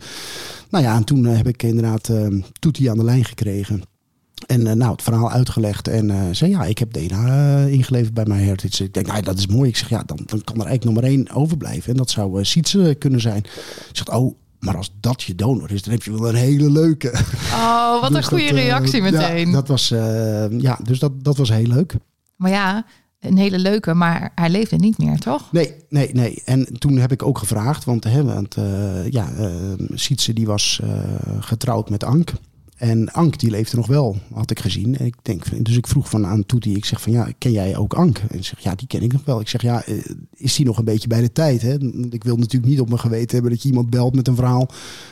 Nou 0.71 0.85
ja, 0.85 0.97
en 0.97 1.05
toen 1.05 1.27
eh, 1.27 1.37
heb 1.37 1.49
ik 1.49 1.63
inderdaad 1.63 2.11
Toetie 2.59 2.91
aan 2.91 2.99
de 2.99 3.05
lijn 3.05 3.25
gekregen. 3.25 3.83
En 4.47 4.67
eh, 4.67 4.73
nou, 4.73 4.93
het 4.93 5.03
verhaal 5.03 5.31
uitgelegd. 5.31 5.89
En 5.89 6.11
eh 6.11 6.23
zei, 6.31 6.51
ja, 6.51 6.65
ik 6.65 6.79
heb 6.79 6.93
DNA 6.93 7.57
eh, 7.57 7.73
ingeleverd 7.73 8.15
bij 8.15 8.25
mijn 8.27 8.41
Heritage. 8.41 8.85
Ik 8.85 8.95
denk, 8.95 9.07
nou, 9.07 9.23
dat 9.23 9.39
is 9.39 9.47
mooi. 9.47 9.69
Ik 9.69 9.77
zeg, 9.77 9.89
ja, 9.89 10.03
dan, 10.07 10.19
dan 10.27 10.45
kan 10.45 10.55
er 10.61 10.67
eigenlijk 10.67 10.85
nog 10.85 10.95
maar 10.95 11.11
één 11.11 11.31
overblijven. 11.31 11.91
En 11.91 11.97
dat 11.97 12.11
zou 12.11 12.45
Sietse 12.45 12.97
kunnen 12.99 13.21
zijn. 13.21 13.39
Ik 13.89 13.91
zeg, 13.93 14.15
oh, 14.15 14.35
maar 14.59 14.77
als 14.77 14.95
dat 15.01 15.23
je 15.23 15.35
donor 15.35 15.73
is, 15.73 15.83
dan 15.83 15.93
heb 15.93 16.03
je 16.03 16.13
wel 16.13 16.29
een 16.29 16.35
hele 16.35 16.71
leuke. 16.71 17.13
Oh, 17.53 18.01
wat 18.01 18.11
een 18.11 18.17
Dus 18.17 18.27
goede 18.27 18.45
dat, 18.45 18.55
reactie 18.55 19.03
ja, 19.03 19.11
meteen. 19.11 19.53
dat 19.53 19.69
was, 19.69 19.89
ja, 20.59 20.79
dus 20.83 20.99
dat, 20.99 21.25
dat 21.25 21.37
was 21.37 21.49
heel 21.49 21.67
leuk. 21.67 21.95
Maar 22.37 22.51
ja, 22.51 22.87
een 23.21 23.39
hele 23.39 23.59
leuke, 23.59 23.95
maar 23.95 24.33
hij 24.35 24.51
leefde 24.51 24.77
niet 24.77 24.99
meer, 24.99 25.19
toch? 25.19 25.53
Nee, 25.53 25.75
nee, 25.89 26.11
nee. 26.13 26.43
En 26.45 26.79
toen 26.79 26.97
heb 26.97 27.13
ik 27.13 27.23
ook 27.23 27.39
gevraagd, 27.39 27.85
want, 27.85 28.05
hè, 28.05 28.25
want 28.25 28.57
ja, 29.11 29.29
Sietse 29.95 30.33
die 30.33 30.47
was 30.47 30.81
getrouwd 31.41 31.91
met 31.91 32.05
Ank. 32.05 32.33
En 32.77 33.13
Ank 33.13 33.39
die 33.39 33.51
leefde 33.51 33.77
nog 33.77 33.87
wel, 33.87 34.17
had 34.35 34.51
ik 34.51 34.61
gezien. 34.61 34.97
En 34.99 35.07
ik 35.07 35.15
denk, 35.23 35.65
dus 35.65 35.77
ik 35.77 35.87
vroeg 35.87 36.11
van 36.11 36.27
aan 36.27 36.47
Toetie, 36.47 36.77
ik 36.77 36.85
zeg 36.85 37.01
van 37.01 37.13
ja, 37.13 37.29
ken 37.39 37.53
jij 37.53 37.77
ook 37.77 37.95
Ank? 37.95 38.19
En 38.19 38.37
ze 38.37 38.43
zegt 38.43 38.63
ja, 38.63 38.75
die 38.75 38.87
ken 38.87 39.03
ik 39.03 39.13
nog 39.13 39.25
wel. 39.25 39.41
Ik 39.41 39.49
zeg 39.49 39.63
ja, 39.63 39.83
eh, 39.85 39.95
is 40.35 40.55
die 40.57 40.67
nog 40.67 40.79
een 40.79 40.85
beetje 40.85 41.09
bij 41.09 41.21
de 41.21 41.33
tijd? 41.33 41.63
Hè? 41.63 41.79
Want 41.79 42.15
Ik 42.15 42.25
wil 42.25 42.37
natuurlijk 42.37 42.73
niet 42.73 42.81
op 42.81 42.89
mijn 42.89 43.01
geweten 43.01 43.35
hebben 43.35 43.51
dat 43.51 43.63
je 43.63 43.69
iemand 43.69 43.91
belt 43.91 44.15
met 44.15 44.29
een 44.29 44.35
verhaal 44.35 44.69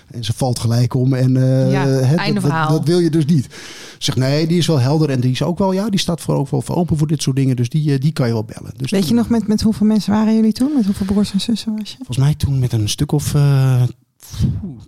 en 0.07 0.25
ze 0.25 0.33
valt 0.33 0.59
gelijk 0.59 0.95
om. 0.95 1.13
En 1.15 1.37
eh, 1.37 1.73
Ja, 1.73 2.01
einde 2.01 2.41
dat, 2.41 2.43
verhaal. 2.43 2.69
Dat, 2.69 2.77
dat 2.77 2.87
wil 2.87 2.99
je 2.99 3.11
dus 3.11 3.27
niet. 3.27 3.45
Ik 3.45 3.97
zeg 3.99 4.17
nee, 4.17 4.47
die 4.47 4.59
is 4.59 4.67
wel 4.67 4.79
helder 4.81 5.11
en 5.11 5.21
die 5.21 5.31
is 5.31 5.43
ook 5.43 5.59
wel, 5.59 5.73
ja, 5.73 5.91
die 5.91 6.01
staat 6.01 6.21
voor, 6.21 6.35
ook 6.35 6.51
wel 6.51 6.63
voor 6.63 6.77
open 6.77 6.97
voor 6.97 7.07
dit 7.07 7.23
soort 7.23 7.37
dingen. 7.37 7.57
Dus 7.57 7.69
die, 7.69 7.93
eh, 7.93 8.01
die 8.01 8.13
kan 8.13 8.27
je 8.27 8.33
wel 8.33 8.45
bellen. 8.45 8.73
Dus 8.77 8.91
Weet 8.91 9.09
je 9.09 9.15
nog 9.15 9.29
met, 9.29 9.47
met 9.47 9.61
hoeveel 9.63 9.87
mensen 9.87 10.13
waren 10.13 10.35
jullie 10.35 10.53
toen? 10.53 10.73
Met 10.75 10.85
hoeveel 10.85 11.07
broers 11.07 11.33
en 11.33 11.41
zussen 11.41 11.77
was 11.77 11.91
je? 11.91 11.97
Volgens 11.97 12.19
mij 12.19 12.35
toen 12.35 12.59
met 12.59 12.73
een 12.73 12.89
stuk 12.89 13.13
of 13.13 13.35
eh, 13.35 13.83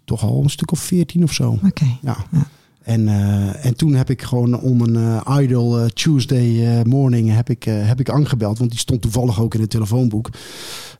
toch 0.05 0.23
al 0.23 0.43
een 0.43 0.51
stuk 0.51 0.71
of 0.73 0.79
veertien 0.81 1.23
of 1.23 1.33
zo. 1.33 1.59
Oké. 1.65 1.99
Ja. 2.03 2.17
Ja. 2.31 2.47
En, 2.87 3.09
eh, 3.09 3.65
en 3.65 3.77
toen 3.77 3.95
heb 3.95 4.11
ik 4.11 4.23
gewoon 4.23 4.61
om 4.61 4.81
een 4.81 4.97
eh, 4.97 5.39
idle 5.41 5.83
eh, 5.83 5.89
Tuesday 5.89 6.83
morning 6.85 7.35
heb 7.35 7.51
ik, 7.51 7.63
heb 7.65 8.01
ik 8.01 8.09
Ank 8.09 8.29
gebeld. 8.29 8.59
Want 8.59 8.71
die 8.71 8.79
stond 8.79 9.03
toevallig 9.03 9.41
ook 9.41 9.55
in 9.55 9.61
het 9.61 9.71
telefoonboek. 9.71 10.31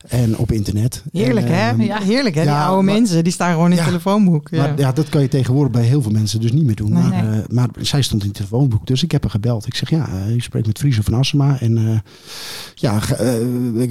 En 0.07 0.37
op 0.37 0.51
internet. 0.51 1.03
Heerlijk 1.11 1.45
En, 1.47 1.53
hè? 1.53 1.69
ehm, 1.69 1.81
Ja, 1.81 1.99
heerlijk 2.01 2.35
hè? 2.35 2.41
Die 2.41 2.49
ja, 2.49 2.65
oude 2.65 2.83
maar- 2.83 2.93
mensen, 2.93 3.23
die 3.23 3.33
staan 3.33 3.51
gewoon 3.51 3.71
in 3.71 3.77
het 3.77 3.85
telefoonboek. 3.85 4.47
Ja. 4.51 4.57
Maar 4.57 4.79
ja, 4.79 4.91
dat 4.91 5.09
kan 5.09 5.21
je 5.21 5.27
tegenwoordig 5.27 5.71
bij 5.71 5.83
heel 5.83 6.01
veel 6.01 6.11
mensen 6.11 6.41
dus 6.41 6.51
niet 6.51 6.63
meer 6.65 6.75
doen. 6.75 6.91
Nee. 6.93 7.03
maar, 7.03 7.23
Nee. 7.25 7.41
eh, 7.41 7.47
maar 7.49 7.69
zij 7.79 8.01
stond 8.01 8.21
in 8.21 8.27
het 8.27 8.37
telefoonboek, 8.37 8.87
dus 8.87 9.03
ik 9.03 9.11
heb 9.11 9.21
haar 9.21 9.31
gebeld. 9.31 9.67
Ik 9.67 9.75
zeg, 9.75 9.89
ja, 9.89 10.07
eh, 10.09 10.33
je 10.33 10.41
spreekt 10.41 10.67
met 10.67 10.77
Friese 10.77 11.03
van 11.03 11.13
Assema. 11.13 11.59
En 11.59 11.77
eh, 11.77 11.97
ja, 12.75 13.09
eh, 13.09 13.33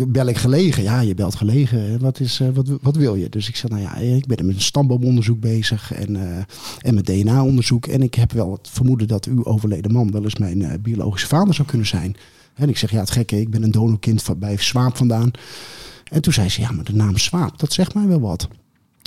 bel 0.08 0.26
ik 0.26 0.36
gelegen? 0.36 0.82
Ja, 0.82 1.00
je 1.00 1.14
belt 1.14 1.34
gelegen. 1.34 1.98
Wat, 2.00 2.20
is, 2.20 2.40
eh, 2.40 2.48
wat, 2.54 2.68
wat 2.82 2.96
wil 2.96 3.14
je? 3.14 3.28
Dus 3.28 3.48
ik 3.48 3.56
zeg, 3.56 3.70
nou 3.70 3.82
ja, 3.82 3.96
ik 3.96 4.26
ben 4.26 4.46
met 4.46 4.54
een 4.54 4.60
stamboomonderzoek 4.60 5.40
bezig. 5.40 5.92
En, 5.92 6.16
eh, 6.16 6.38
en 6.80 6.94
met 6.94 7.06
DNA-onderzoek. 7.06 7.86
En 7.86 8.02
ik 8.02 8.14
heb 8.14 8.32
wel 8.32 8.52
het 8.52 8.68
vermoeden 8.72 9.08
dat 9.08 9.24
uw 9.24 9.44
overleden 9.44 9.92
man 9.92 10.10
wel 10.10 10.22
eens 10.24 10.36
mijn 10.36 10.62
eh, 10.62 10.78
biologische 10.80 11.26
vader 11.28 11.54
zou 11.54 11.68
kunnen 11.68 11.86
zijn. 11.86 12.16
En 12.54 12.68
ik 12.68 12.76
zeg, 12.78 12.90
ja, 12.90 13.00
het 13.00 13.10
gekke, 13.10 13.40
ik 13.40 13.50
ben 13.50 13.62
een 13.62 13.70
donorkind 13.70 14.22
van, 14.22 14.38
bij 14.38 14.56
Swaap 14.56 14.96
vandaan. 14.96 15.30
En 16.10 16.22
toen 16.22 16.32
zei 16.32 16.48
ze, 16.48 16.60
ja, 16.60 16.70
maar 16.72 16.84
de 16.84 16.94
naam 16.94 17.16
Swaap, 17.16 17.58
dat 17.58 17.72
zegt 17.72 17.94
mij 17.94 18.06
wel 18.06 18.20
wat. 18.20 18.48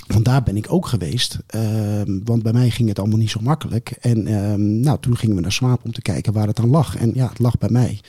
Want 0.06 0.24
daar 0.24 0.42
ben 0.42 0.56
ik 0.56 0.72
ook 0.72 0.86
geweest. 0.86 1.38
Ehm, 1.46 2.18
want 2.24 2.42
bij 2.42 2.52
mij 2.52 2.70
ging 2.70 2.88
het 2.88 2.98
allemaal 2.98 3.18
niet 3.18 3.30
zo 3.30 3.40
makkelijk. 3.42 3.90
En 3.90 4.26
ehm, 4.26 4.80
nou, 4.80 4.98
toen 5.00 5.16
gingen 5.16 5.36
we 5.36 5.42
naar 5.42 5.52
Swaap 5.52 5.84
om 5.84 5.92
te 5.92 6.02
kijken 6.02 6.32
waar 6.32 6.46
het 6.46 6.58
aan 6.58 6.70
lag. 6.70 6.96
En 6.96 7.10
ja, 7.14 7.28
het 7.28 7.38
lag 7.38 7.58
bij 7.58 7.70
mij. 7.70 8.00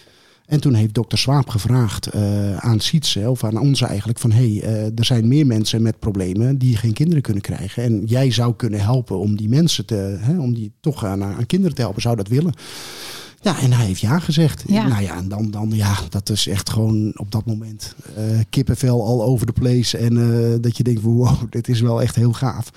En 0.46 0.60
toen 0.60 0.74
heeft 0.74 0.94
dokter 0.94 1.18
Swaap 1.18 1.50
gevraagd 1.50 2.08
eh, 2.08 2.58
aan 2.58 2.80
Sietse, 2.80 3.30
of 3.30 3.44
aan 3.44 3.58
ons 3.58 3.82
eigenlijk, 3.82 4.20
van 4.20 4.32
hé, 4.32 4.54
hey, 4.54 4.62
eh, 4.64 4.86
er 4.86 5.06
zijn 5.06 5.28
meer 5.28 5.46
mensen 5.46 5.82
met 5.82 6.00
problemen 6.00 6.58
die 6.58 6.78
geen 6.78 6.94
kinderen 6.94 7.22
kunnen 7.22 7.42
krijgen. 7.42 7.84
En 7.84 8.06
jij 8.06 8.32
zou 8.32 8.56
kunnen 8.56 8.82
helpen 8.82 9.20
om 9.20 9.36
die 9.36 9.50
mensen 9.50 9.86
te, 9.86 10.18
hè, 10.20 10.40
om 10.40 10.54
die 10.54 10.72
toch 10.80 11.06
aan, 11.06 11.24
aan 11.24 11.46
kinderen 11.46 11.76
te 11.76 11.82
helpen, 11.82 12.02
zou 12.02 12.16
dat 12.16 12.28
willen. 12.28 12.54
Ja, 13.42 13.60
en 13.60 13.72
hij 13.74 13.86
heeft 13.86 14.00
ja 14.02 14.20
gezegd. 14.20 14.64
Ja. 14.68 14.88
Nou 14.88 15.02
ja, 15.04 15.18
en 15.18 15.28
dan, 15.28 15.52
dan 15.52 15.70
ja, 15.74 15.98
dat 16.10 16.30
is 16.30 16.48
echt 16.48 16.70
gewoon 16.70 17.12
op 17.20 17.32
dat 17.32 17.46
moment 17.46 17.96
eh, 18.16 18.24
kippenvel 18.50 19.06
all 19.08 19.26
over 19.28 19.46
the 19.46 19.54
place. 19.54 19.98
En 19.98 20.18
eh, 20.54 20.56
dat 20.62 20.78
je 20.78 20.84
denkt, 20.84 21.02
wow, 21.02 21.38
dit 21.50 21.68
is 21.70 21.82
wel 21.82 22.02
echt 22.02 22.16
heel 22.16 22.34
gaaf. 22.34 22.72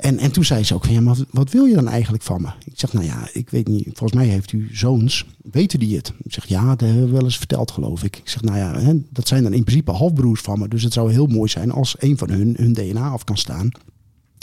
En, 0.00 0.18
en 0.18 0.30
toen 0.32 0.44
zei 0.44 0.64
ze 0.64 0.74
ook 0.74 0.84
van, 0.84 0.94
ja, 0.94 1.00
maar 1.00 1.14
wat- 1.16 1.26
wat 1.30 1.50
wil 1.50 1.64
je 1.64 1.74
dan 1.74 1.88
eigenlijk 1.88 2.22
van 2.22 2.40
me? 2.42 2.48
Ik 2.64 2.72
zeg, 2.78 2.92
nou 2.92 3.04
ja, 3.06 3.28
ik 3.32 3.50
weet 3.50 3.68
niet, 3.68 3.84
volgens 3.84 4.12
mij 4.12 4.26
heeft 4.26 4.52
u 4.52 4.68
zoons, 4.72 5.26
weten 5.50 5.78
die 5.78 5.96
het? 5.96 6.12
Ik 6.22 6.32
zeg, 6.32 6.46
ja, 6.46 6.64
dat 6.76 6.80
hebben 6.88 7.04
we 7.06 7.10
wel 7.12 7.24
eens 7.24 7.38
verteld, 7.38 7.70
geloof 7.70 8.02
ik. 8.04 8.16
Ik 8.16 8.28
zeg, 8.28 8.42
nou 8.42 8.58
ja, 8.58 8.78
hè, 8.80 8.92
dat 9.10 9.28
zijn 9.28 9.42
dan 9.42 9.52
in 9.52 9.64
principe 9.64 9.90
halfbroers 9.90 10.40
van 10.40 10.58
me. 10.58 10.68
Dus 10.68 10.82
het 10.82 10.92
zou 10.92 11.12
heel 11.12 11.26
mooi 11.26 11.48
zijn 11.48 11.70
als 11.72 11.94
een 11.98 12.18
van 12.18 12.30
hun 12.30 12.54
hun 12.58 12.72
DNA 12.72 13.08
af 13.10 13.24
kan 13.24 13.36
staan. 13.36 13.68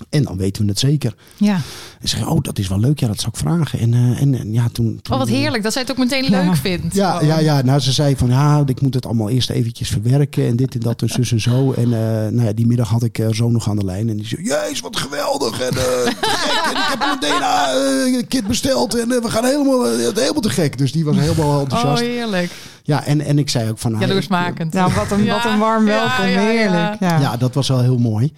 En 0.09 0.23
dan 0.23 0.37
weten 0.37 0.63
we 0.63 0.69
het 0.69 0.79
zeker. 0.79 1.15
Ja. 1.37 1.59
En 2.01 2.07
zeg, 2.07 2.27
oh, 2.27 2.41
dat 2.41 2.59
is 2.59 2.67
wel 2.67 2.79
leuk, 2.79 2.99
ja, 2.99 3.07
dat 3.07 3.19
zou 3.19 3.31
ik 3.33 3.39
vragen. 3.39 3.79
En, 3.79 3.93
eh, 3.93 4.21
en, 4.21 4.39
en 4.39 4.53
ja, 4.53 4.67
toen, 4.71 4.99
toen 5.01 5.13
Oh, 5.13 5.19
wat 5.19 5.29
heerlijk 5.29 5.63
dat 5.63 5.73
zij 5.73 5.81
het 5.81 5.91
ook 5.91 5.97
meteen 5.97 6.23
Ja. 6.29 6.43
leuk 6.43 6.55
vindt. 6.55 6.95
ja, 6.95 7.21
ja, 7.21 7.39
ja, 7.39 7.61
nou 7.61 7.79
ze 7.79 7.91
zei 7.91 8.15
van 8.15 8.29
ja, 8.29 8.63
ik 8.65 8.81
moet 8.81 8.93
het 8.93 9.05
allemaal 9.05 9.29
eerst 9.29 9.49
eventjes 9.49 9.89
verwerken 9.89 10.47
en 10.47 10.55
dit 10.55 10.73
en 10.73 10.79
dat 10.79 11.01
en 11.01 11.09
zus 11.09 11.31
en 11.31 11.41
zo. 11.41 11.71
En 11.73 11.83
eh, 11.83 11.99
nou 12.31 12.43
ja, 12.43 12.53
die 12.53 12.67
middag 12.67 12.89
had 12.89 13.03
ik 13.03 13.17
eh, 13.19 13.27
zo 13.31 13.49
nog 13.49 13.69
aan 13.69 13.75
de 13.75 13.85
lijn 13.85 14.09
en 14.09 14.15
die 14.17 14.25
zei, 14.27 14.43
jezus 14.43 14.79
wat 14.79 14.97
geweldig 14.97 15.59
en, 15.61 15.67
eh, 15.67 15.73
te 15.73 16.13
gek. 16.15 16.73
en 16.73 16.81
ik 16.81 16.87
heb 16.89 17.01
een 17.11 17.19
DNA-kit 17.19 18.47
besteld 18.47 18.95
en 18.99 19.11
eh, 19.11 19.21
we 19.21 19.29
gaan 19.29 19.45
helemaal, 19.45 19.87
eh, 19.87 20.05
het 20.05 20.19
helemaal 20.19 20.41
te 20.41 20.49
gek. 20.49 20.77
Dus 20.77 20.91
die 20.91 21.05
was 21.05 21.15
helemaal 21.15 21.55
Oh, 21.55 21.61
enthousiast. 21.61 22.03
ja. 22.03 22.41
Ja, 22.83 23.03
en, 23.05 23.21
en 23.21 23.39
ik 23.39 23.49
zei 23.49 23.69
ook 23.69 23.77
van... 23.77 23.91
nou, 23.91 24.05
Jaloersmakend. 24.05 24.73
Nou, 24.73 24.93
wat 24.93 25.11
een, 25.11 25.25
wat 25.27 25.45
een 25.45 25.59
warm 25.59 25.87
Ja, 25.87 25.93
welkom. 25.99 26.25
ja, 26.25 26.29
ja, 26.41 26.47
Heerlijk. 26.47 26.95
Ja. 26.99 27.19
Ja, 27.19 27.37
dat 27.37 27.53
was 27.53 27.67
wel 27.67 27.81
heel 27.81 27.97
mooi. 27.97 28.33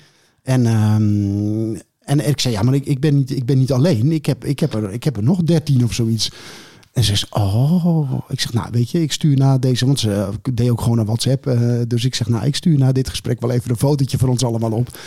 En, 0.50 0.66
ehm, 0.66 1.82
en 2.00 2.28
ik 2.28 2.40
zei, 2.40 2.54
ja, 2.54 2.62
maar 2.62 2.74
ik, 2.74 2.86
ik, 2.86 3.00
ben, 3.00 3.16
niet, 3.16 3.32
ik 3.32 3.46
ben 3.46 3.58
niet 3.58 3.72
alleen. 3.72 4.12
Ik 4.12 4.26
heb, 4.26 4.46
ik, 4.46 4.60
heb 4.60 4.74
er, 4.74 4.92
ik 4.92 5.04
heb 5.04 5.18
er 5.18 5.24
nog 5.24 5.44
dertien 5.44 5.84
of 5.84 5.94
zoiets. 5.94 6.32
En 6.94 7.04
ze 7.04 7.16
zegt, 7.16 7.36
oh. 7.36 8.14
Ik 8.28 8.40
zeg, 8.40 8.54
nou, 8.54 8.68
weet 8.72 8.90
je, 8.92 9.02
ik 9.02 9.12
stuur 9.12 9.38
na 9.38 9.58
deze... 9.58 9.86
Want 9.86 10.00
ze 10.00 10.14
eh, 10.14 10.28
deed 10.54 10.70
ook 10.70 10.82
gewoon 10.82 10.98
een 10.98 11.06
WhatsApp. 11.06 11.48
eh, 11.48 11.80
dus 11.88 12.06
ik 12.06 12.16
zeg, 12.16 12.28
nou, 12.28 12.46
ik 12.46 12.56
stuur 12.56 12.78
na 12.78 12.92
dit 12.92 13.10
gesprek 13.10 13.42
wel 13.42 13.52
even 13.52 13.70
een 13.70 13.78
fotootje 13.78 14.18
voor 14.18 14.30
ons 14.30 14.44
allemaal 14.44 14.72
op. 14.72 14.98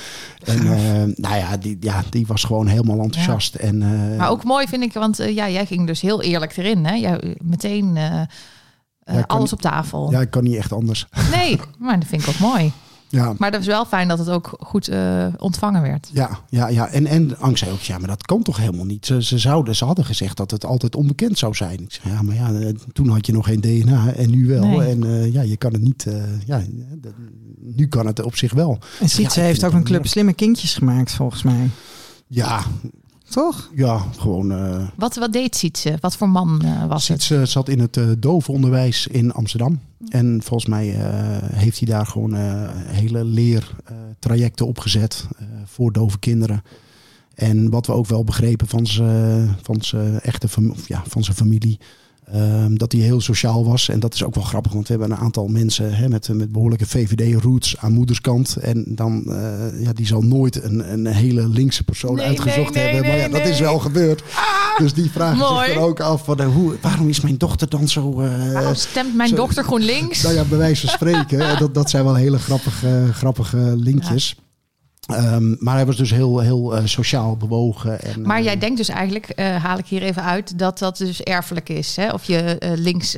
En 0.45 0.59
eh, 0.73 1.17
nou 1.17 1.37
ja 1.37 1.57
die, 1.57 1.77
ja, 1.81 2.03
die 2.11 2.27
was 2.27 2.45
gewoon 2.45 2.67
helemaal 2.67 3.01
enthousiast. 3.01 3.55
En, 3.55 3.79
Maar 4.17 4.31
ook 4.31 4.45
mooi 4.45 4.67
vind 4.67 4.83
ik, 4.83 4.93
want 4.93 5.17
ja, 5.17 5.49
jij 5.49 5.67
ging 5.67 5.87
dus 5.87 6.01
heel 6.01 6.23
eerlijk 6.23 6.57
erin. 6.57 6.85
Hè? 6.85 6.95
Jij, 6.95 7.37
meteen 7.41 7.95
Ja, 7.95 8.29
alles 9.27 9.53
op 9.53 9.61
tafel. 9.61 10.11
Ja, 10.11 10.21
ik 10.21 10.31
kan 10.31 10.45
niet 10.45 10.57
echt 10.57 10.73
anders. 10.73 11.07
Nee, 11.31 11.61
maar 11.79 11.99
dat 11.99 12.09
vind 12.09 12.23
ik 12.23 12.29
ook 12.29 12.39
mooi. 12.39 12.73
Ja, 13.13 13.35
Maar 13.39 13.51
dat 13.51 13.61
is 13.61 13.67
wel 13.67 13.85
fijn 13.85 14.09
dat 14.09 14.19
het 14.19 14.29
ook 14.29 14.57
goed 14.61 14.89
eh, 14.89 15.27
ontvangen 15.39 15.83
werd. 15.83 16.11
Ja, 16.13 16.39
ja, 16.49 16.69
ja. 16.69 16.89
En, 16.89 17.07
en 17.07 17.39
Ank 17.39 17.59
zei 17.59 17.71
ook, 17.71 17.81
ja, 17.81 17.99
maar 17.99 18.09
dat 18.09 18.23
kan 18.23 18.43
toch 18.43 18.57
helemaal 18.57 18.85
niet. 18.85 19.07
Ze, 19.07 19.23
ze, 19.23 19.39
zouden, 19.39 19.77
ze 19.77 19.85
hadden 19.85 20.05
gezegd 20.05 20.37
dat 20.37 20.51
het 20.51 20.65
altijd 20.65 20.97
onbekend 20.97 21.39
zou 21.39 21.55
zijn. 21.55 21.81
Ik 21.81 21.93
zei, 21.93 22.15
ja, 22.15 22.23
maar 22.23 22.35
ja, 22.35 22.53
eh, 22.53 22.69
toen 22.93 23.09
had 23.09 23.27
je 23.27 23.33
nog 23.33 23.47
geen 23.47 23.61
DNA 23.61 24.13
en 24.13 24.31
nu 24.31 24.47
wel. 24.47 24.67
Nee. 24.67 24.89
En 24.89 25.05
eh, 25.05 25.33
ja, 25.33 25.43
je 25.43 25.57
kan 25.57 25.73
het 25.73 25.83
niet, 25.83 26.07
eh, 26.07 26.23
ja, 26.47 26.63
nu 27.61 27.87
kan 27.89 28.07
het 28.07 28.23
op 28.23 28.37
zich 28.37 28.53
wel. 28.53 28.79
En 29.01 29.09
Sietse 29.09 29.41
Ja, 29.41 29.47
heeft 29.47 29.65
ook 29.65 29.73
een 29.73 29.85
club 29.85 30.07
slimme 30.07 30.33
kindjes 30.33 30.75
gemaakt, 30.75 31.13
volgens 31.13 31.43
mij. 31.43 31.71
Ja, 32.27 32.63
Toch? 33.33 33.71
ja 33.75 34.05
gewoon... 34.19 34.53
eh 34.53 34.89
Wat, 34.97 35.17
wat 35.17 35.33
deed 35.33 35.57
Sietse? 35.57 35.97
Wat 36.01 36.17
voor 36.17 36.29
man 36.29 36.63
eh, 36.65 36.87
was 36.87 37.09
het? 37.09 37.23
Sietse 37.23 37.47
zat 37.47 37.69
in 37.69 37.81
het 37.81 37.97
eh 37.97 38.05
dovenonderwijs 38.19 39.07
in 39.07 39.33
Amsterdam. 39.33 39.81
En 40.09 40.41
volgens 40.43 40.69
mij 40.71 40.95
eh, 40.95 41.05
heeft 41.55 41.79
hij 41.79 41.89
daar 41.89 42.07
gewoon 42.07 42.35
hele 42.87 43.25
leertrajecten 43.25 44.67
opgezet 44.67 45.27
eh, 45.39 45.47
voor 45.65 45.93
dove 45.93 46.19
kinderen. 46.19 46.63
En 47.35 47.71
wat 47.71 47.87
we 47.87 47.93
ook 47.93 48.07
wel 48.07 48.25
begrepen 48.25 48.67
van 48.67 48.87
zijn 48.87 49.57
van 49.63 49.77
zijn 49.81 50.21
echte 50.21 50.49
fam- 50.49 50.71
of 50.71 50.89
ja, 50.89 51.03
van 51.09 51.25
zijn 51.25 51.37
familie. 51.37 51.79
Ehm, 52.33 52.75
dat 52.75 52.93
hij 52.93 53.01
heel 53.01 53.21
sociaal 53.21 53.65
was. 53.65 53.89
En 53.89 54.01
dat 54.01 54.15
is 54.15 54.25
ook 54.25 54.35
wel 54.35 54.45
grappig, 54.45 54.73
want 54.73 54.89
we 54.89 54.95
hebben 54.95 55.11
een 55.17 55.23
aantal 55.25 55.47
mensen 55.47 55.95
hè, 55.95 56.09
met, 56.09 56.29
met 56.29 56.53
behoorlijke 56.53 56.87
VVD-roots 56.87 57.77
aan 57.79 57.93
moederskant. 57.93 58.57
En 58.57 58.85
dan, 58.89 59.25
eh, 59.27 59.83
ja, 59.83 59.93
die 59.93 60.07
zal 60.07 60.23
nooit 60.23 60.63
een, 60.65 60.93
een 60.93 61.07
hele 61.07 61.49
linkse 61.49 61.85
persoon 61.85 62.15
Nee, 62.15 62.27
uitgezocht 62.27 62.75
nee, 62.75 62.85
nee, 62.85 62.93
hebben. 62.95 63.11
Maar 63.11 63.21
ja, 63.21 63.29
dat 63.29 63.47
is 63.47 63.61
wel 63.61 63.79
gebeurd. 63.79 64.23
Dus 64.79 64.95
die 64.95 65.11
vragen 65.11 65.39
Mooi. 65.39 65.65
zich 65.67 65.75
dan 65.75 65.83
ook 65.85 66.01
af 66.01 66.25
van, 66.25 66.39
eh, 66.41 66.47
hoe, 66.55 66.77
waarom 66.81 67.09
is 67.09 67.21
mijn 67.21 67.39
dochter 67.39 67.69
dan 67.69 67.89
zo... 67.89 68.21
eh, 68.21 68.53
Waarom 68.53 68.75
stemt 68.75 69.15
mijn 69.17 69.29
zo- 69.29 69.37
dochter 69.37 69.65
GroenLinks? 69.65 70.23
nou 70.23 70.35
ja, 70.35 70.45
bij 70.45 70.59
wijze 70.59 70.81
van 70.87 70.95
spreken. 70.95 71.41
En 71.53 71.59
dat, 71.59 71.75
dat 71.75 71.91
zijn 71.91 72.05
wel 72.05 72.15
hele 72.15 72.39
grappige, 72.39 73.09
grappige 73.13 73.75
linkjes. 73.77 74.37
Ehm, 75.07 75.55
maar 75.59 75.75
hij 75.75 75.87
was 75.87 75.97
dus 75.97 76.11
heel, 76.11 76.39
heel 76.39 76.77
eh, 76.77 76.85
sociaal 76.85 77.37
bewogen. 77.37 78.03
En, 78.03 78.23
Maar 78.23 78.39
eh, 78.39 78.45
jij 78.45 78.59
denkt 78.59 78.77
dus 78.77 78.89
eigenlijk, 78.89 79.29
eh, 79.29 79.65
haal 79.65 79.79
ik 79.79 79.87
hier 79.87 80.03
even 80.03 80.23
uit, 80.23 80.59
dat 80.59 80.79
dat 80.79 80.97
dus 80.97 81.23
erfelijk 81.23 81.69
is. 81.69 81.97
Hè? 81.97 82.13
Of 82.13 82.25
je 82.25 82.57
links... 82.77 83.17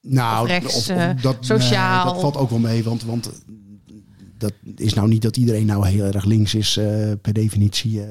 nou, 0.00 0.42
of 0.42 0.48
rechts, 0.48 0.88
eh, 0.88 1.10
dat, 1.22 1.36
sociaal. 1.40 2.12
dat 2.12 2.20
valt 2.20 2.36
ook 2.36 2.50
wel 2.50 2.58
mee. 2.58 2.84
Want, 2.84 3.04
want 3.04 3.30
dat 4.38 4.52
is 4.76 4.94
nou 4.94 5.08
niet 5.08 5.22
dat 5.22 5.36
iedereen 5.36 5.66
nou 5.66 5.88
heel 5.88 6.04
erg 6.04 6.24
links 6.24 6.54
is 6.54 6.78
per 7.22 7.32
definitie. 7.32 8.02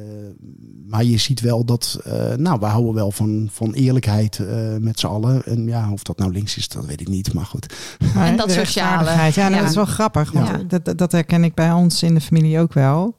Maar 0.88 1.04
je 1.04 1.18
ziet 1.18 1.40
wel 1.42 1.66
dat, 1.66 2.00
eh, 2.04 2.34
nou, 2.34 2.60
we 2.60 2.66
houden 2.66 2.94
wel 2.94 3.12
van, 3.12 3.50
van 3.52 3.74
eerlijkheid 3.74 4.40
eh, 4.40 4.76
met 4.80 5.00
z'n 5.00 5.08
allen. 5.08 5.46
En 5.46 5.68
ja, 5.68 5.92
of 5.92 6.04
dat 6.04 6.18
nou 6.18 6.32
links 6.32 6.58
is, 6.58 6.68
dat 6.68 6.86
weet 6.86 7.02
ik 7.02 7.08
niet. 7.08 7.34
Maar 7.34 7.46
goed. 7.46 7.74
En 8.16 8.38
dat 8.38 8.52
sociale. 8.52 9.10
Ja, 9.10 9.16
nou, 9.16 9.32
Ja. 9.54 9.60
dat 9.60 9.70
is 9.70 9.76
wel 9.76 9.86
grappig. 9.86 10.32
Want 10.32 10.48
Ja. 10.48 10.80
dat, 10.80 10.98
dat, 10.98 11.12
herken 11.12 11.44
ik 11.44 11.54
bij 11.54 11.72
ons 11.72 12.04
in 12.04 12.14
de 12.14 12.22
familie 12.22 12.60
ook 12.60 12.74
wel. 12.74 13.16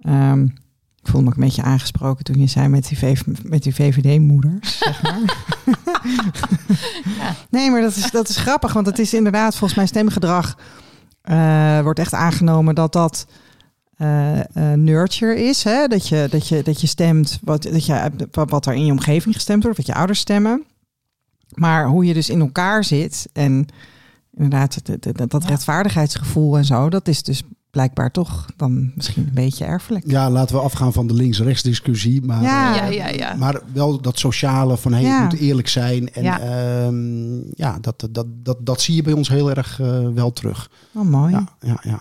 Ehm, 0.00 0.42
ik 1.02 1.08
voel 1.08 1.20
me 1.22 1.28
ook 1.28 1.34
een 1.34 1.40
beetje 1.44 1.62
aangesproken 1.62 2.24
toen 2.24 2.40
je 2.40 2.46
zei 2.46 2.68
met 2.68 2.88
die, 2.88 2.98
VV 2.98 3.22
met 3.42 3.62
die 3.62 3.74
VVD-moeders. 3.74 4.78
Zeg 4.78 5.02
maar. 5.02 5.20
Ja. 5.64 7.34
Nee, 7.50 7.70
maar 7.70 7.80
dat 7.80 7.96
is, 7.96 8.10
dat 8.10 8.28
is 8.28 8.36
grappig. 8.36 8.72
Want 8.72 8.86
het 8.86 8.98
is 8.98 9.14
inderdaad 9.14 9.52
volgens 9.56 9.74
mij 9.78 9.86
stemgedrag... 9.86 10.56
eh, 11.22 11.80
wordt 11.80 11.98
echt 11.98 12.14
aangenomen 12.14 12.74
dat 12.74 12.92
dat 12.92 13.26
eh, 14.00 14.38
eh, 14.72 14.78
nurture 14.78 15.44
is. 15.44 15.64
Hè? 15.64 15.86
Dat, 15.86 16.08
je, 16.08 16.26
dat, 16.30 16.48
je, 16.48 16.62
dat 16.62 16.80
je 16.80 16.86
stemt 16.86 17.38
wat, 17.42 17.62
dat 17.62 17.86
je, 17.86 18.10
wat, 18.30 18.50
wat 18.50 18.66
er 18.66 18.74
in 18.74 18.84
je 18.84 18.92
omgeving 18.92 19.34
gestemd 19.34 19.62
wordt. 19.62 19.76
Wat 19.78 19.86
je 19.86 19.94
ouders 19.94 20.18
stemmen. 20.20 20.64
Maar 21.54 21.86
hoe 21.86 22.04
je 22.04 22.14
dus 22.14 22.28
in 22.30 22.40
elkaar 22.40 22.84
zit 22.84 23.28
en 23.32 23.66
inderdaad 24.34 24.86
dat, 24.86 25.02
dat, 25.16 25.30
dat 25.30 25.42
Ja. 25.42 25.48
rechtvaardigheidsgevoel 25.48 26.56
en 26.56 26.64
zo, 26.64 26.88
dat 26.88 27.08
is 27.08 27.22
dus 27.22 27.42
blijkbaar 27.70 28.10
toch 28.10 28.46
dan 28.56 28.92
misschien 28.94 29.26
een 29.26 29.34
beetje 29.34 29.64
erfelijk. 29.64 30.04
Ja, 30.10 30.30
laten 30.30 30.56
we 30.56 30.62
afgaan 30.62 30.92
van 30.92 31.06
de 31.06 31.14
links-rechts 31.14 31.62
discussie. 31.62 32.22
Maar, 32.22 32.42
Ja. 32.42 32.74
ja, 32.74 32.86
eh, 32.88 32.92
ja, 32.94 33.08
ja. 33.08 33.34
maar 33.34 33.60
wel 33.72 34.00
dat 34.00 34.18
sociale 34.18 34.76
van 34.76 34.92
hey, 34.92 35.02
Ja. 35.02 35.22
het 35.22 35.30
moet 35.30 35.40
eerlijk 35.40 35.68
zijn. 35.68 36.12
En 36.12 36.22
Ja. 36.22 36.38
ja, 36.38 36.90
ja 37.54 37.78
dat, 37.80 38.08
dat, 38.10 38.26
dat, 38.28 38.56
dat 38.60 38.80
zie 38.80 38.94
je 38.94 39.02
bij 39.02 39.12
ons 39.12 39.28
heel 39.28 39.50
erg 39.50 39.80
eh, 39.80 40.08
wel 40.08 40.32
terug. 40.32 40.70
Oh, 40.94 41.02
mooi. 41.04 41.32
Ja, 41.32 41.48
ja, 41.60 41.78
ja. 41.82 41.98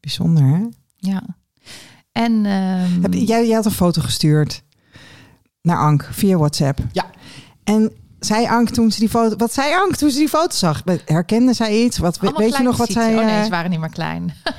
Bijzonder, 0.00 0.44
hè? 0.44 0.64
ja. 0.96 1.22
En 2.12 2.46
ehm, 2.46 3.02
Heb, 3.02 3.14
jij, 3.14 3.46
jij 3.46 3.54
had 3.54 3.64
een 3.64 3.70
foto 3.70 4.02
gestuurd 4.02 4.62
naar 5.62 5.78
Ank 5.78 6.08
via 6.12 6.36
WhatsApp. 6.36 6.78
Ja. 6.92 7.10
En 7.64 7.92
zei 8.20 8.46
Ank 8.46 8.68
toen 8.70 8.90
ze 8.92 8.98
die 8.98 9.08
foto... 9.08 9.36
Wat 9.36 9.52
zei 9.52 9.74
Ank 9.74 9.96
toen 9.96 10.10
ze 10.10 10.18
die 10.18 10.28
foto 10.28 10.56
zag? 10.56 10.82
Herkende 11.04 11.52
zij 11.52 11.82
iets? 11.84 11.98
Wat, 11.98 12.20
allemaal 12.20 12.40
weet 12.40 12.56
je 12.56 12.62
nog 12.62 12.76
wat 12.76 12.90
zij... 12.90 13.16
Oh 13.18 13.24
nee, 13.24 13.34
eh, 13.36 13.44
ze 13.44 13.50
waren 13.50 13.70
niet 13.70 13.80
meer 13.80 13.88
klein. 13.90 14.34
Eh, 14.44 14.52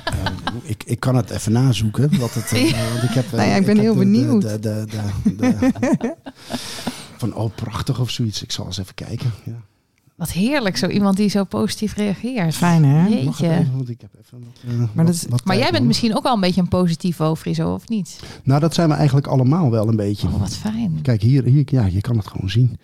ik, 0.62 0.82
ik 0.84 1.00
kan 1.00 1.14
het 1.16 1.30
even 1.30 1.52
nazoeken. 1.52 2.18
Wat 2.18 2.34
het, 2.34 2.50
want 2.92 3.02
ik, 3.02 3.10
heb, 3.14 3.24
eh, 3.24 3.32
Nou 3.32 3.48
ja, 3.48 3.54
ik 3.56 3.66
ben 3.66 3.74
heb 3.76 3.84
heel 3.84 3.94
de- 3.94 3.98
de- 3.98 4.04
benieuwd. 4.04 4.42
De, 4.42 4.58
de, 4.58 4.84
de, 4.86 5.36
de- 5.36 6.16
van 7.18 7.34
oh, 7.34 7.54
prachtig 7.54 8.00
of 8.00 8.10
zoiets. 8.10 8.42
Ik 8.42 8.52
zal 8.52 8.66
eens 8.66 8.78
even 8.78 8.94
kijken. 8.94 9.30
Ja. 9.44 9.62
Wat 10.22 10.32
heerlijk, 10.32 10.76
zo 10.76 10.86
iemand 10.86 11.16
die 11.16 11.28
zo 11.28 11.44
positief 11.44 11.94
reageert. 11.94 12.54
Fijn, 12.54 12.84
hè? 12.84 13.06
Jeetje. 13.08 13.48
even, 13.50 13.72
want 13.76 13.88
ik 13.88 14.00
heb 14.00 14.10
even 14.24 14.44
Maar 14.68 14.88
wat- 14.94 15.06
dat 15.06 15.14
is- 15.14 15.26
wat 15.28 15.44
Maar 15.44 15.56
jij 15.56 15.70
bent 15.70 15.86
misschien 15.86 16.16
ook 16.16 16.22
wel 16.22 16.34
een 16.34 16.40
beetje 16.40 16.60
een 16.60 16.68
positivo, 16.68 17.34
Friso, 17.34 17.74
of 17.74 17.88
niet? 17.88 18.20
Nou, 18.44 18.60
dat 18.60 18.74
zijn 18.74 18.88
we 18.88 18.94
eigenlijk 18.94 19.26
allemaal 19.26 19.70
wel 19.70 19.88
een 19.88 19.96
beetje. 19.96 20.26
Oh, 20.28 20.38
wat 20.40 20.56
fijn. 20.56 20.98
Kijk, 21.02 21.22
hier, 21.22 21.44
hier 21.44 21.62
ja, 21.66 21.84
je 21.86 22.00
kan 22.00 22.16
het 22.16 22.26
gewoon 22.26 22.50
zien. 22.50 22.76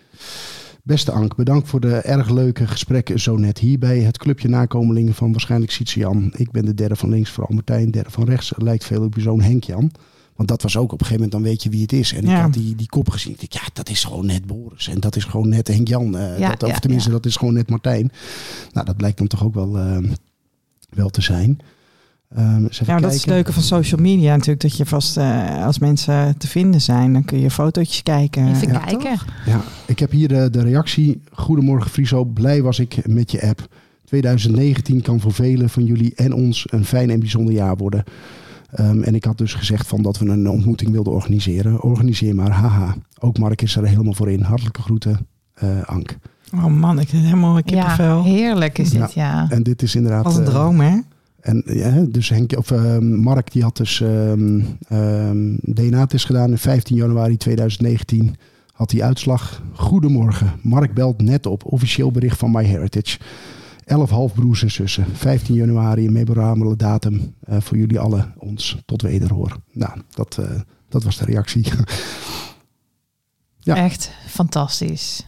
Beste 0.83 1.11
Ank, 1.11 1.35
bedankt 1.35 1.67
voor 1.67 1.79
de 1.79 1.95
erg 1.95 2.29
leuke 2.29 2.67
gesprekken 2.67 3.19
zo 3.19 3.37
net 3.37 3.57
hier 3.57 3.79
bij 3.79 3.99
het 3.99 4.17
clubje 4.17 4.47
nakomelingen 4.49 5.13
van 5.13 5.31
waarschijnlijk 5.31 5.71
Sietse-Jan. 5.71 6.31
Ik 6.35 6.51
ben 6.51 6.65
de 6.65 6.73
derde 6.73 6.95
van 6.95 7.09
links, 7.09 7.29
vooral 7.31 7.53
Martijn. 7.55 7.91
Derde 7.91 8.09
van 8.11 8.23
rechts, 8.23 8.51
lijkt 8.57 8.83
veel 8.85 9.03
op 9.03 9.15
je 9.15 9.21
zoon 9.21 9.41
Henk-Jan. 9.41 9.91
Want 10.39 10.51
dat 10.51 10.61
was 10.61 10.77
ook 10.77 10.91
op 10.91 10.99
een 10.99 11.05
gegeven 11.05 11.23
moment, 11.23 11.31
dan 11.31 11.41
weet 11.51 11.63
je 11.63 11.69
wie 11.69 11.81
het 11.81 11.93
is. 11.93 12.13
En 12.13 12.23
ik 12.23 12.29
had 12.37 12.53
die, 12.53 12.75
die 12.75 12.87
kop 12.89 13.09
gezien. 13.09 13.31
Ik 13.39 13.51
dacht, 13.51 13.53
ja, 13.65 13.69
dat 13.73 13.89
is 13.89 14.03
gewoon 14.03 14.25
net 14.25 14.45
Boris. 14.45 14.87
En 14.87 14.99
dat 14.99 15.15
is 15.15 15.23
gewoon 15.23 15.49
net 15.49 15.67
Henk-Jan. 15.67 16.17
eh, 16.17 16.39
Ja, 16.39 16.49
dat, 16.49 16.63
of 16.63 16.69
ja, 16.69 16.79
tenminste, 16.79 17.09
ja. 17.09 17.15
dat 17.15 17.25
is 17.25 17.35
gewoon 17.35 17.53
net 17.53 17.69
Martijn. 17.69 18.11
Nou, 18.71 18.85
dat 18.85 18.97
blijkt 18.97 19.17
dan 19.17 19.27
toch 19.27 19.43
ook 19.43 19.53
wel, 19.53 19.77
eh, 19.77 19.97
wel 20.89 21.09
te 21.09 21.21
zijn. 21.21 21.57
Ehm, 22.35 22.65
even 22.65 22.85
Ja, 22.85 22.99
dat 22.99 23.13
is 23.13 23.17
het 23.21 23.25
leuke 23.29 23.53
van 23.53 23.63
social 23.63 24.01
media 24.01 24.31
natuurlijk. 24.35 24.61
Dat 24.61 24.77
je 24.77 24.85
vast, 24.85 25.17
eh, 25.17 25.65
als 25.65 25.79
mensen 25.79 26.37
te 26.37 26.47
vinden 26.47 26.81
zijn, 26.81 27.13
dan 27.13 27.25
kun 27.25 27.39
je 27.39 27.51
fotootjes 27.51 28.03
kijken. 28.03 28.47
Even 28.55 28.67
Ja, 28.71 28.79
kijken. 28.79 28.99
toch? 28.99 29.25
Ja, 29.45 29.63
ik 29.85 29.99
heb 29.99 30.11
hier 30.11 30.27
de, 30.27 30.49
de 30.49 30.61
reactie. 30.61 31.21
Goedemorgen 31.31 31.91
Friso, 31.91 32.23
blij 32.25 32.61
was 32.61 32.79
ik 32.79 33.07
met 33.07 33.31
je 33.31 33.41
app. 33.47 33.67
2019 34.05 35.01
kan 35.01 35.19
voor 35.19 35.33
velen 35.33 35.69
van 35.69 35.85
jullie 35.85 36.15
en 36.15 36.33
ons 36.33 36.65
een 36.69 36.85
fijn 36.85 37.09
en 37.09 37.19
bijzonder 37.19 37.53
jaar 37.53 37.77
worden. 37.77 38.03
Ehm, 38.71 39.01
en 39.03 39.15
ik 39.15 39.23
had 39.23 39.37
dus 39.37 39.53
gezegd 39.53 39.87
van 39.87 40.01
dat 40.01 40.17
we 40.17 40.25
een 40.25 40.49
ontmoeting 40.49 40.91
wilden 40.91 41.13
organiseren. 41.13 41.81
Organiseer 41.81 42.35
maar, 42.35 42.51
haha. 42.51 42.95
Ook 43.19 43.37
Mark 43.37 43.61
is 43.61 43.75
er 43.75 43.87
helemaal 43.87 44.13
voor 44.13 44.31
in. 44.31 44.41
Hartelijke 44.41 44.81
groeten, 44.81 45.27
eh, 45.53 45.81
Ank. 45.83 46.17
Oh 46.55 46.65
man, 46.65 46.99
ik 46.99 47.09
heb 47.09 47.21
helemaal 47.21 47.57
een 47.57 47.63
Ja, 47.65 47.85
kippenvel. 47.85 48.23
heerlijk 48.23 48.77
is 48.77 48.89
dit, 48.89 49.13
ja. 49.13 49.49
En 49.49 49.63
dit 49.63 49.81
is 49.81 49.95
inderdaad... 49.95 50.25
Als 50.25 50.35
een 50.35 50.43
eh, 50.45 50.49
droom, 50.49 50.79
hè? 50.79 50.97
En 51.41 51.63
ja, 51.65 52.05
dus 52.09 52.29
Henk, 52.29 52.57
of, 52.57 52.71
ehm, 52.71 53.15
Mark 53.15 53.51
die 53.51 53.63
had 53.63 53.77
dus 53.77 54.01
ehm, 54.01 54.61
ehm, 54.87 55.55
DNA-test 55.61 56.25
gedaan. 56.25 56.51
En 56.51 56.57
15 56.57 56.95
januari 56.95 57.37
2019 57.37 58.35
had 58.73 58.91
hij 58.91 59.03
uitslag. 59.03 59.61
Goedemorgen, 59.73 60.51
Mark 60.61 60.93
belt 60.93 61.21
net 61.21 61.45
op. 61.45 61.65
Officieel 61.65 62.11
bericht 62.11 62.37
van 62.37 62.51
MyHeritage. 62.51 63.17
11 63.89 64.09
halfbroers 64.09 64.63
en 64.63 64.71
zussen. 64.71 65.05
15 65.13 65.55
januari, 65.55 66.05
een 66.05 66.11
memorabele 66.11 66.75
datum 66.75 67.35
eh, 67.39 67.61
voor 67.61 67.77
jullie 67.77 67.99
allen. 67.99 68.33
Ons 68.37 68.81
tot 68.85 69.01
wederhoor. 69.01 69.57
Nou, 69.71 70.01
dat, 70.09 70.37
eh, 70.37 70.59
dat 70.89 71.03
was 71.03 71.17
de 71.17 71.25
reactie. 71.25 71.65
Ja. 73.61 73.75
Echt 73.75 74.11
fantastisch. 74.27 75.27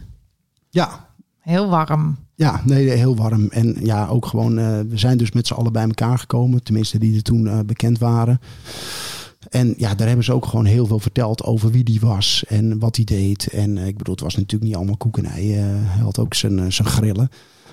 ja, 0.70 1.08
Heel 1.38 1.68
warm. 1.68 2.16
Ja, 2.34 2.62
nee, 2.64 2.90
heel 2.90 3.16
warm. 3.16 3.48
En 3.50 3.76
ja, 3.80 4.06
ook 4.06 4.26
gewoon, 4.26 4.58
eh, 4.58 4.80
we 4.88 4.98
zijn 4.98 5.18
dus 5.18 5.32
met 5.32 5.46
z'n 5.46 5.54
allen 5.54 5.72
bij 5.72 5.84
elkaar 5.84 6.18
gekomen. 6.18 6.62
Tenminste, 6.62 6.98
die 6.98 7.16
er 7.16 7.22
toen 7.22 7.66
bekend 7.66 7.98
waren. 7.98 8.40
En 9.50 9.74
ja, 9.76 9.94
daar 9.94 10.06
hebben 10.06 10.24
ze 10.24 10.32
ook 10.32 10.46
gewoon 10.46 10.64
heel 10.64 10.86
veel 10.86 10.98
verteld 10.98 11.42
over 11.42 11.70
wie 11.70 11.84
die 11.84 12.00
was 12.00 12.44
en 12.48 12.78
wat 12.78 12.96
hij 12.96 13.04
deed. 13.04 13.46
En 13.46 13.78
ik 13.78 13.96
bedoel, 13.96 14.14
het 14.14 14.24
was 14.24 14.36
natuurlijk 14.36 14.64
niet 14.64 14.76
allemaal 14.76 14.96
koek 14.96 15.18
en 15.18 15.24
ei. 15.24 15.56
Eh, 15.56 15.64
hij 15.64 16.02
had 16.02 16.18
ook 16.18 16.34
zijn, 16.34 16.72
zijn 16.72 16.88
grillen. 16.88 17.30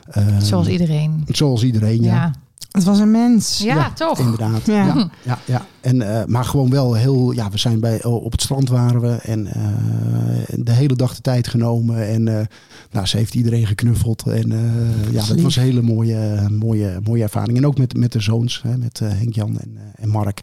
Ehm, 0.09 0.41
Zoals 0.41 0.67
iedereen. 0.67 1.23
Zoals 1.27 1.63
iedereen, 1.63 2.01
ja. 2.03 2.13
Ja, 2.15 2.33
Het 2.69 2.83
was 2.83 2.99
een 2.99 3.11
mens. 3.11 3.57
ja, 3.63 3.75
Ja, 3.75 3.91
toch? 3.93 4.19
Inderdaad. 4.19 4.65
Ja. 4.65 4.85
Ja. 4.85 5.09
Ja, 5.23 5.39
ja, 5.45 5.65
En, 5.81 6.01
eh, 6.01 6.25
maar 6.25 6.45
gewoon 6.45 6.69
wel 6.69 6.93
heel, 6.93 7.31
ja, 7.31 7.49
we 7.49 7.57
zijn 7.57 7.79
bij, 7.79 8.03
oh, 8.03 8.23
op 8.25 8.31
het 8.31 8.41
strand 8.41 8.69
waren 8.69 9.01
we 9.01 9.15
en 9.15 9.47
eh, 9.47 9.61
de 10.55 10.71
hele 10.71 10.95
dag 10.95 11.15
de 11.15 11.21
tijd 11.21 11.47
genomen. 11.47 12.07
En 12.07 12.27
eh, 12.39 12.45
nou, 12.91 13.05
ze 13.05 13.17
heeft 13.17 13.35
iedereen 13.35 13.67
geknuffeld. 13.67 14.23
En 14.27 14.51
eh, 14.51 15.11
ja, 15.13 15.25
dat 15.25 15.41
was 15.41 15.55
een 15.55 15.63
hele 15.63 15.81
mooie, 15.81 16.47
mooie, 16.49 16.99
mooie 17.03 17.23
ervaring. 17.23 17.57
En 17.57 17.65
ook 17.65 17.77
met, 17.77 17.97
met 17.97 18.11
de 18.11 18.19
zoons, 18.21 18.61
hè, 18.63 18.77
met 18.77 18.99
eh, 19.01 19.09
Henk-Jan 19.09 19.59
en, 19.59 19.71
eh, 19.77 20.03
en 20.03 20.09
Mark. 20.09 20.41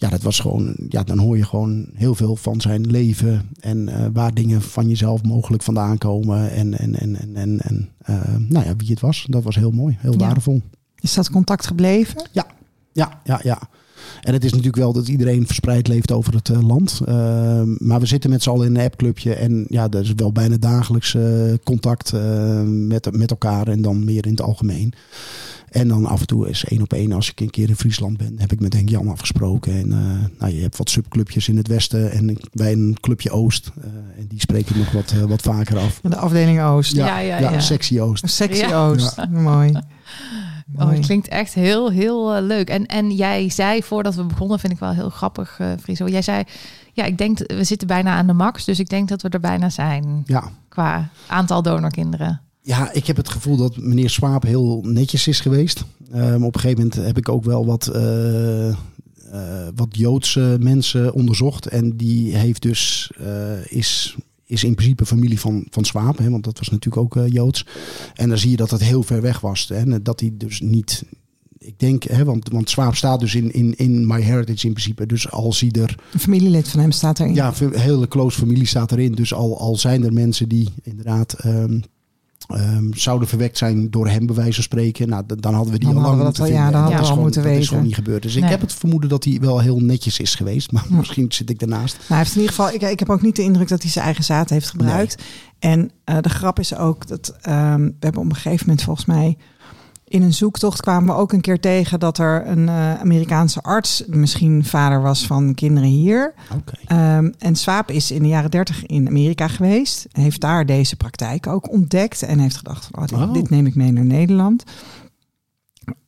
Ja, 0.00 0.08
dat 0.08 0.22
was 0.22 0.40
gewoon, 0.40 0.74
ja, 0.88 1.02
dan 1.02 1.18
hoor 1.18 1.36
je 1.36 1.44
gewoon 1.44 1.86
heel 1.94 2.14
veel 2.14 2.36
van 2.36 2.60
zijn 2.60 2.86
leven 2.86 3.48
en 3.60 3.88
eh, 3.88 4.06
waar 4.12 4.34
dingen 4.34 4.62
van 4.62 4.88
jezelf 4.88 5.22
mogelijk 5.22 5.62
vandaan 5.62 5.98
komen. 5.98 6.50
En, 6.50 6.78
en, 6.78 6.94
en, 6.94 7.16
en, 7.16 7.36
en, 7.36 7.60
en 7.60 7.88
eh, 7.98 8.36
nou 8.48 8.64
ja, 8.66 8.76
wie 8.76 8.90
het 8.90 9.00
was. 9.00 9.26
Dat 9.28 9.42
was 9.42 9.54
heel 9.56 9.70
mooi, 9.70 9.96
heel 10.00 10.12
Ja. 10.12 10.18
waardevol. 10.18 10.62
Is 11.00 11.14
dat 11.14 11.30
contact 11.30 11.66
gebleven? 11.66 12.28
Ja, 12.32 12.46
ja, 13.24 13.40
ja. 13.42 13.58
En 14.22 14.32
het 14.32 14.44
is 14.44 14.50
natuurlijk 14.50 14.76
wel 14.76 14.92
dat 14.92 15.08
iedereen 15.08 15.46
verspreid 15.46 15.88
leeft 15.88 16.12
over 16.12 16.34
het 16.34 16.48
eh, 16.48 16.66
land. 16.66 17.00
Uh, 17.08 17.62
maar 17.78 18.00
we 18.00 18.06
zitten 18.06 18.30
met 18.30 18.42
z'n 18.42 18.50
allen 18.50 18.66
in 18.66 18.76
een 18.76 18.84
appclubje. 18.84 19.34
En 19.34 19.66
ja, 19.68 19.88
er 19.90 20.00
is 20.00 20.12
wel 20.16 20.32
bijna 20.32 20.56
dagelijks 20.56 21.14
uh, 21.14 21.54
contact 21.64 22.12
uh, 22.14 22.62
met, 22.62 23.16
met 23.16 23.30
elkaar. 23.30 23.68
En 23.68 23.82
dan 23.82 24.04
meer 24.04 24.24
in 24.24 24.30
het 24.30 24.42
algemeen. 24.42 24.94
En 25.70 25.88
dan 25.88 26.06
af 26.06 26.20
en 26.20 26.26
toe 26.26 26.48
is 26.48 26.64
één 26.64 26.82
op 26.82 26.92
één, 26.92 27.12
als 27.12 27.30
ik 27.30 27.40
een 27.40 27.50
keer 27.50 27.68
in 27.68 27.76
Friesland 27.76 28.16
ben, 28.16 28.34
heb 28.38 28.52
ik 28.52 28.60
met 28.60 28.72
Henk 28.72 28.88
Jan 28.88 29.08
afgesproken. 29.08 29.72
En 29.72 29.86
uh, 29.86 30.38
nou, 30.38 30.54
je 30.54 30.60
hebt 30.60 30.76
wat 30.76 30.90
subclubjes 30.90 31.48
in 31.48 31.56
het 31.56 31.68
westen 31.68 32.10
en 32.12 32.38
wij 32.52 32.72
een 32.72 32.96
clubje 33.00 33.30
Oost. 33.30 33.70
Uh, 33.78 33.84
en 34.18 34.26
die 34.28 34.40
spreken 34.40 34.78
nog 34.78 34.92
wat, 34.92 35.12
uh, 35.16 35.22
wat 35.22 35.42
vaker 35.42 35.78
af. 35.78 36.00
De 36.02 36.16
afdeling 36.16 36.62
Oost. 36.62 36.92
Ja, 36.92 37.06
ja, 37.06 37.18
ja. 37.18 37.38
ja, 37.38 37.52
ja. 37.52 37.60
sectie 37.60 38.00
Oost. 38.00 38.30
Sectie 38.30 38.74
Oost, 38.74 39.28
mooi. 39.30 39.72
Oh, 40.76 40.90
het 40.90 41.06
klinkt 41.06 41.28
echt 41.28 41.54
heel, 41.54 41.90
heel 41.90 42.36
uh, 42.36 42.42
leuk. 42.42 42.70
En, 42.70 42.86
en 42.86 43.14
jij 43.14 43.50
zei 43.50 43.82
voordat 43.82 44.14
we 44.14 44.24
begonnen, 44.24 44.58
vind 44.58 44.72
ik 44.72 44.78
wel 44.78 44.92
heel 44.92 45.10
grappig, 45.10 45.58
uh, 45.60 45.72
Friso. 45.80 46.08
Jij 46.08 46.22
zei, 46.22 46.42
ja, 46.92 47.04
ik 47.04 47.18
denk, 47.18 47.38
we 47.38 47.64
zitten 47.64 47.88
bijna 47.88 48.14
aan 48.14 48.26
de 48.26 48.32
max. 48.32 48.64
Dus 48.64 48.78
ik 48.78 48.88
denk 48.88 49.08
dat 49.08 49.22
we 49.22 49.28
er 49.28 49.40
bijna 49.40 49.70
zijn. 49.70 50.22
Ja. 50.26 50.50
Qua 50.68 51.08
aantal 51.26 51.62
donorkinderen. 51.62 52.40
Ja, 52.60 52.92
ik 52.92 53.06
heb 53.06 53.16
het 53.16 53.28
gevoel 53.28 53.56
dat 53.56 53.76
meneer 53.76 54.10
Swaap 54.10 54.42
heel 54.42 54.80
netjes 54.82 55.28
is 55.28 55.40
geweest. 55.40 55.84
Um, 56.14 56.44
op 56.44 56.54
een 56.54 56.60
gegeven 56.60 56.82
moment 56.84 57.06
heb 57.06 57.18
ik 57.18 57.28
ook 57.28 57.44
wel 57.44 57.66
wat, 57.66 57.90
uh, 57.94 58.68
uh, 58.68 58.74
wat 59.74 59.88
Joodse 59.90 60.56
mensen 60.60 61.14
onderzocht. 61.14 61.66
En 61.66 61.96
die 61.96 62.36
heeft 62.36 62.62
dus, 62.62 63.12
uh, 63.20 63.66
is, 63.66 64.16
is 64.48 64.64
in 64.64 64.74
principe 64.74 65.06
familie 65.06 65.40
van, 65.40 65.66
van 65.70 65.84
Swaap. 65.84 66.18
Hè, 66.18 66.30
want 66.30 66.44
dat 66.44 66.58
was 66.58 66.68
natuurlijk 66.68 67.16
ook 67.16 67.26
Joods. 67.28 67.66
En 68.14 68.28
dan 68.28 68.38
zie 68.38 68.50
je 68.50 68.56
dat 68.56 68.70
het 68.70 68.82
heel 68.82 69.02
ver 69.02 69.20
weg 69.20 69.40
was. 69.40 69.68
Hè, 69.68 70.02
dat 70.02 70.20
hij 70.20 70.30
dus 70.34 70.60
niet... 70.60 71.04
Ik 71.58 71.78
denk, 71.78 72.02
hè, 72.02 72.24
want, 72.24 72.48
want 72.48 72.70
Swaap 72.70 72.94
staat 72.94 73.20
dus 73.20 73.34
in, 73.34 73.52
in, 73.52 73.76
in 73.76 74.06
My 74.06 74.20
Heritage 74.20 74.66
in 74.66 74.72
principe. 74.72 75.06
Dus 75.06 75.30
als 75.30 75.60
hij 75.60 75.70
er... 75.70 75.98
Een 76.12 76.20
familielid 76.20 76.68
van 76.68 76.80
hem 76.80 76.92
staat 76.92 77.20
erin. 77.20 77.34
Ja, 77.34 77.52
een 77.60 77.78
hele 77.78 78.08
close 78.08 78.38
familie 78.38 78.66
staat 78.66 78.92
erin. 78.92 79.12
Dus 79.12 79.34
al, 79.34 79.58
al 79.58 79.76
zijn 79.76 80.04
er 80.04 80.12
mensen 80.12 80.48
die 80.48 80.68
inderdaad... 80.82 81.44
Um, 81.44 81.82
Um, 82.54 82.94
zouden 82.94 83.28
verwekt 83.28 83.58
zijn 83.58 83.90
door 83.90 84.08
hem 84.08 84.26
bij 84.26 84.34
wijze 84.34 84.54
van 84.54 84.62
spreken. 84.62 85.08
Nou, 85.08 85.24
dan 85.26 85.54
hadden 85.54 85.72
we 85.72 85.78
die 85.78 85.88
dan 85.88 85.96
al 85.96 86.02
lang 86.02 86.22
moeten 86.22 86.34
dat, 86.34 86.48
vinden. 86.48 86.64
Ja, 86.64 86.70
dan 86.70 86.80
hadden 86.80 86.98
dat 86.98 87.08
we 87.08 87.14
al 87.14 87.20
moeten 87.20 87.42
dat 87.42 87.50
weten. 87.50 87.62
is 87.62 87.68
gewoon 87.68 87.84
niet 87.84 87.94
gebeurd. 87.94 88.22
Dus 88.22 88.34
nee. 88.34 88.44
ik 88.44 88.50
heb 88.50 88.60
het 88.60 88.72
vermoeden 88.72 89.08
dat 89.08 89.24
hij 89.24 89.38
wel 89.40 89.60
heel 89.60 89.80
netjes 89.80 90.18
is 90.18 90.34
geweest. 90.34 90.72
Maar 90.72 90.84
ja. 90.88 90.96
misschien 90.96 91.32
zit 91.32 91.50
ik 91.50 91.60
ernaast. 91.60 91.94
Nou, 91.94 92.04
hij 92.08 92.18
heeft 92.18 92.34
in 92.34 92.40
ieder 92.40 92.54
geval, 92.54 92.72
ik, 92.72 92.82
ik 92.82 92.98
heb 92.98 93.10
ook 93.10 93.22
niet 93.22 93.36
de 93.36 93.42
indruk 93.42 93.68
dat 93.68 93.82
hij 93.82 93.90
zijn 93.90 94.04
eigen 94.04 94.24
zaad 94.24 94.50
heeft 94.50 94.70
gebruikt. 94.70 95.16
Nee. 95.16 95.72
En 95.72 95.90
uh, 96.04 96.16
de 96.20 96.28
grap 96.28 96.58
is 96.58 96.76
ook 96.76 97.06
dat 97.06 97.28
um, 97.48 97.84
we 97.84 97.94
hebben 98.00 98.22
op 98.22 98.28
een 98.28 98.34
gegeven 98.34 98.66
moment 98.66 98.84
volgens 98.84 99.06
mij 99.06 99.36
in 100.08 100.22
een 100.22 100.34
zoektocht 100.34 100.80
kwamen 100.80 101.14
we 101.14 101.20
ook 101.20 101.32
een 101.32 101.40
keer 101.40 101.60
tegen 101.60 102.00
dat 102.00 102.18
er 102.18 102.46
een 102.46 102.66
uh, 102.66 103.00
Amerikaanse 103.00 103.60
arts 103.60 104.04
misschien 104.06 104.64
vader 104.64 105.02
was 105.02 105.26
van 105.26 105.54
kinderen 105.54 105.88
hier. 105.88 106.34
Okay. 106.54 107.16
Um, 107.16 107.34
en 107.38 107.56
Swaap 107.56 107.90
is 107.90 108.10
in 108.10 108.22
de 108.22 108.28
jaren 108.28 108.50
dertig 108.50 108.86
in 108.86 109.08
Amerika 109.08 109.48
geweest. 109.48 110.06
Heeft 110.12 110.40
daar 110.40 110.66
deze 110.66 110.96
praktijk 110.96 111.46
ook 111.46 111.70
ontdekt. 111.72 112.22
En 112.22 112.38
heeft 112.38 112.56
gedacht, 112.56 112.88
van, 112.90 113.02
oh, 113.02 113.08
dit, 113.08 113.18
oh. 113.18 113.32
dit 113.32 113.50
neem 113.50 113.66
ik 113.66 113.74
mee 113.74 113.92
naar 113.92 114.04
Nederland. 114.04 114.64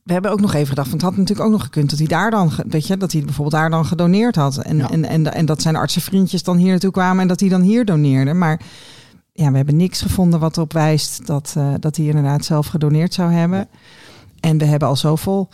We 0.03 0.13
hebben 0.13 0.31
ook 0.31 0.41
nog 0.41 0.55
even 0.55 0.69
gedacht, 0.69 0.89
want 0.89 1.03
het 1.03 1.11
had 1.11 1.21
natuurlijk 1.21 1.49
ook 1.49 1.55
nog 1.55 1.63
gekund 1.63 1.91
dat 1.91 1.99
hij 1.99 2.09
daar 2.09 2.31
dan, 2.31 2.51
weet 2.69 2.87
je, 2.87 2.97
dat 2.97 3.13
hij 3.13 3.21
bijvoorbeeld 3.21 3.57
daar 3.57 3.71
dan 3.71 3.85
gedoneerd 3.85 4.37
had. 4.37 4.57
En, 4.57 4.77
ja. 4.77 4.91
en, 4.91 5.05
en, 5.05 5.33
en 5.35 5.47
dat 5.47 5.63
zijn 5.63 5.77
artsenvriendjes 5.77 6.43
dan 6.43 6.57
hier 6.57 6.71
naartoe 6.71 6.91
kwamen 6.91 7.23
en 7.23 7.29
dat 7.29 7.41
hij 7.41 7.49
dan 7.49 7.61
hier 7.61 7.85
doneerde. 7.85 8.35
Maar 8.35 8.61
ja, 9.41 9.51
we 9.51 9.57
hebben 9.57 9.76
niks 9.76 10.03
gevonden 10.03 10.41
wat 10.41 10.57
erop 10.57 10.72
wijst 10.72 11.26
dat, 11.26 11.55
uh, 11.59 11.74
dat 11.80 11.97
hij 11.97 12.07
inderdaad 12.07 12.45
zelf 12.45 12.66
gedoneerd 12.66 13.14
zou 13.14 13.32
hebben. 13.32 13.59
Ja. 13.59 13.68
En 14.41 14.59
we 14.59 14.64
hebben 14.64 14.88
al 14.88 14.97
zoveel 14.97 15.49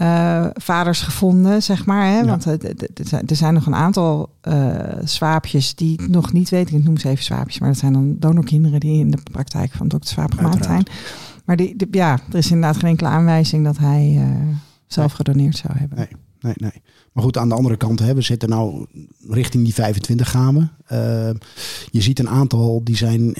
uh, 0.00 0.46
vaders 0.52 1.00
gevonden, 1.00 1.62
zeg 1.62 1.86
maar. 1.86 2.06
Hè? 2.06 2.18
Ja. 2.18 2.24
Want 2.24 2.46
uh, 2.46 2.52
er 3.26 3.36
zijn 3.36 3.54
nog 3.54 3.66
een 3.66 3.74
aantal 3.74 4.30
swaapjes 5.04 5.74
die 5.74 6.02
nog 6.08 6.32
niet 6.32 6.48
weten. 6.48 6.76
Ik 6.76 6.84
noem 6.84 6.96
ze 6.96 7.08
even 7.08 7.24
swaapjes, 7.24 7.58
maar 7.58 7.68
dat 7.68 7.78
zijn 7.78 7.92
dan 7.92 8.16
donorkinderen 8.18 8.80
die 8.80 8.98
in 9.00 9.10
de 9.10 9.18
praktijk 9.32 9.72
van 9.72 9.88
dokter 9.88 10.10
Swaap 10.10 10.34
gemaakt 10.34 10.64
zijn. 10.64 10.86
Maar 11.44 11.56
die, 11.56 11.76
die, 11.76 11.88
ja, 11.90 12.18
er 12.30 12.38
is 12.38 12.50
inderdaad 12.50 12.76
geen 12.76 12.90
enkele 12.90 13.08
aanwijzing 13.08 13.64
dat 13.64 13.78
hij 13.78 14.26
zelf 14.86 15.06
nee. 15.06 15.16
gedoneerd 15.16 15.56
zou 15.56 15.78
hebben. 15.78 15.98
Nee, 15.98 16.08
nee, 16.40 16.54
nee. 16.56 16.82
Maar 17.18 17.26
goed, 17.26 17.38
aan 17.38 17.48
de 17.48 17.54
andere 17.54 17.76
kant, 17.76 17.98
hè, 17.98 18.14
we 18.14 18.20
zitten 18.20 18.48
nou 18.48 18.86
richting 19.28 19.64
die 19.64 19.74
25 19.74 20.30
gaan 20.30 20.54
we. 20.86 21.34
je 21.90 22.00
ziet 22.00 22.18
een 22.18 22.28
aantal 22.28 22.80
die 22.84 22.96
zijn 22.96 23.32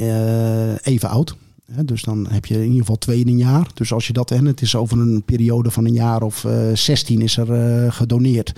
even 0.82 1.08
oud. 1.08 1.36
He, 1.72 1.84
dus 1.84 2.02
dan 2.02 2.26
heb 2.30 2.46
je 2.46 2.54
in 2.54 2.62
ieder 2.62 2.78
geval 2.78 2.98
twee 2.98 3.20
in 3.20 3.28
een 3.28 3.36
jaar. 3.36 3.66
Dus 3.74 3.92
als 3.92 4.06
je 4.06 4.12
dat, 4.12 4.30
en 4.30 4.44
het 4.44 4.60
is 4.60 4.76
over 4.76 4.98
een 4.98 5.22
periode 5.24 5.70
van 5.70 5.84
een 5.84 5.92
jaar 5.92 6.22
of 6.22 6.44
uh, 6.44 6.74
16 6.74 7.20
is 7.20 7.36
er 7.36 7.82
uh, 7.84 7.92
gedoneerd. 7.92 8.52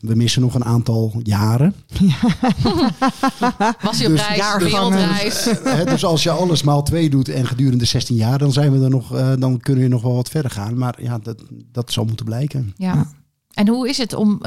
We 0.00 0.14
missen 0.14 0.42
nog 0.42 0.54
een 0.54 0.64
aantal 0.64 1.12
jaren. 1.22 1.74
Ja. 1.86 2.16
Was 3.82 3.98
hij 3.98 4.06
op 4.06 4.12
dus, 4.12 4.28
reis, 4.28 4.56
wereldreis. 4.58 5.48
Dus 5.84 6.04
als 6.04 6.22
je 6.22 6.30
alles 6.30 6.62
maal 6.62 6.82
twee 6.82 7.10
doet 7.10 7.28
en 7.28 7.46
gedurende 7.46 7.84
16 7.84 8.16
jaar, 8.16 8.38
dan 8.38 8.52
zijn 8.52 8.78
we 8.78 8.84
er 8.84 8.90
nog, 8.90 9.14
uh, 9.14 9.32
dan 9.38 9.60
kunnen 9.60 9.84
we 9.84 9.90
nog 9.90 10.02
wel 10.02 10.14
wat 10.14 10.28
verder 10.28 10.50
gaan. 10.50 10.78
Maar 10.78 11.02
ja, 11.02 11.18
dat, 11.18 11.42
dat 11.72 11.92
zal 11.92 12.04
moeten 12.04 12.24
blijken. 12.24 12.72
Ja. 12.76 12.94
ja. 12.94 13.06
En 13.54 13.68
hoe 13.68 13.88
is 13.88 13.98
het 13.98 14.14
om, 14.14 14.40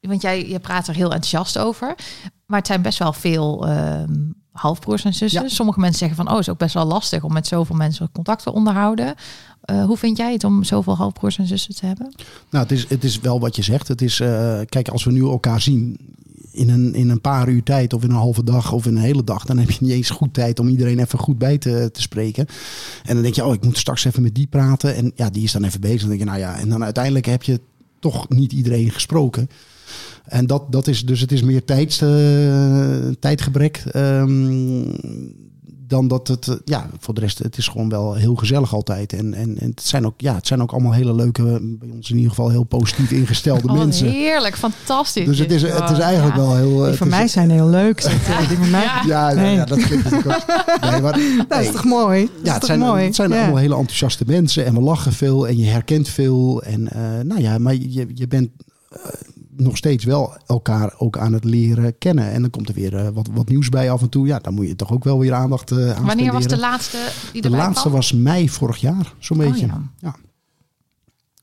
want 0.00 0.22
jij 0.22 0.48
je 0.48 0.58
praat 0.58 0.88
er 0.88 0.94
heel 0.94 1.12
enthousiast 1.12 1.58
over, 1.58 1.94
maar 2.46 2.58
het 2.58 2.66
zijn 2.66 2.82
best 2.82 2.98
wel 2.98 3.12
veel 3.12 3.66
halfbroers 4.52 5.04
en 5.04 5.14
zussen. 5.14 5.42
Ja. 5.42 5.48
Sommige 5.48 5.80
mensen 5.80 5.98
zeggen 5.98 6.16
van, 6.16 6.32
oh, 6.32 6.38
is 6.38 6.48
ook 6.48 6.58
best 6.58 6.74
wel 6.74 6.84
lastig 6.84 7.22
om 7.22 7.32
met 7.32 7.46
zoveel 7.46 7.76
mensen 7.76 8.12
contact 8.12 8.42
te 8.42 8.52
onderhouden. 8.52 9.14
Uh, 9.70 9.84
hoe 9.84 9.96
vind 9.96 10.16
jij 10.16 10.32
het 10.32 10.44
om 10.44 10.64
zoveel 10.64 10.96
halfbroers 10.96 11.38
en 11.38 11.46
zussen 11.46 11.74
te 11.74 11.86
hebben? 11.86 12.14
Nou, 12.50 12.62
het 12.62 12.72
is, 12.72 12.88
het 12.88 13.04
is 13.04 13.18
wel 13.18 13.40
wat 13.40 13.56
je 13.56 13.62
zegt. 13.62 13.88
Het 13.88 14.02
is, 14.02 14.20
uh, 14.20 14.60
kijk, 14.68 14.88
als 14.88 15.04
we 15.04 15.12
nu 15.12 15.20
elkaar 15.20 15.60
zien 15.60 15.98
in 16.52 16.70
een, 16.70 16.94
in 16.94 17.08
een 17.08 17.20
paar 17.20 17.48
uur 17.48 17.62
tijd 17.62 17.92
of 17.92 18.02
in 18.02 18.10
een 18.10 18.16
halve 18.16 18.44
dag 18.44 18.72
of 18.72 18.86
in 18.86 18.96
een 18.96 19.02
hele 19.02 19.24
dag, 19.24 19.44
dan 19.44 19.58
heb 19.58 19.70
je 19.70 19.78
niet 19.80 19.92
eens 19.92 20.10
goed 20.10 20.34
tijd 20.34 20.60
om 20.60 20.68
iedereen 20.68 20.98
even 20.98 21.18
goed 21.18 21.38
bij 21.38 21.58
te, 21.58 21.88
te 21.92 22.00
spreken. 22.00 22.46
En 23.04 23.14
dan 23.14 23.22
denk 23.22 23.34
je, 23.34 23.44
oh, 23.44 23.54
ik 23.54 23.64
moet 23.64 23.78
straks 23.78 24.04
even 24.04 24.22
met 24.22 24.34
die 24.34 24.46
praten. 24.46 24.94
En 24.94 25.12
ja, 25.14 25.30
die 25.30 25.42
is 25.42 25.52
dan 25.52 25.64
even 25.64 25.80
bezig. 25.80 26.00
Dan 26.00 26.08
denk 26.08 26.20
je, 26.20 26.26
nou 26.26 26.38
ja, 26.38 26.58
en 26.58 26.68
dan 26.68 26.84
uiteindelijk 26.84 27.26
heb 27.26 27.42
je 27.42 27.60
toch 27.98 28.28
niet 28.28 28.52
iedereen 28.52 28.90
gesproken. 28.90 29.48
En 30.24 30.46
dat, 30.46 30.72
dat 30.72 30.86
is 30.86 31.04
dus, 31.04 31.20
het 31.20 31.32
is 31.32 31.42
meer 31.42 31.64
tijds, 31.64 32.02
uh, 32.02 33.08
tijdgebrek. 33.18 33.84
Um, 33.96 34.96
dan 35.92 36.08
dat 36.08 36.28
het, 36.28 36.46
uh, 36.46 36.54
ja, 36.64 36.88
voor 36.98 37.14
de 37.14 37.20
rest, 37.20 37.38
het 37.38 37.56
is 37.56 37.68
gewoon 37.68 37.88
wel 37.88 38.14
heel 38.14 38.34
gezellig 38.34 38.74
altijd. 38.74 39.12
En, 39.12 39.34
en, 39.34 39.58
en 39.58 39.68
het, 39.68 39.82
zijn 39.82 40.06
ook, 40.06 40.14
ja, 40.16 40.34
het 40.34 40.46
zijn 40.46 40.62
ook 40.62 40.72
allemaal 40.72 40.92
hele 40.92 41.14
leuke, 41.14 41.42
bij 41.62 41.88
ons 41.94 42.10
in 42.10 42.16
ieder 42.16 42.30
geval 42.30 42.50
heel 42.50 42.64
positief 42.64 43.10
ingestelde 43.10 43.68
oh, 43.68 43.78
mensen. 43.78 44.08
Heerlijk, 44.08 44.56
fantastisch. 44.56 45.26
Dus 45.26 45.38
het 45.38 45.50
is, 45.50 45.62
het 45.62 45.90
is 45.90 45.98
eigenlijk 45.98 46.36
ja. 46.36 46.42
wel 46.42 46.56
heel... 46.56 46.84
Die 46.84 46.96
van 46.96 47.06
is, 47.06 47.12
mij 47.12 47.28
zijn 47.28 47.50
heel 47.50 47.68
leuk. 47.68 48.00
Ja, 48.00 48.46
die 48.48 48.58
mij. 48.58 48.82
Ja, 48.82 49.02
ja, 49.06 49.32
nee. 49.32 49.54
ja 49.54 49.64
dat 49.64 49.82
klinkt 49.82 50.10
natuurlijk 50.10 50.26
ook. 50.26 50.60
Nee, 50.90 51.00
maar, 51.00 51.18
dat 51.48 51.60
is 51.60 51.70
toch 51.70 51.84
mooi? 51.84 52.20
Dat 52.20 52.46
ja, 52.46 52.54
het 52.54 52.64
zijn, 52.64 52.78
mooi? 52.78 53.04
het 53.04 53.14
zijn 53.14 53.32
allemaal 53.32 53.56
hele 53.56 53.76
enthousiaste 53.76 54.24
mensen. 54.26 54.64
En 54.64 54.74
we 54.74 54.80
lachen 54.80 55.12
veel 55.12 55.48
en 55.48 55.58
je 55.58 55.66
herkent 55.66 56.08
veel. 56.08 56.62
En 56.62 56.80
uh, 56.80 57.20
nou 57.24 57.40
ja, 57.40 57.58
maar 57.58 57.74
je, 57.74 58.06
je 58.14 58.26
bent... 58.28 58.50
Uh, 58.92 58.98
nog 59.56 59.76
steeds 59.76 60.04
wel 60.04 60.36
elkaar 60.46 60.94
ook 60.98 61.18
aan 61.18 61.32
het 61.32 61.44
leren 61.44 61.98
kennen. 61.98 62.30
En 62.30 62.40
dan 62.40 62.50
komt 62.50 62.68
er 62.68 62.74
weer 62.74 62.94
uh, 62.94 63.08
wat, 63.08 63.28
wat 63.32 63.48
nieuws 63.48 63.68
bij 63.68 63.90
af 63.90 64.02
en 64.02 64.08
toe. 64.08 64.26
Ja, 64.26 64.38
dan 64.38 64.54
moet 64.54 64.66
je 64.66 64.76
toch 64.76 64.92
ook 64.92 65.04
wel 65.04 65.18
weer 65.18 65.34
aandacht 65.34 65.70
uh, 65.70 65.78
aan 65.78 65.84
Wanneer 65.84 66.04
spenderen. 66.06 66.32
was 66.32 66.46
de 66.46 66.58
laatste 66.58 66.98
die 67.32 67.42
De 67.42 67.50
laatste 67.50 67.80
kwam? 67.80 67.92
was 67.92 68.12
mei 68.12 68.50
vorig 68.50 68.76
jaar, 68.76 69.14
zo'n 69.18 69.38
beetje. 69.38 69.66
Oh, 69.66 69.72
ja. 69.72 69.82
ja. 69.98 70.16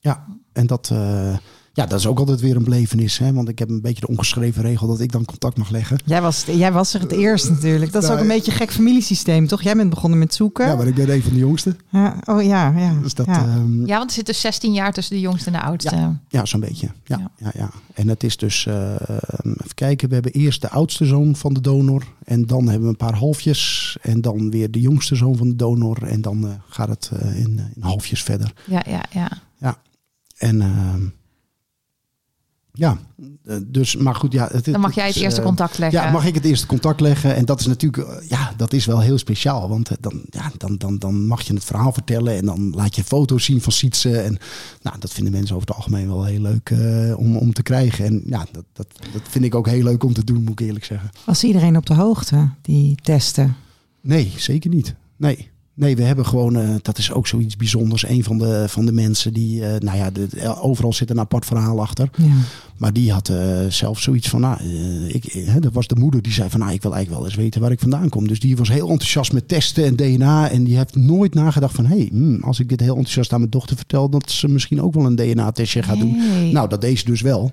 Ja, 0.01 0.26
en 0.53 0.68
dat, 0.68 0.89
uh, 0.93 1.38
ja, 1.80 1.86
dat 1.86 1.99
is 1.99 2.07
ook 2.07 2.19
altijd 2.19 2.39
weer 2.39 2.55
een 2.55 2.63
belevenis. 2.63 3.17
Hè? 3.17 3.34
Want 3.34 3.49
ik 3.49 3.59
heb 3.59 3.69
een 3.69 3.82
beetje 3.82 3.99
de 3.99 4.07
ongeschreven 4.07 4.61
regel 4.61 4.88
dat 4.88 4.99
ik 4.99 5.11
dan 5.11 5.25
contact 5.25 5.57
mag 5.57 5.69
leggen. 5.69 5.99
Jij 6.05 6.21
was, 6.21 6.45
jij 6.45 6.71
was 6.71 6.93
er 6.93 6.99
het 6.99 7.11
eerst 7.11 7.49
natuurlijk. 7.49 7.91
Dat 7.91 8.03
is 8.03 8.09
ook 8.09 8.19
een 8.19 8.27
beetje 8.27 8.51
een 8.51 8.57
gek 8.57 8.71
familiesysteem, 8.71 9.47
toch? 9.47 9.61
Jij 9.61 9.75
bent 9.75 9.89
begonnen 9.89 10.19
met 10.19 10.34
zoeken. 10.34 10.67
Ja, 10.67 10.75
maar 10.75 10.88
ik 10.88 10.95
ben 10.95 11.09
een 11.09 11.21
van 11.21 11.34
de 11.34 11.39
jongste. 11.39 11.75
Ja, 11.89 12.17
oh 12.25 12.43
ja, 12.43 12.73
ja. 12.77 12.93
Dus 13.01 13.13
dat, 13.13 13.25
ja. 13.25 13.55
Um, 13.55 13.86
ja, 13.86 13.97
want 13.97 14.09
er 14.09 14.15
zit 14.15 14.25
dus 14.25 14.41
16 14.41 14.73
jaar 14.73 14.93
tussen 14.93 15.15
de 15.15 15.21
jongste 15.21 15.45
en 15.45 15.51
de 15.51 15.61
oudste. 15.61 15.95
Ja, 15.95 16.19
ja 16.30 16.45
zo'n 16.45 16.59
beetje. 16.59 16.89
Ja, 17.03 17.17
ja. 17.17 17.32
Ja, 17.38 17.51
ja. 17.53 17.69
En 17.93 18.07
het 18.07 18.23
is 18.23 18.38
dus, 18.38 18.65
uh, 18.65 18.91
even 19.43 19.75
kijken, 19.75 20.07
we 20.07 20.13
hebben 20.13 20.32
eerst 20.32 20.61
de 20.61 20.69
oudste 20.69 21.05
zoon 21.05 21.36
van 21.36 21.53
de 21.53 21.61
donor. 21.61 22.03
En 22.23 22.45
dan 22.45 22.63
hebben 22.63 22.82
we 22.82 22.89
een 22.89 23.07
paar 23.07 23.17
halfjes. 23.17 23.97
En 24.01 24.21
dan 24.21 24.49
weer 24.49 24.71
de 24.71 24.82
jongste 24.82 25.15
zoon 25.15 25.38
van 25.38 25.47
de 25.49 25.55
donor. 25.55 26.03
En 26.03 26.21
dan 26.21 26.45
uh, 26.45 26.51
gaat 26.69 26.89
het 26.89 27.11
uh, 27.13 27.39
in, 27.39 27.59
in 27.75 27.82
halfjes 27.82 28.23
verder. 28.23 28.53
Ja, 28.65 28.84
ja, 28.88 29.03
ja. 29.11 29.30
Ja, 29.57 29.77
en... 30.38 30.61
ja, 32.80 32.97
dus, 33.65 33.95
maar 33.95 34.15
goed, 34.15 34.34
ja. 34.34 34.47
Het, 34.51 34.65
dan 34.65 34.82
mag 34.82 34.95
jij 34.95 35.07
het 35.07 35.15
is, 35.15 35.21
eerste 35.21 35.39
uh, 35.39 35.45
contact 35.45 35.77
leggen. 35.77 36.01
Ja, 36.01 36.11
mag 36.11 36.25
ik 36.25 36.36
het 36.36 36.45
eerste 36.45 36.67
contact 36.67 36.99
leggen. 36.99 37.36
En 37.36 37.45
dat 37.45 37.59
is 37.59 37.65
natuurlijk, 37.65 38.09
uh, 38.09 38.30
ja, 38.30 38.53
dat 38.57 38.73
is 38.73 38.86
wel 38.86 38.99
heel 38.99 39.17
speciaal. 39.17 39.69
Want 39.69 39.91
dan, 39.99 40.21
ja, 40.30 40.51
dan, 40.57 40.77
dan, 40.77 40.97
dan 40.97 41.27
mag 41.27 41.41
je 41.41 41.53
het 41.53 41.63
verhaal 41.63 41.91
vertellen 41.91 42.36
en 42.36 42.45
dan 42.45 42.73
laat 42.75 42.95
je 42.95 43.03
foto's 43.03 43.43
zien 43.43 43.61
van 43.61 43.71
Sietse. 43.71 44.19
En 44.19 44.38
nou, 44.82 44.99
dat 44.99 45.13
vinden 45.13 45.34
mensen 45.34 45.55
over 45.55 45.67
het 45.67 45.77
algemeen 45.77 46.07
wel 46.07 46.23
heel 46.23 46.41
leuk 46.41 46.69
uh, 46.69 47.17
om, 47.17 47.38
om 47.38 47.53
te 47.53 47.63
krijgen. 47.63 48.05
En 48.05 48.21
ja, 48.25 48.45
dat, 48.51 48.65
dat, 48.73 48.88
dat 49.13 49.21
vind 49.30 49.45
ik 49.45 49.55
ook 49.55 49.67
heel 49.67 49.84
leuk 49.84 50.03
om 50.03 50.13
te 50.13 50.23
doen, 50.23 50.43
moet 50.43 50.59
ik 50.59 50.67
eerlijk 50.67 50.86
zeggen. 50.86 51.09
Was 51.25 51.43
iedereen 51.43 51.77
op 51.77 51.86
de 51.86 51.93
hoogte, 51.93 52.49
die 52.61 52.95
testen? 53.01 53.55
Nee, 54.01 54.34
zeker 54.38 54.69
niet. 54.69 54.95
Nee. 55.17 55.49
Nee, 55.80 55.95
we 55.95 56.03
hebben 56.03 56.25
gewoon, 56.25 56.55
eh, 56.55 56.69
dat 56.82 56.97
is 56.97 57.11
ook 57.11 57.27
zoiets 57.27 57.55
bijzonders. 57.55 58.07
Een 58.07 58.23
van 58.23 58.38
de, 58.38 58.65
van 58.67 58.86
de 58.86 58.91
mensen 58.91 59.34
die, 59.34 59.65
eh, 59.65 59.80
nou 59.80 59.97
ja, 59.97 60.11
de, 60.11 60.55
overal 60.61 60.93
zit 60.93 61.09
een 61.09 61.19
apart 61.19 61.45
verhaal 61.45 61.82
achter. 61.82 62.09
Ja. 62.17 62.25
Maar 62.77 62.93
die 62.93 63.11
had 63.11 63.30
eh, 63.30 63.65
zelf 63.69 63.99
zoiets 63.99 64.30
van, 64.30 64.41
nou, 64.41 64.63
ik, 65.07 65.23
hè, 65.32 65.59
dat 65.59 65.73
was 65.73 65.88
de 65.88 65.95
moeder 65.95 66.21
die 66.21 66.32
zei 66.32 66.49
van, 66.49 66.59
nou, 66.59 66.73
ik 66.73 66.82
wil 66.82 66.93
eigenlijk 66.93 67.21
wel 67.21 67.32
eens 67.32 67.41
weten 67.41 67.61
waar 67.61 67.71
ik 67.71 67.80
vandaan 67.80 68.09
kom. 68.09 68.27
Dus 68.27 68.39
die 68.39 68.57
was 68.57 68.69
heel 68.69 68.89
enthousiast 68.89 69.34
met 69.34 69.47
testen 69.47 69.86
en 69.86 69.95
DNA. 69.95 70.49
En 70.49 70.63
die 70.63 70.77
heeft 70.77 70.95
nooit 70.95 71.34
nagedacht 71.34 71.75
van, 71.75 71.86
hé, 71.86 71.97
hey, 71.97 72.09
hmm, 72.11 72.43
als 72.43 72.59
ik 72.59 72.69
dit 72.69 72.80
heel 72.80 72.95
enthousiast 72.95 73.34
aan 73.34 73.39
mijn 73.39 73.51
dochter 73.51 73.75
vertel, 73.75 74.09
dat 74.09 74.32
ze 74.32 74.47
misschien 74.47 74.82
ook 74.82 74.93
wel 74.93 75.05
een 75.05 75.15
DNA-testje 75.15 75.84
gaat 75.84 75.99
doen. 75.99 76.17
Nou, 76.51 76.69
dat 76.69 76.82
deed 76.82 76.99
ze 76.99 77.05
dus 77.05 77.21
wel. 77.21 77.51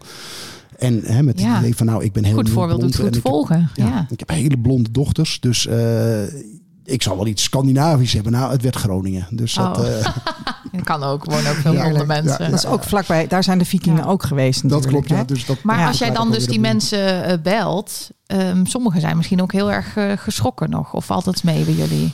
En 0.78 1.00
hè, 1.04 1.22
met 1.22 1.40
Ja. 1.40 1.48
het 1.48 1.58
idee 1.58 1.76
van, 1.76 1.86
nou, 1.86 2.04
ik 2.04 2.12
ben 2.12 2.24
heel 2.24 2.34
Goed 2.34 2.50
voorbeeld 2.50 2.82
en 2.82 2.94
goed 2.94 3.16
ik 3.16 3.22
volgen. 3.22 3.70
ja, 3.74 3.86
Ja. 3.86 4.06
Ik 4.10 4.18
heb 4.18 4.30
hele 4.30 4.58
blonde 4.58 4.90
dochters, 4.90 5.40
dus 5.40 5.68
ik 6.86 7.02
zal 7.02 7.16
wel 7.16 7.26
iets 7.26 7.42
Scandinavisch 7.42 8.12
hebben. 8.12 8.32
Nou, 8.32 8.50
het 8.52 8.62
werd 8.62 8.76
Groningen. 8.76 9.26
Dus 9.30 9.54
dat, 9.54 9.78
Oh. 9.78 9.98
eh, 9.98 10.06
Dat 10.72 10.84
kan 10.84 11.02
ook, 11.02 11.24
wonen 11.24 11.50
ook 11.50 11.56
veel 11.56 11.72
Ja, 11.72 11.82
andere 11.84 11.98
ja, 12.00 12.06
mensen. 12.06 12.44
ja. 12.44 12.50
Dat 12.50 12.58
is 12.58 12.66
ook 12.66 12.82
vlakbij, 12.84 13.26
daar 13.26 13.44
zijn 13.44 13.58
de 13.58 13.64
vikingen 13.64 14.02
Ja. 14.04 14.08
ook 14.10 14.22
geweest 14.22 14.62
dat 14.62 14.70
natuurlijk. 14.70 15.06
klopt, 15.06 15.20
ja. 15.20 15.34
Dus 15.34 15.46
dat, 15.46 15.62
Maar 15.62 15.86
als 15.86 15.98
jij 15.98 16.10
dan 16.10 16.30
dus 16.30 16.46
die 16.46 16.60
mensen 16.60 17.24
eh, 17.24 17.38
belt, 17.42 18.10
ehm, 18.26 18.64
sommigen 18.64 19.00
zijn 19.00 19.16
misschien 19.16 19.42
ook 19.42 19.52
heel 19.52 19.72
erg 19.72 19.96
eh, 19.96 20.12
geschrokken 20.16 20.70
nog. 20.70 20.94
Of 20.94 21.04
valt 21.04 21.24
het 21.24 21.44
mee 21.44 21.64
bij 21.64 21.74
jullie? 21.74 22.12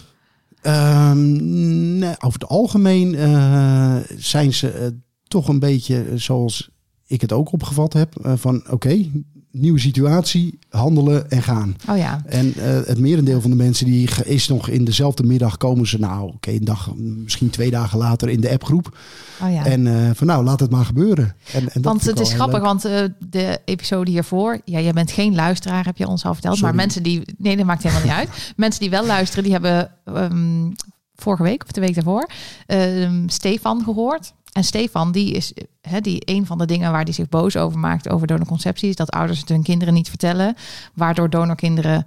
Ehm, 0.62 1.98
nee, 1.98 2.14
over 2.18 2.40
het 2.40 2.48
algemeen 2.48 3.14
eh, 3.14 3.96
zijn 4.16 4.52
ze 4.52 4.70
eh, 4.70 4.86
toch 5.28 5.48
een 5.48 5.58
beetje 5.58 6.04
zoals 6.14 6.70
ik 7.06 7.20
het 7.20 7.32
ook 7.32 7.52
opgevat 7.52 7.92
heb. 7.92 8.16
eh, 8.16 8.32
van 8.36 8.62
oké, 8.70 9.10
nieuwe 9.52 9.78
situatie, 9.78 10.58
handelen 10.68 11.30
en 11.30 11.42
gaan. 11.42 11.76
Oh 11.88 11.96
ja, 11.96 12.22
En 12.26 12.54
eh, 12.54 12.86
het 12.86 12.98
merendeel 12.98 13.40
van 13.40 13.50
de 13.50 13.56
mensen 13.56 13.86
die 13.86 14.08
is 14.24 14.48
nog 14.48 14.68
in 14.68 14.84
dezelfde 14.84 15.22
middag 15.22 15.56
komen 15.56 15.86
ze 15.86 15.98
nou 15.98 16.32
oké, 16.32 16.50
een 16.50 16.64
dag, 16.64 16.94
misschien 16.96 17.50
twee 17.50 17.70
dagen 17.70 17.98
later 17.98 18.28
in 18.28 18.40
de 18.40 18.50
appgroep. 18.50 18.98
oh 19.42 19.52
ja. 19.52 19.64
En 19.64 19.86
eh, 19.86 20.10
van 20.14 20.26
nou, 20.26 20.44
laat 20.44 20.60
het 20.60 20.70
maar 20.70 20.84
gebeuren. 20.84 21.34
En, 21.52 21.72
en 21.72 21.82
want 21.82 22.04
het 22.04 22.20
is 22.20 22.32
grappig, 22.32 22.58
leuk. 22.58 22.66
want 22.66 22.84
eh, 22.84 23.04
de 23.30 23.60
episode 23.64 24.10
hiervoor, 24.10 24.60
ja, 24.64 24.80
jij 24.80 24.92
bent 24.92 25.10
geen 25.10 25.34
luisteraar, 25.34 25.84
heb 25.84 25.96
je 25.96 26.06
ons 26.06 26.24
al 26.24 26.32
verteld. 26.32 26.56
Sorry. 26.56 26.68
Maar 26.68 26.84
mensen 26.84 27.02
die, 27.02 27.22
nee, 27.38 27.56
dat 27.56 27.66
maakt 27.66 27.82
helemaal 27.82 28.04
niet 28.04 28.12
uit. 28.12 28.28
Mensen 28.56 28.80
die 28.80 28.90
wel 28.90 29.06
luisteren, 29.06 29.44
die 29.44 29.52
hebben 29.52 29.90
ehm, 30.04 30.70
vorige 31.14 31.42
week 31.42 31.62
of 31.62 31.70
de 31.70 31.80
week 31.80 31.94
daarvoor 31.94 32.28
ehm, 32.66 33.28
Stefan 33.28 33.82
gehoord. 33.84 34.32
En 34.52 34.64
Stefan, 34.64 35.12
die 35.12 35.32
is 35.32 35.52
hè, 35.80 36.00
die 36.00 36.22
een 36.24 36.46
van 36.46 36.58
de 36.58 36.66
dingen 36.66 36.92
waar 36.92 37.04
hij 37.04 37.12
zich 37.12 37.28
boos 37.28 37.56
over 37.56 37.78
maakt 37.78 38.08
over 38.08 38.26
donorconceptie, 38.26 38.88
is 38.88 38.96
dat 38.96 39.10
ouders 39.10 39.40
het 39.40 39.48
hun 39.48 39.62
kinderen 39.62 39.94
niet 39.94 40.08
vertellen, 40.08 40.54
waardoor 40.94 41.30
donorkinderen 41.30 42.06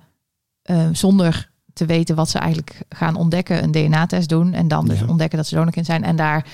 eh, 0.61 0.87
zonder 0.91 1.49
te 1.73 1.85
weten 1.85 2.15
wat 2.15 2.29
ze 2.29 2.39
eigenlijk 2.39 2.81
gaan 2.89 3.15
ontdekken, 3.15 3.63
een 3.63 3.71
DNA-test 3.71 4.29
doen 4.29 4.53
en 4.53 4.67
dan 4.67 4.85
dus 4.85 4.99
Ja. 4.99 5.05
ontdekken 5.07 5.37
dat 5.37 5.47
ze 5.47 5.55
donorkind 5.55 5.85
zijn. 5.85 6.03
En 6.03 6.15
daar 6.15 6.45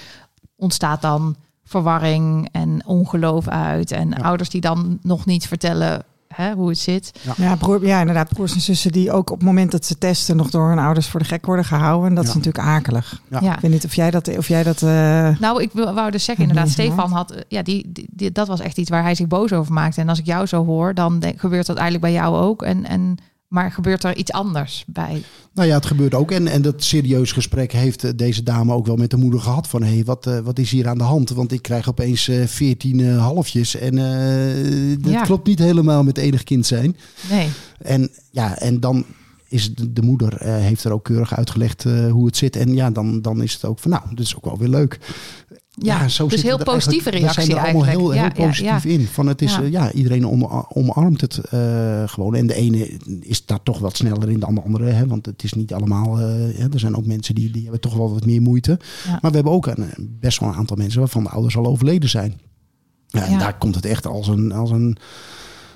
ontstaat 0.56 1.02
dan 1.02 1.36
verwarring 1.64 2.50
en 2.52 2.86
ongeloof 2.86 3.48
uit. 3.48 3.92
En 3.92 4.10
Ja. 4.10 4.16
ouders 4.16 4.50
die 4.50 4.62
dan 4.62 5.00
nog 5.02 5.26
niet 5.26 5.48
vertellen 5.48 6.04
hè, 6.34 6.54
hoe 6.54 6.70
het 6.70 6.78
zit. 6.78 7.12
Ja, 7.38 7.56
broer, 7.56 7.86
ja, 7.86 8.00
inderdaad. 8.00 8.30
Broers 8.30 8.54
en 8.54 8.62
zussen 8.62 8.92
die 8.92 9.12
ook 9.12 9.30
op 9.30 9.38
het 9.38 9.46
moment 9.46 9.72
dat 9.72 9.86
ze 9.86 9.98
testen 9.98 10.36
nog 10.36 10.50
door 10.50 10.70
hun 10.70 10.80
ouders 10.80 11.08
voor 11.08 11.20
de 11.20 11.26
gek 11.26 11.46
worden 11.46 11.66
gehouden. 11.66 12.10
En 12.10 12.16
dat 12.16 12.24
is 12.28 12.34
natuurlijk 12.34 12.66
akelig. 12.66 13.22
Ja. 13.30 13.40
Ja. 13.42 13.54
Ik 13.56 13.60
weet 13.60 13.72
niet 13.72 13.86
of 13.86 13.96
jij 13.96 14.12
dat, 14.12 14.38
of 14.38 14.48
jij 14.48 14.64
dat 14.64 14.82
eh, 14.82 14.90
Nou, 15.40 15.62
ik 15.62 15.70
wil- 15.74 15.94
wou 15.94 16.12
dus 16.12 16.24
zeggen, 16.26 16.48
inderdaad. 16.48 16.72
Stefan 16.74 17.12
had, 17.12 17.32
eh, 17.32 17.42
ja, 17.48 17.62
die, 17.62 17.90
die, 17.92 18.08
die- 18.12 18.32
dat 18.32 18.48
was 18.48 18.60
echt 18.60 18.78
iets 18.78 18.90
waar 18.90 19.04
hij 19.04 19.16
zich 19.16 19.28
boos 19.28 19.54
over 19.54 19.74
maakte. 19.74 20.02
En 20.02 20.10
als 20.10 20.20
ik 20.20 20.26
jou 20.26 20.46
zo 20.46 20.66
hoor, 20.66 20.94
dan 20.94 21.20
denk- 21.20 21.40
gebeurt 21.40 21.66
dat 21.66 21.76
eigenlijk 21.78 22.14
bij 22.14 22.22
jou 22.22 22.36
ook. 22.38 22.62
En, 22.64 22.86
en, 22.86 23.16
maar 23.52 23.72
gebeurt 23.72 24.04
er 24.04 24.16
iets 24.16 24.32
anders 24.32 24.84
bij? 24.88 25.22
Nou 25.54 25.68
ja, 25.68 25.76
het 25.76 25.86
gebeurt 25.86 26.14
ook. 26.14 26.32
En, 26.32 26.48
en 26.48 26.62
dat 26.62 26.84
serieus 26.84 27.32
gesprek 27.32 27.72
heeft 27.72 28.04
eh, 28.04 28.12
deze 28.16 28.44
dame 28.44 28.74
ook 28.74 28.86
wel 28.86 28.96
met 28.96 29.10
de 29.10 29.18
moeder 29.18 29.40
gehad. 29.40 29.68
Van 29.68 29.84
hé, 29.84 29.94
hey, 29.94 30.04
wat, 30.04 30.28
eh, 30.28 30.40
wat 30.40 30.60
is 30.60 30.72
hier 30.72 30.88
aan 30.88 30.98
de 30.98 31.04
hand? 31.04 31.30
Want 31.30 31.52
ik 31.52 31.62
krijg 31.62 31.90
opeens 31.90 32.28
eh, 32.28 32.48
veertien 32.48 33.10
halfjes. 33.18 33.76
En 33.76 33.96
dat 35.02 35.12
Ja. 35.12 35.22
klopt 35.24 35.48
niet 35.48 35.60
helemaal 35.60 36.04
met 36.04 36.18
enig 36.18 36.44
kind 36.44 36.66
zijn. 36.66 36.98
Nee. 37.30 37.50
En 37.78 38.10
ja, 38.30 38.58
en 38.58 38.80
dan 38.80 39.06
is 39.48 39.76
de, 39.76 39.94
de 39.94 40.02
moeder 40.02 40.46
heeft 40.46 40.84
er 40.84 40.92
ook 40.92 41.04
keurig 41.04 41.36
uitgelegd 41.36 41.84
hoe 41.84 42.26
het 42.26 42.38
zit. 42.38 42.56
En 42.56 42.74
ja, 42.76 42.92
dan, 42.92 43.22
dan 43.22 43.42
is 43.44 43.54
het 43.54 43.66
ook 43.66 43.80
van 43.80 43.92
nou, 43.92 44.04
dit 44.10 44.20
is 44.26 44.36
ook 44.36 44.46
wel 44.46 44.58
weer 44.58 44.68
leuk. 44.68 45.00
Ja, 45.78 46.08
zo 46.08 46.28
dus 46.28 46.42
heel 46.42 46.58
positieve 46.58 47.10
eigenlijk- 47.10 47.16
reactie 47.36 47.42
We 47.42 47.52
zijn 47.52 47.58
er 47.58 47.64
allemaal 47.64 47.90
heel, 47.90 48.14
Ja, 48.14 48.22
heel 48.22 48.42
ja, 48.44 48.48
positief 48.48 48.84
ja. 48.84 48.90
in. 48.90 49.06
Van 49.08 49.28
het 49.28 49.42
is, 49.42 49.56
Ja. 49.56 49.62
ja 49.62 49.92
iedereen 49.92 50.26
om, 50.26 50.44
omarmt 50.70 51.22
het 51.22 51.38
eh, 51.38 52.04
gewoon. 52.08 52.36
En 52.36 52.48
de 52.48 52.54
ene 52.54 52.98
is 53.20 53.46
daar 53.46 53.64
toch 53.64 53.80
wat 53.80 53.96
sneller 53.98 54.30
in 54.30 54.40
dan 54.40 54.56
de 54.56 54.62
andere. 54.62 54.86
Hè, 54.92 55.08
want 55.08 55.26
het 55.26 55.44
is 55.44 55.54
niet 55.54 55.74
allemaal... 55.74 56.20
eh, 56.20 56.74
er 56.74 56.80
zijn 56.80 56.96
ook 56.96 57.06
mensen 57.06 57.36
die, 57.36 57.52
die 57.52 57.62
hebben 57.62 57.82
toch 57.82 57.94
wel 57.94 58.12
wat 58.14 58.26
meer 58.26 58.42
moeite. 58.42 58.80
Maar 59.22 59.32
we 59.32 59.36
hebben 59.36 59.54
ook 59.54 59.66
een, 59.68 59.86
best 60.20 60.40
wel 60.40 60.50
een 60.50 60.56
aantal 60.56 60.78
mensen 60.78 61.00
waarvan 61.00 61.24
de 61.24 61.30
ouders 61.30 61.58
al 61.58 61.66
overleden 61.66 62.10
zijn. 62.10 62.40
Ja, 63.08 63.26
en 63.26 63.40
daar 63.40 63.58
komt 63.58 63.76
het 63.76 63.86
echt 63.86 64.08
als 64.08 64.28
een, 64.28 64.52
als 64.52 64.72
een 64.72 64.98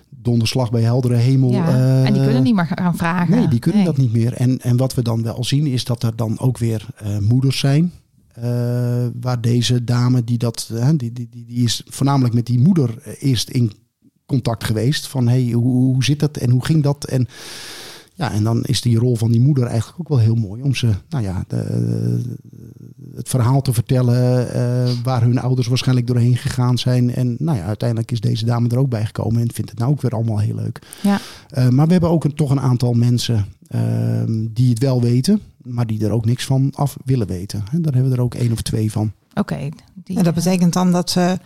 donderslag 0.09 0.71
bij 0.71 0.81
heldere 0.81 1.15
hemel. 1.15 1.51
Ja. 1.51 1.67
eh, 1.67 2.05
en 2.05 2.13
die 2.13 2.23
kunnen 2.23 2.43
niet 2.43 2.55
meer 2.55 2.67
gaan 2.75 2.97
vragen. 2.97 3.35
Nee, 3.37 3.47
die 3.47 3.59
kunnen 3.59 3.81
Nee. 3.83 3.89
dat 3.91 3.97
niet 3.97 4.13
meer. 4.13 4.33
En, 4.33 4.61
en 4.61 4.77
wat 4.77 4.93
we 4.93 5.01
dan 5.01 5.23
wel 5.23 5.43
zien 5.43 5.67
is 5.67 5.83
dat 5.83 6.03
er 6.03 6.15
dan 6.15 6.39
ook 6.39 6.57
weer 6.57 6.85
eh, 6.95 7.17
moeders 7.17 7.59
zijn. 7.59 7.91
Eh, 8.35 9.05
waar 9.21 9.41
deze 9.41 9.83
dame, 9.83 10.23
die, 10.23 10.37
dat, 10.37 10.71
die, 10.95 10.97
die, 10.97 11.29
die, 11.29 11.45
die 11.45 11.63
is 11.63 11.81
voornamelijk 11.85 12.33
met 12.33 12.45
die 12.45 12.59
moeder 12.59 12.97
eh, 13.03 13.13
eerst 13.19 13.49
in 13.49 13.71
contact 14.25 14.63
geweest. 14.63 15.07
Van 15.07 15.27
hey, 15.27 15.51
hoe, 15.51 15.93
hoe 15.93 16.03
zit 16.03 16.19
dat 16.19 16.37
en 16.37 16.49
hoe 16.49 16.65
ging 16.65 16.83
dat? 16.83 17.05
En, 17.05 17.27
ja, 18.13 18.31
en 18.31 18.43
dan 18.43 18.63
is 18.63 18.81
die 18.81 18.97
rol 18.97 19.15
van 19.15 19.31
die 19.31 19.41
moeder 19.41 19.65
eigenlijk 19.65 19.99
ook 19.99 20.07
wel 20.07 20.17
heel 20.17 20.35
mooi. 20.35 20.61
Om 20.61 20.75
ze, 20.75 20.89
nou 21.09 21.23
ja, 21.23 21.43
de, 21.47 22.21
het 23.15 23.29
verhaal 23.29 23.61
te 23.61 23.73
vertellen 23.73 24.53
eh, 24.53 24.91
waar 25.03 25.21
hun 25.21 25.39
ouders 25.39 25.67
waarschijnlijk 25.67 26.07
doorheen 26.07 26.37
gegaan 26.37 26.77
zijn. 26.77 27.13
En 27.13 27.35
nou 27.39 27.57
ja, 27.57 27.63
uiteindelijk 27.63 28.11
is 28.11 28.19
deze 28.19 28.45
dame 28.45 28.69
er 28.69 28.77
ook 28.77 28.89
bij 28.89 29.05
gekomen 29.05 29.41
en 29.41 29.53
vindt 29.53 29.69
het 29.69 29.79
nou 29.79 29.91
ook 29.91 30.01
weer 30.01 30.11
allemaal 30.11 30.39
heel 30.39 30.55
leuk. 30.55 30.81
Ja. 31.01 31.19
Maar 31.69 31.85
we 31.85 31.91
hebben 31.91 32.09
ook 32.09 32.23
een, 32.23 32.35
toch 32.35 32.49
een 32.49 32.59
aantal 32.59 32.93
mensen 32.93 33.45
ehm, 33.75 34.47
die 34.53 34.69
het 34.69 34.79
wel 34.79 35.01
weten, 35.01 35.41
maar 35.63 35.85
die 35.87 36.05
er 36.05 36.11
ook 36.11 36.25
niks 36.25 36.45
van 36.45 36.71
af 36.75 36.97
willen 37.05 37.27
weten. 37.27 37.63
En 37.71 37.81
daar 37.81 37.93
hebben 37.93 38.11
we 38.11 38.17
er 38.17 38.23
ook 38.23 38.35
één 38.35 38.51
of 38.51 38.61
twee 38.61 38.91
van. 38.91 39.11
Oké. 39.33 39.69
En 40.03 40.23
dat 40.23 40.33
betekent 40.33 40.73
dan 40.73 40.91
dat 40.91 41.09
ze 41.09 41.37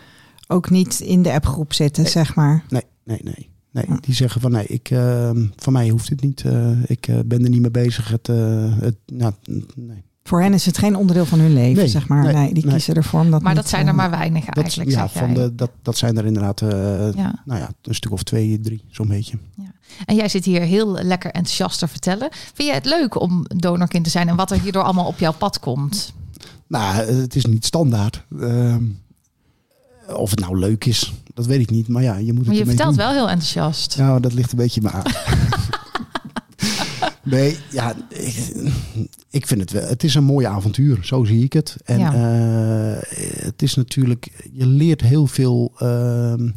ook 0.47 0.69
niet 0.69 0.99
in 0.99 1.21
de 1.21 1.31
appgroep 1.31 1.73
zitten, 1.73 2.03
Nee. 2.03 2.11
zeg 2.11 2.35
maar. 2.35 2.63
Nee, 2.69 2.83
nee, 3.03 3.19
nee. 3.23 3.49
nee 3.71 3.85
die 3.99 4.15
zeggen 4.15 4.41
van 4.41 4.51
nee, 4.51 4.65
ik, 4.65 4.89
ehm, 4.89 5.47
van 5.55 5.73
mij 5.73 5.89
hoeft 5.89 6.09
het 6.09 6.21
niet. 6.21 6.41
Eh, 6.45 6.83
ik 6.89 7.07
eh, 7.07 7.19
ben 7.25 7.43
er 7.43 7.49
niet 7.49 7.61
mee 7.61 7.71
bezig. 7.71 8.09
Het, 8.09 8.29
eh, 8.29 8.79
het, 8.79 8.95
nou, 9.05 9.33
nee. 9.75 10.03
Voor 10.29 10.41
hen 10.41 10.53
is 10.53 10.65
het 10.65 10.77
geen 10.77 10.95
onderdeel 10.95 11.25
van 11.25 11.39
hun 11.39 11.53
leven, 11.53 11.77
Nee, 11.77 11.87
zeg 11.87 12.07
maar. 12.07 12.23
Nee, 12.23 12.33
nee, 12.33 12.53
die 12.53 12.63
nee. 12.63 12.73
kiezen 12.73 12.95
ervoor 12.95 13.19
om 13.19 13.31
dat 13.31 13.41
maar 13.41 13.53
niet, 13.53 13.61
dat 13.61 13.69
zijn 13.71 13.83
er 13.85 13.89
eh, 13.91 13.95
maar 13.97 14.09
weinig 14.09 14.45
Dat, 14.45 14.57
eigenlijk, 14.57 14.89
ja, 14.91 15.07
zeg 15.07 15.11
van 15.11 15.33
jij. 15.33 15.43
de, 15.43 15.55
dat, 15.55 15.71
dat 15.81 15.97
zijn 15.97 16.17
er 16.17 16.25
inderdaad 16.25 16.61
eh, 16.61 16.69
Ja. 17.13 17.41
nou 17.45 17.59
ja, 17.59 17.69
een 17.81 17.95
stuk 17.95 18.11
of 18.11 18.23
twee, 18.23 18.59
drie, 18.59 18.83
zo'n 18.89 19.07
beetje. 19.07 19.37
En 20.05 20.15
jij 20.15 20.27
zit 20.27 20.45
hier 20.45 20.61
heel 20.61 20.91
lekker 20.93 21.31
enthousiast 21.31 21.79
te 21.79 21.87
vertellen. 21.87 22.29
Vind 22.31 22.67
jij 22.67 22.75
het 22.77 22.85
leuk 22.85 23.21
om 23.21 23.45
donorkind 23.47 24.03
te 24.03 24.09
zijn 24.09 24.27
en 24.29 24.35
wat 24.35 24.51
er 24.51 24.59
hierdoor 24.61 24.83
allemaal 24.83 25.05
op 25.07 25.19
jouw 25.19 25.33
pad 25.33 25.59
komt? 25.59 26.13
Nou, 26.67 26.95
het 26.95 27.35
is 27.35 27.45
niet 27.45 27.65
standaard. 27.65 28.23
Ehm, 28.39 28.83
of 30.15 30.29
het 30.29 30.39
nou 30.39 30.59
leuk 30.59 30.85
is, 30.85 31.13
dat 31.33 31.45
weet 31.45 31.59
ik 31.59 31.69
niet. 31.69 31.87
Maar 31.87 32.03
ja, 32.03 32.15
je 32.15 32.25
moet 32.33 32.37
het 32.37 32.47
Maar 32.47 32.55
je 32.55 32.65
vertelt 32.65 32.95
doen. 32.95 33.05
wel 33.05 33.11
heel 33.11 33.29
enthousiast. 33.29 33.97
Nou, 33.97 34.19
dat 34.19 34.33
ligt 34.33 34.51
een 34.51 34.57
beetje 34.57 34.81
in 34.81 34.87
me 34.87 34.93
aan. 34.93 35.03
nee, 37.29 37.57
ja, 37.71 37.95
ik, 38.09 38.53
ik 39.29 39.47
vind 39.47 39.61
het 39.61 39.71
wel. 39.71 39.87
Het 39.87 40.03
is 40.03 40.15
een 40.15 40.23
mooi 40.23 40.45
avontuur, 40.45 40.99
zo 41.03 41.23
zie 41.23 41.43
ik 41.43 41.53
het. 41.53 41.75
En 41.85 41.99
Ja. 41.99 42.13
eh, 42.13 43.01
het 43.45 43.61
is 43.61 43.75
natuurlijk, 43.75 44.49
je 44.53 44.65
leert 44.65 45.01
heel 45.01 45.27
veel, 45.27 45.71
ehm, 45.77 46.49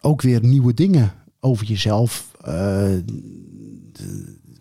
ook 0.00 0.22
weer 0.22 0.44
nieuwe 0.44 0.74
dingen 0.74 1.12
over 1.40 1.66
jezelf. 1.66 2.30
Eh, 2.44 2.88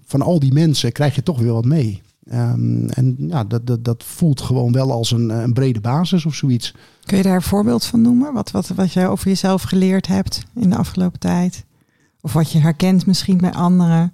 van 0.05 0.21
al 0.21 0.39
die 0.39 0.53
mensen 0.53 0.91
krijg 0.91 1.15
je 1.15 1.23
toch 1.23 1.39
weer 1.39 1.53
wat 1.53 1.65
mee. 1.65 2.01
Ehm, 2.23 2.87
en 2.89 3.15
ja, 3.17 3.43
dat, 3.43 3.67
dat, 3.67 3.83
dat 3.85 4.03
voelt 4.03 4.41
gewoon 4.41 4.71
wel 4.71 4.91
als 4.91 5.11
een, 5.11 5.29
een 5.29 5.53
brede 5.53 5.81
basis 5.81 6.25
of 6.25 6.35
zoiets. 6.35 6.73
Kun 7.05 7.17
je 7.17 7.23
daar 7.23 7.35
een 7.35 7.41
voorbeeld 7.41 7.85
van 7.85 8.01
noemen? 8.01 8.33
Wat, 8.33 8.51
wat, 8.51 8.67
wat 8.67 8.93
jij 8.93 9.07
over 9.07 9.27
jezelf 9.27 9.61
geleerd 9.61 10.07
hebt 10.07 10.43
in 10.55 10.69
de 10.69 10.77
afgelopen 10.77 11.19
tijd? 11.19 11.65
Of 12.21 12.33
wat 12.33 12.51
je 12.51 12.59
herkent 12.59 13.05
misschien 13.05 13.37
bij 13.37 13.51
anderen? 13.53 14.13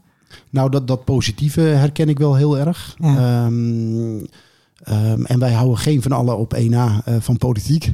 Nou, 0.49 0.69
dat, 0.71 0.87
dat 0.87 1.05
positieve 1.05 1.61
herken 1.61 2.09
ik 2.09 2.17
wel 2.19 2.35
heel 2.35 2.57
erg. 2.57 2.95
Ja. 2.99 3.15
Ehm, 3.45 4.17
ehm, 4.83 5.23
en 5.25 5.39
wij 5.39 5.53
houden 5.53 5.77
geen 5.77 6.01
van 6.01 6.11
allen 6.11 6.37
op 6.37 6.53
1A 6.55 7.03
eh, 7.05 7.15
van 7.19 7.37
politiek. 7.37 7.89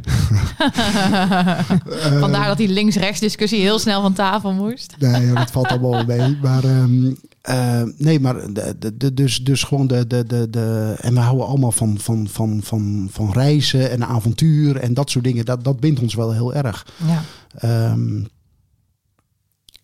Vandaar 2.19 2.47
dat 2.47 2.57
die 2.57 2.67
links-rechts 2.69 3.19
discussie 3.19 3.59
heel 3.59 3.79
snel 3.79 4.01
van 4.01 4.13
tafel 4.13 4.53
moest. 4.53 4.95
Nee, 4.99 5.33
dat 5.33 5.51
valt 5.51 5.67
allemaal 5.67 5.91
wel 5.91 6.17
mee. 6.17 6.38
Maar 6.41 6.63
ehm, 6.63 7.13
eh, 7.41 7.81
nee, 7.97 8.19
maar 8.19 8.53
de, 8.53 8.75
de, 8.79 8.97
de- 8.97 9.13
dus, 9.13 9.43
dus 9.43 9.63
gewoon 9.63 9.88
de, 9.88 10.07
de, 10.07 10.25
de, 10.25 10.49
de. 10.49 10.95
En 11.01 11.13
we 11.13 11.19
houden 11.19 11.47
allemaal 11.47 11.71
van, 11.71 11.97
van, 11.99 12.27
van, 12.31 12.59
van, 12.63 13.07
van 13.11 13.31
reizen 13.31 13.91
en 13.91 14.05
avontuur 14.05 14.77
en 14.77 14.93
dat 14.93 15.09
soort 15.09 15.23
dingen. 15.23 15.45
Dat, 15.45 15.63
dat 15.63 15.79
bindt 15.79 15.99
ons 16.01 16.13
wel 16.13 16.31
heel 16.31 16.53
erg. 16.53 16.88
Ja. 17.07 17.21
Ehm, 17.57 18.23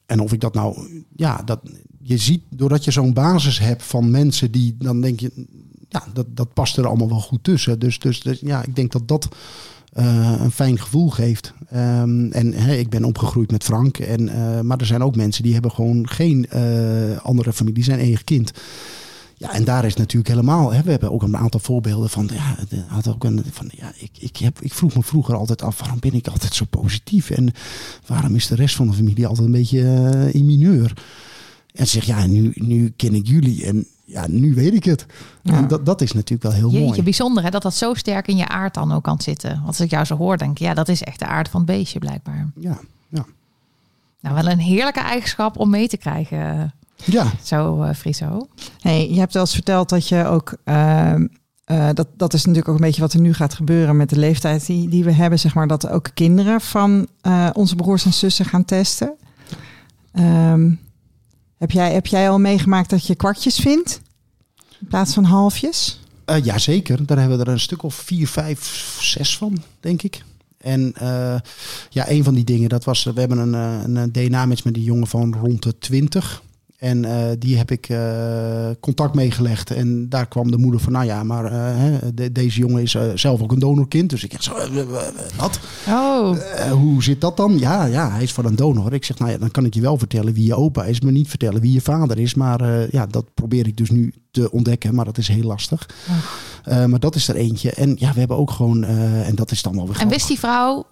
en 0.06 0.20
of 0.20 0.34
ik 0.34 0.40
dat 0.40 0.54
nou, 0.54 1.04
ja, 1.16 1.42
dat, 1.46 1.60
je 2.02 2.18
ziet 2.18 2.42
doordat 2.50 2.84
je 2.84 2.92
zo'n 2.92 3.14
basis 3.14 3.60
hebt 3.60 3.84
van 3.84 4.12
mensen 4.12 4.52
die, 4.52 4.76
dan 4.80 5.02
denk 5.02 5.20
je, 5.20 5.32
ja, 5.90 6.04
dat, 6.14 6.26
dat 6.30 6.54
past 6.54 6.78
er 6.78 6.88
allemaal 6.88 7.10
wel 7.10 7.22
goed 7.22 7.44
tussen. 7.44 7.80
Dus, 7.80 8.00
dus, 8.00 8.22
dus 8.22 8.40
ja, 8.40 8.64
ik 8.64 8.76
denk 8.76 8.92
dat 8.92 9.08
dat 9.08 9.28
eh, 9.92 10.36
een 10.40 10.52
fijn 10.52 10.80
gevoel 10.80 11.10
geeft. 11.10 11.54
Ehm, 11.70 12.32
en 12.32 12.54
ik 12.80 12.90
ben 12.90 13.04
opgegroeid 13.04 13.52
met 13.52 13.64
Frank. 13.64 13.98
En, 13.98 14.30
eh, 14.30 14.62
maar 14.62 14.80
er 14.80 14.86
zijn 14.86 15.04
ook 15.04 15.16
mensen 15.16 15.44
die 15.44 15.54
hebben 15.54 15.72
gewoon 15.72 16.10
geen 16.10 16.50
eh, 16.50 17.18
andere 17.18 17.54
familie, 17.54 17.76
die 17.76 17.84
zijn 17.84 18.00
eigen 18.00 18.24
kind. 18.24 18.52
Ja, 19.38 19.54
en 19.54 19.64
daar 19.64 19.86
is 19.86 19.96
natuurlijk 19.96 20.30
helemaal. 20.30 20.74
Hè, 20.74 20.82
we 20.82 20.92
hebben 20.92 21.12
ook 21.12 21.24
een 21.24 21.38
aantal 21.38 21.60
voorbeelden 21.60 22.10
van. 22.10 22.30
Ja, 22.34 22.56
had 22.88 23.08
ook 23.08 23.24
een, 23.24 23.44
van 23.52 23.70
ja, 23.76 23.92
ik, 23.98 24.12
ik, 24.20 24.38
heb, 24.38 24.62
ik 24.62 24.74
vroeg 24.74 24.96
me 24.96 25.04
vroeger 25.04 25.36
altijd 25.36 25.62
af: 25.62 25.80
waarom 25.80 26.00
ben 26.00 26.14
ik 26.14 26.28
altijd 26.28 26.54
zo 26.54 26.66
positief? 26.70 27.30
En 27.30 27.54
waarom 28.06 28.36
is 28.36 28.48
de 28.48 28.56
rest 28.56 28.76
van 28.76 28.88
de 28.88 28.94
familie 28.94 29.28
altijd 29.28 29.46
een 29.46 29.54
beetje 29.54 30.30
in 30.32 30.46
mineur? 30.46 30.94
En 31.74 31.88
ze 31.88 31.92
zegt: 31.92 32.06
ja, 32.06 32.26
nu, 32.26 32.52
nu 32.56 32.94
ken 32.96 33.14
ik 33.14 33.28
jullie 33.28 33.66
en 33.66 33.88
ja, 34.06 34.26
nu 34.28 34.54
weet 34.54 34.74
ik 34.74 34.84
het. 34.84 35.06
Ja. 35.42 35.54
En 35.54 35.68
dat, 35.68 35.86
dat 35.86 36.02
is 36.02 36.12
natuurlijk 36.12 36.44
wel 36.44 36.52
heel 36.52 36.70
Jeetje, 36.72 36.86
mooi. 36.88 37.04
bijzonder 37.04 37.44
hè, 37.44 37.50
dat 37.50 37.62
dat 37.62 37.76
zo 37.76 37.94
sterk 37.94 38.28
in 38.28 38.38
je 38.38 38.48
aard 38.48 38.74
dan 38.74 38.92
ook 38.92 39.04
kan 39.04 39.22
zitten. 39.22 39.54
Want 39.56 39.68
als 39.68 39.80
ik 39.80 39.90
jou 39.90 40.06
zo 40.06 40.16
hoor, 40.18 40.38
denk 40.38 40.52
ik, 40.52 40.58
ja, 40.58 40.74
dat 40.74 40.90
is 40.90 41.04
echt 41.04 41.20
de 41.20 41.26
aard 41.26 41.50
van 41.50 41.62
het 41.62 41.70
beestje 41.70 42.00
blijkbaar. 42.00 42.52
Ja, 42.56 42.80
ja. 43.10 43.26
Nou, 44.20 44.36
wel 44.36 44.48
een 44.48 44.60
heerlijke 44.60 45.00
eigenschap 45.00 45.58
om 45.58 45.70
mee 45.70 45.88
te 45.88 45.98
krijgen, 45.98 46.74
ja, 46.96 47.32
zo 47.44 47.82
eh 47.84 47.94
Friso. 47.94 48.48
Hey, 48.82 49.10
je 49.10 49.20
hebt 49.20 49.34
wel 49.34 49.42
eens 49.42 49.54
verteld 49.54 49.90
dat 49.90 50.08
je 50.08 50.26
ook. 50.26 50.54
ehm, 50.64 51.28
eh, 51.66 51.90
dat, 51.94 52.08
dat 52.18 52.34
is 52.34 52.42
natuurlijk 52.42 52.68
ook 52.70 52.76
een 52.76 52.86
beetje 52.86 53.02
wat 53.02 53.14
er 53.14 53.20
nu 53.20 53.34
gaat 53.34 53.54
gebeuren 53.54 53.98
met 53.98 54.10
de 54.10 54.18
leeftijd 54.20 54.66
die, 54.66 54.90
die 54.90 55.04
we 55.04 55.12
hebben. 55.12 55.40
Zeg 55.40 55.54
maar 55.54 55.68
dat 55.68 55.88
ook 55.90 56.10
kinderen 56.14 56.62
van 56.62 57.08
eh, 57.22 57.50
onze 57.54 57.76
broers 57.76 58.06
en 58.06 58.14
zussen 58.14 58.46
gaan 58.46 58.66
testen. 58.66 59.14
Ehm, 60.12 60.72
heb, 61.62 61.72
jij, 61.72 61.94
heb 61.94 62.08
jij 62.08 62.30
al 62.30 62.40
meegemaakt 62.40 62.90
dat 62.90 63.08
je 63.08 63.16
kwartjes 63.16 63.56
vindt? 63.56 64.02
In 64.80 64.88
plaats 64.88 65.14
van 65.14 65.24
halfjes? 65.24 66.00
Eh, 66.26 66.44
ja, 66.44 66.58
zeker. 66.58 67.06
Daar 67.06 67.20
hebben 67.20 67.38
we 67.38 67.44
er 67.44 67.52
een 67.52 67.60
stuk 67.60 67.84
of 67.84 67.96
vier, 67.96 68.28
vijf, 68.28 68.98
zes 69.00 69.38
van, 69.38 69.64
denk 69.80 70.02
ik. 70.02 70.24
En 70.58 70.94
eh, 70.96 71.40
ja, 71.90 72.10
een 72.10 72.24
van 72.24 72.34
die 72.34 72.44
dingen, 72.44 72.70
dat 72.70 72.84
was, 72.84 73.04
we 73.04 73.20
hebben 73.20 73.38
een, 73.38 73.56
eh, 73.56 74.02
een 74.02 74.12
DNA-match 74.12 74.64
met 74.64 74.74
die 74.74 74.84
jongen 74.84 75.08
van 75.08 75.36
rond 75.42 75.64
de 75.64 75.78
20. 75.78 76.44
En 76.82 77.06
eh, 77.06 77.32
die 77.40 77.58
heb 77.58 77.72
ik 77.72 77.90
eh, 77.90 78.70
contact 78.80 79.16
meegelegd. 79.16 79.72
En 79.72 80.10
daar 80.10 80.28
kwam 80.28 80.52
de 80.52 80.58
moeder 80.58 80.80
van, 80.80 80.92
nou 80.92 81.06
ja, 81.06 81.24
maar 81.24 81.46
eh, 81.46 81.98
de- 82.14 82.32
deze 82.32 82.60
jongen 82.60 82.82
is 82.82 82.96
zelf 83.16 83.42
ook 83.42 83.52
een 83.52 83.60
donorkind. 83.60 84.10
Dus 84.10 84.24
ik 84.24 84.36
zeg 84.40 84.54
wat? 85.38 85.60
Oh, 85.88 86.38
hoe 86.72 87.04
zit 87.04 87.22
dat 87.22 87.38
dan? 87.38 87.60
Ja, 87.60 87.86
ja, 87.86 88.12
hij 88.12 88.24
is 88.24 88.34
van 88.34 88.46
een 88.46 88.56
donor. 88.56 88.94
Ik 88.94 89.06
zeg, 89.06 89.20
nou 89.20 89.32
ja, 89.32 89.38
dan 89.38 89.52
kan 89.52 89.66
ik 89.66 89.74
je 89.74 89.82
wel 89.82 89.98
vertellen 89.98 90.34
wie 90.34 90.46
je 90.46 90.56
opa 90.56 90.84
is, 90.84 91.02
maar 91.02 91.12
niet 91.12 91.30
vertellen 91.30 91.62
wie 91.62 91.74
je 91.74 91.82
vader 91.82 92.20
is. 92.20 92.34
Maar 92.34 92.88
ja, 92.92 93.06
dat 93.06 93.34
probeer 93.34 93.68
ik 93.68 93.78
dus 93.78 93.90
nu 93.90 94.14
te 94.32 94.52
ontdekken, 94.52 94.96
maar 94.96 95.06
dat 95.06 95.18
is 95.18 95.28
heel 95.28 95.44
lastig. 95.44 95.90
Eh, 96.64 96.86
maar 96.86 97.00
dat 97.00 97.16
is 97.16 97.28
er 97.28 97.36
eentje. 97.36 97.72
En 97.72 97.96
ja, 98.00 98.14
we 98.14 98.20
hebben 98.20 98.38
ook 98.38 98.52
gewoon, 98.52 98.84
en 98.84 99.36
dat 99.36 99.52
is 99.52 99.62
dan 99.62 99.76
wel 99.76 99.88
weer 99.88 100.00
en 100.00 100.08
wist 100.08 100.28
die 100.28 100.40
vrouw, 100.40 100.86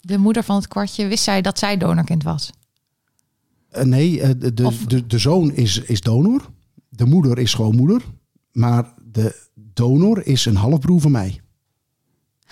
de 0.00 0.18
moeder 0.18 0.42
van 0.44 0.56
het 0.56 0.68
kwartje, 0.68 1.06
wist 1.06 1.24
zij 1.24 1.40
dat 1.40 1.58
zij 1.58 1.76
donorkind 1.76 2.22
was? 2.22 2.50
Eh, 3.70 3.84
nee, 3.84 4.20
eh, 4.20 4.30
de, 4.38 4.54
de, 4.54 4.66
Of- 4.66 4.84
de, 4.86 5.06
de 5.06 5.18
zoon 5.18 5.52
is, 5.52 5.78
is 5.78 6.00
donor. 6.00 6.50
De 6.88 7.04
moeder 7.06 7.38
is 7.38 7.50
schoonmoeder. 7.50 8.02
Maar 8.52 8.94
de 9.12 9.36
donor 9.54 10.26
is 10.26 10.44
een 10.46 10.56
halfbroer 10.56 11.00
van 11.00 11.10
mij. 11.10 11.40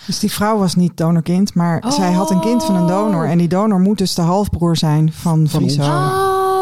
Dus 0.05 0.19
die 0.19 0.31
vrouw 0.31 0.57
was 0.57 0.75
niet 0.75 0.97
donorkind, 0.97 1.53
maar 1.53 1.83
Oh. 1.85 1.91
zij 1.91 2.11
had 2.11 2.31
een 2.31 2.39
kind 2.39 2.63
van 2.63 2.75
een 2.75 2.87
donor. 2.87 3.25
En 3.27 3.37
die 3.37 3.47
donor 3.47 3.79
moet 3.79 3.97
dus 3.97 4.13
de 4.15 4.21
halfbroer 4.21 4.77
zijn 4.77 5.13
van, 5.13 5.47
Van. 5.47 5.61
Friso. 5.61 5.81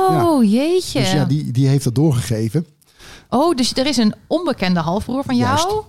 Oh, 0.10 0.44
jeetje. 0.52 1.00
Dus 1.00 1.12
ja, 1.12 1.26
die, 1.26 1.52
die 1.52 1.68
heeft 1.68 1.84
dat 1.84 1.96
doorgegeven. 1.96 2.66
Oh, 3.30 3.56
dus 3.56 3.74
er 3.76 3.86
is 3.86 3.98
een 3.98 4.14
onbekende 4.28 4.80
halfbroer 4.80 5.24
van 5.24 5.36
jou 5.36 5.50
Juist. 5.58 5.86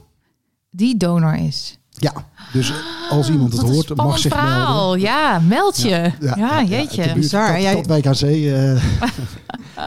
die 0.70 0.96
donor 0.96 1.34
is. 1.34 1.77
Ja, 1.98 2.12
dus 2.52 2.72
als 3.10 3.30
iemand 3.30 3.52
het 3.52 3.60
hoort, 3.62 3.96
mag 3.96 4.18
zich 4.18 4.32
verhaal. 4.32 4.74
melden. 4.74 5.00
Ja, 5.00 5.38
meld 5.48 5.80
je. 5.80 6.12
Ja, 6.36 6.62
jeetje. 6.64 7.02
buurt, 7.02 7.14
Bizar. 7.14 7.52
Kat- 7.52 7.62
Jij- 7.62 7.74
Katwijk 7.74 8.06
aan 8.06 8.14
Zee. 8.14 8.54
eh, 8.54 8.82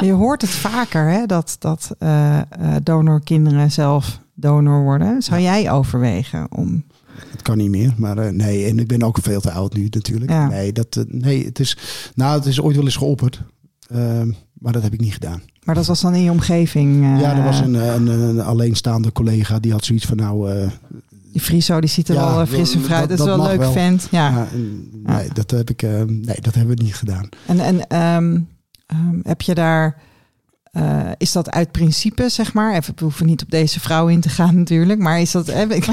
Je 0.01 0.11
hoort 0.11 0.41
het 0.41 0.51
vaker, 0.51 1.09
hè, 1.09 1.25
dat, 1.25 1.55
dat 1.59 1.91
eh, 1.99 2.37
eh, 2.39 2.45
donorkinderen 2.83 3.71
zelf 3.71 4.19
donor 4.33 4.83
worden. 4.83 5.21
Zou 5.21 5.41
jij 5.41 5.71
overwegen 5.71 6.47
om... 6.51 6.83
Het 7.31 7.41
kan 7.41 7.57
niet 7.57 7.69
meer, 7.69 7.93
maar 7.97 8.17
eh, 8.17 8.31
nee. 8.31 8.65
En 8.65 8.79
ik 8.79 8.87
ben 8.87 9.03
ook 9.03 9.17
veel 9.21 9.41
te 9.41 9.51
oud 9.51 9.73
nu 9.73 9.87
natuurlijk. 9.89 10.31
Ja. 10.31 10.47
Nee, 10.47 10.71
dat, 10.73 11.05
nee, 11.07 11.45
het 11.45 11.59
is, 11.59 11.77
nou, 12.15 12.35
het 12.37 12.45
is 12.45 12.61
ooit 12.61 12.75
wel 12.75 12.85
eens 12.85 12.95
geopperd. 12.95 13.41
Ehm, 13.89 14.31
maar 14.53 14.73
dat 14.73 14.83
heb 14.83 14.93
ik 14.93 14.99
niet 14.99 15.13
gedaan. 15.13 15.41
Maar 15.63 15.75
dat 15.75 15.85
was 15.85 16.01
dan 16.01 16.15
in 16.15 16.23
je 16.23 16.31
omgeving. 16.31 17.03
eh, 17.03 17.19
ja, 17.21 17.35
er 17.37 17.43
was 17.43 17.59
een, 17.59 17.73
een, 17.73 18.07
een 18.07 18.41
alleenstaande 18.41 19.11
collega 19.11 19.59
die 19.59 19.71
had 19.71 19.85
zoiets 19.85 20.05
van 20.05 20.17
nou... 20.17 20.51
eh, 20.51 20.67
Die 21.31 21.41
Friso, 21.41 21.79
die 21.79 21.89
ziet 21.89 22.07
er 22.09 22.15
Ja, 22.15 22.29
wel 22.29 22.41
eh, 22.41 22.47
fris 22.47 22.71
en 22.73 22.77
dat- 22.79 22.87
fruit. 22.87 23.09
Dat, 23.09 23.17
dat 23.17 23.27
is 23.27 23.33
wel 23.35 23.43
een 23.43 23.49
leuk 23.51 23.59
wel. 23.59 23.71
vent. 23.71 24.07
Ja. 24.11 24.29
ja, 24.29 24.47
eh, 24.53 24.59
nee, 25.15 25.29
dat 25.33 25.51
heb 25.51 25.69
ik, 25.69 25.81
eh, 25.81 25.89
nee, 26.07 26.41
dat 26.41 26.55
hebben 26.55 26.77
we 26.77 26.83
niet 26.83 26.95
gedaan. 26.95 27.29
En, 27.45 27.59
en 27.59 27.87
ehm, 27.87 28.39
ehm, 28.85 29.19
heb 29.23 29.41
je 29.41 29.53
daar... 29.53 30.01
eh, 30.71 31.09
is 31.17 31.31
dat 31.31 31.49
uit 31.51 31.71
principe, 31.71 32.29
zeg 32.29 32.53
maar? 32.53 32.75
Even, 32.75 32.93
we 32.95 33.03
hoeven 33.03 33.25
niet 33.25 33.41
op 33.41 33.49
deze 33.51 33.79
vrouw 33.79 34.07
in 34.07 34.21
te 34.21 34.29
gaan 34.29 34.55
natuurlijk. 34.63 34.99
Maar 34.99 35.19
is 35.21 35.31
dat... 35.31 35.47
Heb 35.47 35.71
ik, 35.71 35.87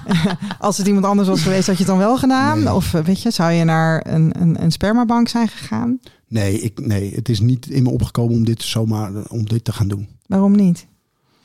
als 0.58 0.78
het 0.78 0.86
iemand 0.86 1.04
anders 1.04 1.28
was 1.28 1.42
geweest, 1.42 1.66
had 1.66 1.76
je 1.76 1.82
het 1.82 1.90
dan 1.92 1.98
wel 2.00 2.16
gedaan? 2.18 2.62
Nee. 2.62 2.74
Of 2.74 2.94
eh, 2.94 3.04
weet 3.04 3.22
je, 3.22 3.30
zou 3.30 3.52
je 3.52 3.64
naar 3.64 4.06
een, 4.08 4.40
een, 4.40 4.62
een 4.62 4.72
spermabank 4.72 5.28
zijn 5.28 5.48
gegaan? 5.48 5.98
Nee, 6.28 6.60
ik, 6.60 6.86
nee, 6.86 7.14
het 7.14 7.28
is 7.28 7.40
niet 7.40 7.66
in 7.66 7.82
me 7.82 7.90
opgekomen 7.90 8.34
om 8.36 8.44
dit 8.44 8.62
zomaar 8.62 9.14
eh, 9.14 9.22
om 9.28 9.44
dit 9.44 9.64
te 9.64 9.72
gaan 9.72 9.88
doen. 9.88 10.08
Waarom 10.26 10.56
niet? 10.56 10.86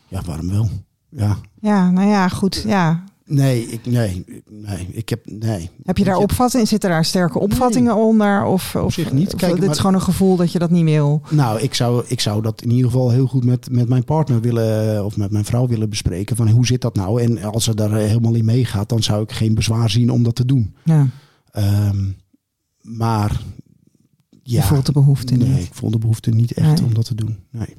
Ja, 0.08 0.22
waarom 0.26 0.50
wel? 0.50 0.70
Ja, 1.10 1.38
Ja, 1.62 1.92
nou 1.92 2.08
ja, 2.08 2.28
goed. 2.28 2.64
Ja. 2.68 3.04
Nee, 3.34 3.66
ik, 3.68 3.86
nee, 3.86 4.26
nee, 4.50 4.88
ik 4.92 5.10
heb, 5.10 5.26
nee. 5.26 5.70
Heb 5.84 5.98
je 5.98 6.04
daar 6.04 6.18
opvattingen? 6.18 6.68
Zitten 6.68 6.90
daar 6.90 7.06
sterke 7.06 7.40
opvattingen 7.40 7.96
onder? 7.96 8.46
Of, 8.46 8.76
of 8.76 8.94
zich 8.94 9.12
niet. 9.14 9.34
Of, 9.34 9.40
Kijk, 9.40 9.52
dit 9.52 9.62
maar- 9.62 9.70
is 9.70 9.78
gewoon 9.80 9.94
een 9.96 10.02
gevoel 10.02 10.36
dat 10.36 10.52
je 10.52 10.60
dat 10.60 10.70
niet 10.70 10.84
wil. 10.84 11.22
Nou, 11.30 11.60
ik 11.60 11.74
zou, 11.74 12.04
ik 12.08 12.20
zou 12.20 12.42
dat 12.42 12.62
in 12.62 12.70
ieder 12.72 12.92
geval 12.92 13.10
heel 13.12 13.28
goed 13.28 13.44
met, 13.46 13.70
met 13.72 13.90
mijn 13.90 14.04
partner 14.04 14.42
willen, 14.42 15.06
of 15.06 15.18
met 15.18 15.32
mijn 15.32 15.46
vrouw 15.46 15.68
willen 15.68 15.90
bespreken. 15.90 16.36
Van 16.36 16.50
hoe 16.50 16.66
zit 16.66 16.82
dat 16.82 16.96
nou? 16.96 17.22
En 17.22 17.44
als 17.44 17.64
ze 17.64 17.76
daar 17.76 17.94
helemaal 17.94 18.34
in 18.34 18.46
meegaat, 18.46 18.90
dan 18.90 19.04
zou 19.04 19.24
ik 19.24 19.32
geen 19.32 19.56
bezwaar 19.56 19.90
zien 19.90 20.10
om 20.10 20.24
dat 20.24 20.36
te 20.36 20.46
doen. 20.46 20.76
Ja, 20.84 21.08
Ehm, 21.52 22.06
maar 22.82 23.42
je 24.44 24.56
ja, 24.56 24.64
voelt 24.64 24.86
de 24.86 24.92
behoefte 24.92 25.36
nee, 25.36 25.48
niet. 25.50 25.64
ik 25.66 25.74
voel 25.74 25.92
de 25.92 25.98
behoefte 25.98 26.30
niet 26.30 26.54
echt 26.54 26.68
Nee. 26.80 26.84
om 26.84 26.94
dat 26.94 27.06
te 27.06 27.16
doen. 27.16 27.38
Nee. 27.50 27.76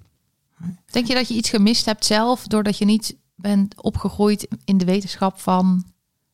Denk 0.90 1.07
je 1.07 1.14
dat 1.14 1.28
je 1.28 1.34
iets 1.34 1.50
gemist 1.50 1.84
hebt 1.84 2.05
zelf 2.05 2.46
doordat 2.46 2.78
je 2.78 2.84
niet 2.84 3.16
bent 3.34 3.82
opgegroeid 3.82 4.48
in 4.64 4.78
de 4.78 4.84
wetenschap 4.84 5.40
van 5.40 5.84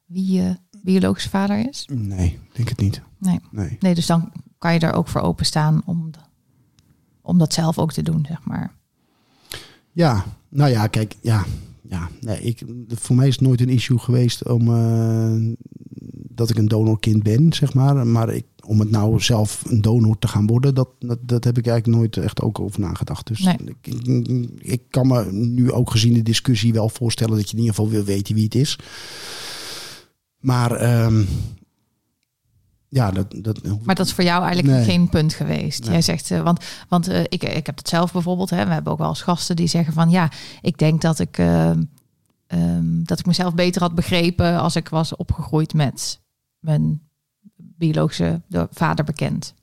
wie 0.04 0.32
je 0.32 0.56
biologische 0.82 1.28
vader 1.28 1.68
is? 1.68 1.88
nee, 1.92 2.38
denk 2.52 2.68
het 2.68 2.80
niet. 2.80 3.02
Nee. 3.18 3.40
Nee. 3.50 3.76
Nee, 3.80 3.94
dus 3.94 4.06
dan 4.06 4.32
kan 4.58 4.72
je 4.72 4.78
daar 4.78 4.94
ook 4.94 5.08
voor 5.08 5.20
openstaan 5.20 5.82
om, 5.84 6.10
om 7.20 7.38
dat 7.38 7.52
zelf 7.52 7.78
ook 7.78 7.92
te 7.92 8.02
doen, 8.02 8.24
zeg 8.28 8.44
maar. 8.44 8.76
Ja, 9.92 10.24
nou 10.48 10.70
ja, 10.70 10.86
kijk, 10.86 11.16
ja, 11.20 11.44
ja 11.82 12.08
nee, 12.20 12.40
ik, 12.40 12.62
voor 12.88 13.16
mij 13.16 13.26
is 13.26 13.34
het 13.34 13.44
nooit 13.44 13.60
een 13.60 13.68
issue 13.68 13.98
geweest 13.98 14.48
om 14.48 14.74
eh, 14.74 15.54
dat 16.38 16.50
ik 16.50 16.56
een 16.58 16.68
donorkind 16.68 17.22
ben, 17.22 17.52
zeg 17.52 17.74
maar. 17.74 18.06
Maar 18.06 18.28
ik, 18.34 18.44
om 18.66 18.80
het 18.80 18.90
nou 18.90 19.20
zelf 19.20 19.62
een 19.66 19.80
donor 19.80 20.18
te 20.18 20.28
gaan 20.28 20.46
worden, 20.46 20.74
dat, 20.74 20.88
dat, 20.98 21.18
dat 21.20 21.44
heb 21.44 21.58
ik 21.58 21.66
eigenlijk 21.66 21.98
nooit 21.98 22.16
echt 22.16 22.42
ook 22.42 22.60
over 22.60 22.80
nagedacht. 22.80 23.26
Dus 23.26 23.40
Nee. 23.40 23.56
ik, 23.64 23.86
ik, 23.94 24.48
ik 24.58 24.82
kan 24.90 25.06
me 25.06 25.32
nu 25.32 25.72
ook 25.72 25.90
gezien 25.90 26.12
de 26.14 26.22
discussie 26.22 26.72
wel 26.72 26.88
voorstellen 26.88 27.36
dat 27.36 27.50
je 27.50 27.56
in 27.56 27.62
ieder 27.62 27.74
geval 27.74 27.90
wil 27.90 28.04
weten 28.04 28.34
wie 28.34 28.44
het 28.44 28.54
is. 28.54 28.78
Maar 30.38 30.72
ehm, 30.72 31.22
ja, 32.88 33.10
dat, 33.10 33.34
dat 33.36 33.60
Maar 33.84 33.94
dat 33.94 34.06
is 34.06 34.12
voor 34.12 34.24
jou 34.24 34.44
eigenlijk 34.44 34.76
Nee. 34.76 34.84
geen 34.84 35.08
punt 35.08 35.34
geweest. 35.34 35.82
Nee. 35.82 35.90
Jij 35.90 36.02
zegt, 36.02 36.30
eh, 36.30 36.42
want, 36.42 36.64
want 36.88 37.08
eh, 37.08 37.20
ik, 37.20 37.44
ik 37.44 37.66
heb 37.66 37.76
het 37.76 37.88
zelf 37.88 38.12
bijvoorbeeld. 38.12 38.50
Hè, 38.50 38.66
we 38.66 38.72
hebben 38.72 38.92
ook 38.92 38.98
wel 38.98 39.08
eens 39.08 39.22
gasten 39.22 39.56
die 39.56 39.66
zeggen 39.66 39.92
van 39.92 40.10
ja, 40.10 40.30
ik 40.60 40.78
denk 40.78 41.00
dat 41.00 41.18
ik, 41.18 41.38
eh, 41.38 41.70
ehm, 42.46 43.02
dat 43.02 43.18
ik 43.18 43.26
mezelf 43.26 43.54
beter 43.54 43.82
had 43.82 43.94
begrepen 43.94 44.60
als 44.60 44.76
ik 44.76 44.88
was 44.88 45.16
opgegroeid 45.16 45.74
met 45.74 46.20
mijn 46.58 47.00
biologische 47.56 48.42
de- 48.48 48.68
vader 48.70 49.04
bekend. 49.04 49.54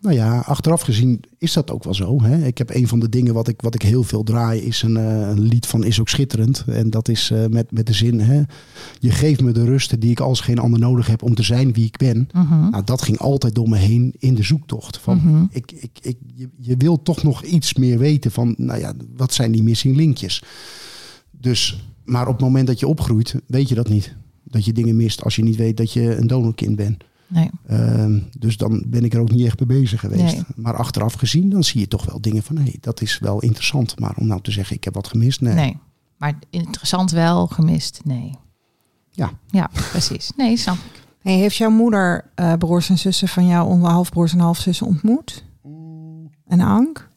Nou 0.00 0.14
ja, 0.14 0.38
achteraf 0.38 0.80
gezien 0.80 1.20
is 1.38 1.52
dat 1.52 1.70
ook 1.70 1.84
wel 1.84 1.94
zo. 1.94 2.22
Hè? 2.22 2.46
Ik 2.46 2.58
heb 2.58 2.74
een 2.74 2.88
van 2.88 3.00
de 3.00 3.08
dingen 3.08 3.34
wat 3.34 3.48
ik, 3.48 3.60
wat 3.60 3.74
ik 3.74 3.82
heel 3.82 4.02
veel 4.02 4.22
draai, 4.22 4.60
is 4.60 4.82
een, 4.82 4.96
eh, 4.96 5.28
een 5.28 5.40
lied 5.40 5.66
van 5.66 5.84
Is 5.84 6.00
ook 6.00 6.08
schitterend. 6.08 6.64
En 6.66 6.90
dat 6.90 7.08
is 7.08 7.30
eh, 7.30 7.46
met, 7.46 7.72
met 7.72 7.86
de 7.86 7.92
zin, 7.92 8.20
hè? 8.20 8.42
je 8.98 9.10
geeft 9.10 9.40
me 9.40 9.52
de 9.52 9.64
rust 9.64 10.00
die 10.00 10.10
ik 10.10 10.20
als 10.20 10.40
geen 10.40 10.58
ander 10.58 10.80
nodig 10.80 11.06
heb 11.06 11.22
om 11.22 11.34
te 11.34 11.42
zijn 11.42 11.72
wie 11.72 11.84
ik 11.84 11.96
ben. 11.96 12.28
Mhm. 12.32 12.70
Nou, 12.70 12.84
dat 12.84 13.02
ging 13.02 13.18
altijd 13.18 13.54
door 13.54 13.68
me 13.68 13.76
heen 13.76 14.14
in 14.18 14.34
de 14.34 14.42
zoektocht. 14.42 14.98
Van, 14.98 15.16
Mhm. 15.16 15.44
ik, 15.50 15.72
ik, 15.72 15.90
ik, 16.00 16.16
je, 16.34 16.48
je 16.56 16.76
wil 16.76 17.02
toch 17.02 17.22
nog 17.22 17.42
iets 17.44 17.74
meer 17.74 17.98
weten 17.98 18.30
van, 18.30 18.54
nou 18.58 18.78
ja, 18.80 18.92
wat 19.16 19.32
zijn 19.32 19.52
die 19.52 19.62
missing 19.62 19.96
linkjes? 19.96 20.42
Dus, 21.30 21.84
maar 22.04 22.26
op 22.26 22.32
het 22.32 22.42
moment 22.42 22.66
dat 22.66 22.80
je 22.80 22.86
opgroeit, 22.88 23.34
weet 23.46 23.68
je 23.68 23.74
dat 23.74 23.88
niet. 23.88 24.16
Dat 24.50 24.64
je 24.64 24.72
dingen 24.72 24.96
mist 24.96 25.24
als 25.24 25.36
je 25.36 25.42
niet 25.42 25.56
weet 25.56 25.76
dat 25.76 25.92
je 25.92 26.16
een 26.16 26.26
donorkind 26.26 26.76
bent. 26.76 27.04
Nee. 27.26 27.50
Ehm, 27.66 28.20
dus 28.38 28.56
dan 28.56 28.84
ben 28.86 29.04
ik 29.04 29.14
er 29.14 29.20
ook 29.20 29.32
niet 29.32 29.46
echt 29.46 29.60
mee 29.60 29.80
bezig 29.80 30.00
geweest. 30.00 30.34
Nee. 30.34 30.44
Maar 30.56 30.76
achteraf 30.76 31.14
gezien, 31.14 31.48
dan 31.48 31.64
zie 31.64 31.80
je 31.80 31.88
toch 31.88 32.04
wel 32.04 32.20
dingen 32.20 32.42
van... 32.42 32.56
hé, 32.56 32.72
dat 32.80 33.00
is 33.00 33.18
wel 33.18 33.40
interessant. 33.40 34.00
Maar 34.00 34.14
om 34.16 34.26
nou 34.26 34.40
te 34.40 34.50
zeggen, 34.50 34.76
ik 34.76 34.84
heb 34.84 34.94
wat 34.94 35.08
gemist, 35.08 35.40
nee. 35.40 35.54
nee. 35.54 35.78
Maar 36.16 36.38
interessant 36.50 37.10
wel, 37.10 37.46
gemist, 37.46 38.00
nee. 38.04 38.34
Ja. 39.10 39.30
Ja, 39.46 39.70
precies. 39.90 40.32
Nee, 40.36 40.56
snap 40.56 40.76
ik. 40.76 41.02
Hey, 41.18 41.34
heeft 41.34 41.56
jouw 41.56 41.70
moeder 41.70 42.30
eh, 42.34 42.52
broers 42.52 42.90
en 42.90 42.98
zussen 42.98 43.28
van 43.28 43.46
jou, 43.46 43.68
onder 43.68 43.90
halfbroers 43.90 44.32
en 44.32 44.38
halfzussen 44.38 44.86
ontmoet? 44.86 45.44
En 46.46 46.60
Ank? 46.60 47.08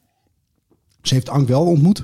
Ze 1.01 1.13
heeft 1.13 1.29
Ank 1.29 1.47
wel 1.47 1.65
ontmoet. 1.65 2.03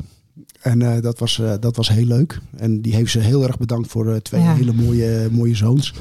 En 0.67 0.81
eh, 0.81 1.01
dat, 1.01 1.19
was, 1.19 1.39
eh, 1.39 1.53
dat 1.59 1.75
was 1.75 1.87
heel 1.89 2.05
leuk. 2.05 2.39
En 2.57 2.81
die 2.81 2.95
heeft 2.95 3.11
ze 3.11 3.19
heel 3.19 3.43
erg 3.43 3.57
bedankt 3.57 3.89
voor 3.91 4.13
eh, 4.13 4.19
twee 4.19 4.41
Ja. 4.41 4.55
hele 4.55 4.73
mooie, 4.73 5.29
mooie 5.31 5.55
zoons. 5.55 5.93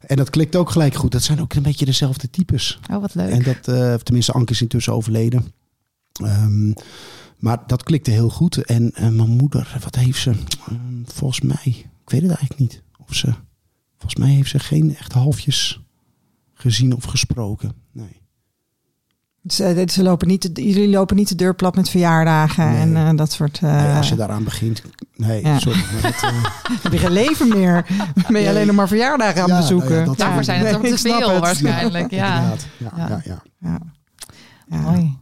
En 0.00 0.16
dat 0.16 0.30
klikt 0.30 0.56
ook 0.56 0.70
gelijk 0.70 0.94
goed. 0.94 1.12
Dat 1.12 1.22
zijn 1.22 1.40
ook 1.40 1.54
een 1.54 1.62
beetje 1.62 1.84
dezelfde 1.84 2.30
types. 2.30 2.78
Oh, 2.90 3.00
wat 3.00 3.14
leuk. 3.14 3.30
En 3.30 3.42
dat, 3.42 3.62
tenminste, 4.04 4.32
Anke 4.32 4.52
is 4.52 4.62
intussen 4.62 4.92
overleden. 4.92 5.44
Ehm, 6.12 6.72
maar 7.38 7.62
dat 7.66 7.82
klikte 7.82 8.10
heel 8.10 8.28
goed. 8.28 8.56
En, 8.64 8.94
en 8.94 9.16
mijn 9.16 9.28
moeder, 9.28 9.78
wat 9.82 9.94
heeft 9.94 10.18
ze? 10.20 10.30
Ehm, 10.30 11.02
volgens 11.04 11.40
mij, 11.40 11.62
ik 11.64 12.10
weet 12.10 12.22
het 12.22 12.30
eigenlijk 12.30 12.58
niet. 12.58 12.82
Of 13.08 13.14
ze, 13.14 13.32
volgens 13.98 14.16
mij 14.16 14.30
heeft 14.30 14.50
ze 14.50 14.58
geen 14.58 14.96
echt 14.96 15.12
halfjes 15.12 15.80
gezien 16.54 16.94
of 16.94 17.04
gesproken. 17.04 17.72
Nee. 17.92 18.20
Ze, 19.48 19.84
ze 19.92 20.02
lopen 20.02 20.28
niet, 20.28 20.54
de- 20.54 20.62
jullie 20.68 20.88
lopen 20.88 21.16
niet 21.16 21.28
de 21.28 21.34
deur 21.34 21.54
plat 21.54 21.74
met 21.74 21.88
verjaardagen 21.88 22.68
Nee. 22.72 22.80
en 22.80 22.96
eh, 22.96 23.16
dat 23.16 23.32
soort... 23.32 23.58
eh, 23.62 23.82
Nee, 23.84 23.96
als 23.96 24.08
je 24.08 24.16
daaraan 24.16 24.44
begint. 24.44 24.82
Nee, 25.16 25.42
Ja. 25.44 25.58
sorry. 25.58 25.78
Maar 25.92 26.02
dat, 26.02 26.22
eh, 26.22 26.44
heb 26.82 26.92
je 26.92 26.98
geen 26.98 27.12
leven 27.12 27.48
meer. 27.48 27.86
Ben 28.14 28.14
je 28.26 28.32
Nee. 28.32 28.48
alleen 28.48 28.66
nog 28.66 28.76
maar 28.76 28.88
verjaardagen 28.88 29.42
aan 29.42 29.48
Ja, 29.48 29.56
bezoeken. 29.60 29.88
nou 29.88 30.00
ja, 30.00 30.06
dat- 30.06 30.18
Daarvoor 30.18 30.44
zijn 30.44 30.58
het 30.58 30.82
Nee, 30.82 30.90
toch 30.90 31.00
te 31.00 31.08
veel 31.08 31.30
het. 31.30 31.40
waarschijnlijk. 31.40 32.10
Ja. 32.10 32.26
Ja, 32.40 32.54
Ja. 32.78 32.90
ja. 32.96 33.20
Ja, 33.24 33.42
Ja. 33.60 33.78
Ja. 34.68 34.80
Mooi. 34.80 35.16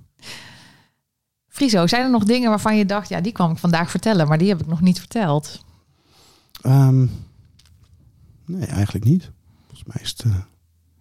Friso, 1.49 1.87
zijn 1.87 2.03
er 2.05 2.11
nog 2.11 2.25
dingen 2.25 2.49
waarvan 2.49 2.77
je 2.77 2.87
dacht, 2.87 3.09
ja, 3.09 3.21
die 3.21 3.33
kwam 3.33 3.51
ik 3.51 3.59
vandaag 3.59 3.91
vertellen, 3.91 4.29
maar 4.29 4.39
die 4.39 4.49
heb 4.49 4.61
ik 4.61 4.67
nog 4.67 4.81
niet 4.81 4.99
verteld? 4.99 5.65
Ehm, 6.63 7.01
nee, 8.47 8.67
eigenlijk 8.67 9.05
niet. 9.05 9.31
Volgens 9.67 9.85
mij 9.95 10.03
is 10.03 10.09
het 10.11 10.23
eh, 10.25 10.35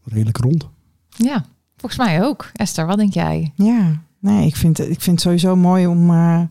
redelijk 0.03 0.37
rond. 0.37 0.67
Ja, 1.09 1.45
volgens 1.83 2.07
mij 2.09 2.23
ook. 2.23 2.49
Esther, 2.53 2.85
wat 2.85 2.97
denk 2.97 3.13
jij? 3.13 3.51
Ja, 3.55 4.01
nee, 4.19 4.45
ik 4.47 4.55
vind, 4.55 4.77
het- 4.77 4.89
ik 4.89 5.01
vind 5.01 5.15
het 5.15 5.21
sowieso 5.21 5.55
mooi 5.55 5.87
om 5.87 6.09
eh, 6.09 6.41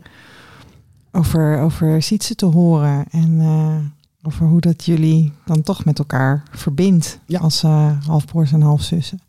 over, 1.12 1.58
over 1.60 2.02
Sietse 2.02 2.34
te 2.34 2.46
horen. 2.46 3.04
En 3.10 3.40
eh, 3.40 3.76
over 4.26 4.46
hoe 4.46 4.60
dat 4.60 4.84
jullie 4.84 5.32
dan 5.44 5.62
toch 5.62 5.84
met 5.84 5.98
elkaar 5.98 6.42
verbindt 6.50 7.18
Ja. 7.26 7.40
als 7.40 7.62
eh, 7.62 7.90
halfbroers 8.06 8.52
en 8.52 8.62
halfzussen. 8.62 9.20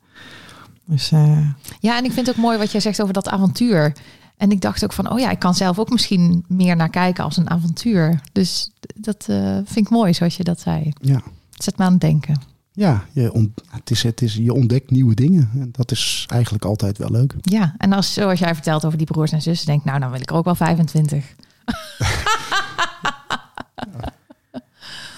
Dus 0.86 1.12
eh, 1.12 1.48
Ja, 1.80 1.98
en 1.98 2.06
ik 2.06 2.12
vind 2.12 2.28
het 2.28 2.36
ook 2.36 2.42
mooi 2.44 2.58
wat 2.58 2.72
jij 2.72 2.82
zegt 2.82 3.02
over 3.02 3.14
dat 3.14 3.30
avontuur. 3.30 3.96
En 4.38 4.52
ik 4.52 4.62
dacht 4.62 4.84
ook 4.84 4.94
van, 4.94 5.12
oh 5.12 5.20
ja, 5.20 5.30
ik 5.32 5.40
kan 5.40 5.56
zelf 5.56 5.80
ook 5.80 5.90
misschien 5.90 6.44
meer 6.48 6.76
naar 6.76 6.90
kijken 6.90 7.24
als 7.24 7.38
een 7.38 7.50
avontuur. 7.50 8.20
Dus 8.32 8.72
dat 8.96 9.26
eh, 9.28 9.54
vind 9.66 9.86
ik 9.86 9.90
mooi, 9.90 10.14
zoals 10.14 10.38
je 10.38 10.44
dat 10.44 10.60
zei. 10.60 10.92
Ja, 11.02 11.22
Het 11.54 11.64
zet 11.64 11.78
me 11.78 11.84
aan 11.84 11.92
het 11.92 12.02
denken. 12.02 12.42
Ja 12.74 13.04
je, 13.12 13.34
ont- 13.34 13.62
het 13.70 13.90
is, 13.92 14.04
het 14.04 14.22
is, 14.22 14.34
je 14.36 14.54
ontdekt 14.54 14.92
nieuwe 14.92 15.14
dingen. 15.14 15.50
En 15.60 15.70
dat 15.72 15.92
is 15.92 16.26
eigenlijk 16.28 16.66
altijd 16.66 16.98
wel 16.98 17.12
leuk. 17.12 17.36
Ja, 17.42 17.76
en 17.78 17.94
als, 17.94 18.14
zoals 18.14 18.40
jij 18.40 18.54
vertelt 18.54 18.86
over 18.86 18.98
die 18.98 19.08
broers 19.08 19.32
en 19.32 19.42
zussen, 19.42 19.68
denk 19.68 19.80
ik, 19.80 19.86
nou, 19.86 20.00
dan 20.00 20.12
wil 20.12 20.20
ik 20.22 20.30
er 20.30 20.36
ook 20.36 20.46
wel 20.46 20.56
25. 20.56 21.36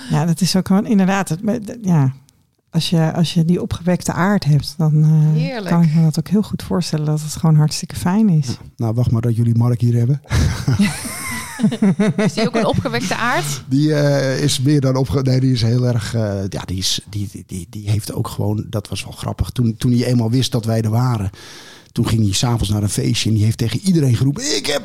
ja, 0.10 0.26
dat 0.26 0.42
is 0.42 0.56
ook 0.56 0.68
gewoon 0.68 0.86
inderdaad. 0.86 1.30
Het, 1.30 1.78
ja, 1.82 2.14
als, 2.70 2.90
je, 2.90 3.14
als 3.14 3.34
je 3.34 3.46
die 3.46 3.62
opgewekte 3.62 4.14
aard 4.14 4.44
hebt, 4.44 4.74
dan 4.78 5.04
eh, 5.36 5.66
kan 5.66 5.82
ik 5.84 5.94
me 5.94 6.02
dat 6.04 6.20
ook 6.20 6.28
heel 6.28 6.44
goed 6.44 6.64
voorstellen 6.64 7.06
dat 7.06 7.22
het 7.22 7.36
gewoon 7.36 7.56
hartstikke 7.56 7.96
fijn 7.96 8.30
is. 8.30 8.48
Ja. 8.48 8.54
Nou, 8.78 8.94
wacht 8.94 9.12
maar 9.12 9.22
dat 9.22 9.36
jullie 9.36 9.56
Mark 9.58 9.82
hier 9.82 9.96
hebben. 9.96 10.22
Is 12.18 12.34
die 12.34 12.48
ook 12.48 12.56
een 12.56 12.66
opgewekte 12.66 13.16
aard? 13.16 13.64
Die 13.68 13.94
eh, 13.94 14.44
is 14.44 14.60
meer 14.62 14.82
dan 14.82 14.96
opge... 14.96 15.22
Nee, 15.22 15.40
die 15.40 15.54
is 15.54 15.62
heel 15.62 15.86
erg... 15.88 16.14
eh, 16.14 16.40
ja, 16.50 16.62
die, 16.66 16.78
is, 16.78 17.00
die, 17.10 17.30
die, 17.32 17.44
die, 17.48 17.68
die 17.70 17.90
heeft 17.90 18.14
ook 18.14 18.28
gewoon... 18.28 18.66
Dat 18.70 18.88
was 18.90 19.04
wel 19.04 19.12
grappig. 19.14 19.50
Toen, 19.50 19.76
toen 19.78 19.92
hij 19.92 20.06
eenmaal 20.06 20.30
wist 20.30 20.52
dat 20.52 20.66
wij 20.66 20.82
er 20.82 20.90
waren... 20.90 21.30
Toen 21.92 22.08
ging 22.08 22.24
hij 22.24 22.34
s'avonds 22.34 22.70
naar 22.70 22.84
een 22.84 22.90
feestje... 22.90 23.30
En 23.30 23.36
die 23.36 23.44
heeft 23.44 23.58
tegen 23.58 23.80
iedereen 23.80 24.16
geroepen... 24.16 24.56
Ik 24.56 24.66
heb 24.66 24.82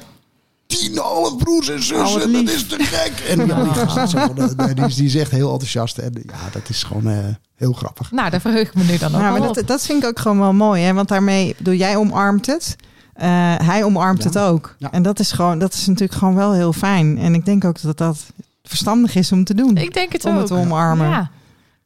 tien 0.67 0.99
halfbroers 0.99 1.69
en 1.69 1.83
zussen. 1.83 2.33
dat 2.33 2.49
is 2.49 2.67
te 2.67 2.77
gek. 2.79 3.13
En 3.29 3.47
ja, 3.47 3.63
die, 3.63 3.73
gast 3.73 3.97
is 3.97 4.11
zo- 4.11 4.35
nee, 4.65 4.75
die, 4.75 4.85
is, 4.85 4.95
die 4.95 5.07
is 5.07 5.15
echt 5.15 5.31
heel 5.31 5.53
enthousiast. 5.53 5.99
En 5.99 6.13
ja, 6.27 6.51
dat 6.53 6.69
is 6.69 6.83
gewoon 6.83 7.07
eh, 7.09 7.19
heel 7.55 7.73
grappig. 7.73 8.11
Nou, 8.11 8.31
daar 8.31 8.41
verheug 8.41 8.69
ik 8.69 8.75
me 8.75 8.83
nu 8.85 8.99
dan 8.99 9.15
ook 9.15 9.21
Ja, 9.21 9.31
maar 9.31 9.53
dat, 9.53 9.63
dat 9.67 9.87
vind 9.87 10.03
ik 10.03 10.09
ook 10.09 10.19
gewoon 10.19 10.39
wel 10.39 10.53
mooi. 10.53 10.83
Hè? 10.83 10.93
Want 10.93 11.09
daarmee, 11.09 11.55
bedoel, 11.59 11.75
jij 11.75 11.97
omarmt 11.97 12.47
het. 12.47 12.77
Eh, 13.21 13.55
hij 13.67 13.85
omarmt 13.85 14.19
Ja. 14.23 14.29
het 14.29 14.39
ook. 14.39 14.75
Ja. 14.79 14.91
En 14.93 15.03
dat 15.03 15.19
is, 15.19 15.33
gewoon, 15.33 15.59
dat 15.59 15.75
is 15.75 15.87
natuurlijk 15.87 16.19
gewoon 16.19 16.35
wel 16.35 16.53
heel 16.53 16.73
fijn. 16.73 17.19
En 17.19 17.35
ik 17.35 17.45
denk 17.45 17.65
ook 17.65 17.83
dat 17.83 17.99
dat 17.99 18.33
verstandig 18.63 19.15
is 19.15 19.33
om 19.33 19.45
te 19.45 19.55
doen. 19.55 19.77
Ik 19.77 19.95
denk 19.95 20.13
het 20.13 20.25
om 20.25 20.33
ook. 20.33 20.39
het 20.39 20.47
te 20.47 20.55
omarmen. 20.55 21.09
Ja. 21.09 21.31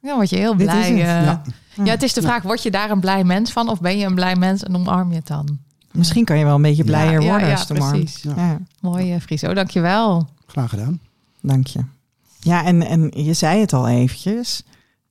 ja, 0.01 0.15
word 0.15 0.29
je 0.29 0.35
heel 0.37 0.57
Dit 0.57 0.67
is 0.67 0.73
blij. 0.73 0.89
het. 0.91 0.99
eh. 0.99 1.23
Ja. 1.25 1.41
ja. 1.83 1.91
het 1.91 2.03
is 2.03 2.13
de 2.13 2.21
vraag, 2.21 2.43
word 2.43 2.63
je 2.63 2.71
daar 2.71 2.89
een 2.91 2.99
blij 2.99 3.23
mens 3.23 3.51
van? 3.51 3.69
Of 3.69 3.81
ben 3.81 3.97
je 3.97 4.05
een 4.05 4.15
blij 4.15 4.35
mens 4.35 4.63
en 4.63 4.75
omarm 4.75 5.09
je 5.09 5.15
het 5.15 5.27
dan? 5.27 5.57
Misschien 5.91 6.25
kan 6.25 6.37
je 6.37 6.45
wel 6.45 6.55
een 6.55 6.61
beetje 6.61 6.83
blijer 6.83 7.21
Ja, 7.21 7.27
worden 7.29 7.47
ja, 7.47 7.51
als 7.53 7.61
het 7.67 7.71
omarmt. 7.77 7.99
precies. 8.03 8.21
Ja. 8.23 8.33
Ja, 8.35 8.57
Mooi, 8.81 9.13
eh, 9.13 9.21
Friso. 9.21 9.53
Dankjewel. 9.53 10.27
Graag 10.47 10.69
gedaan. 10.69 10.99
dank 11.41 11.67
je. 11.67 11.79
Ja, 12.39 12.63
en, 12.63 12.81
en 12.87 13.11
je 13.13 13.33
zei 13.33 13.59
het 13.59 13.73
al 13.73 13.87
eventjes. 13.87 14.63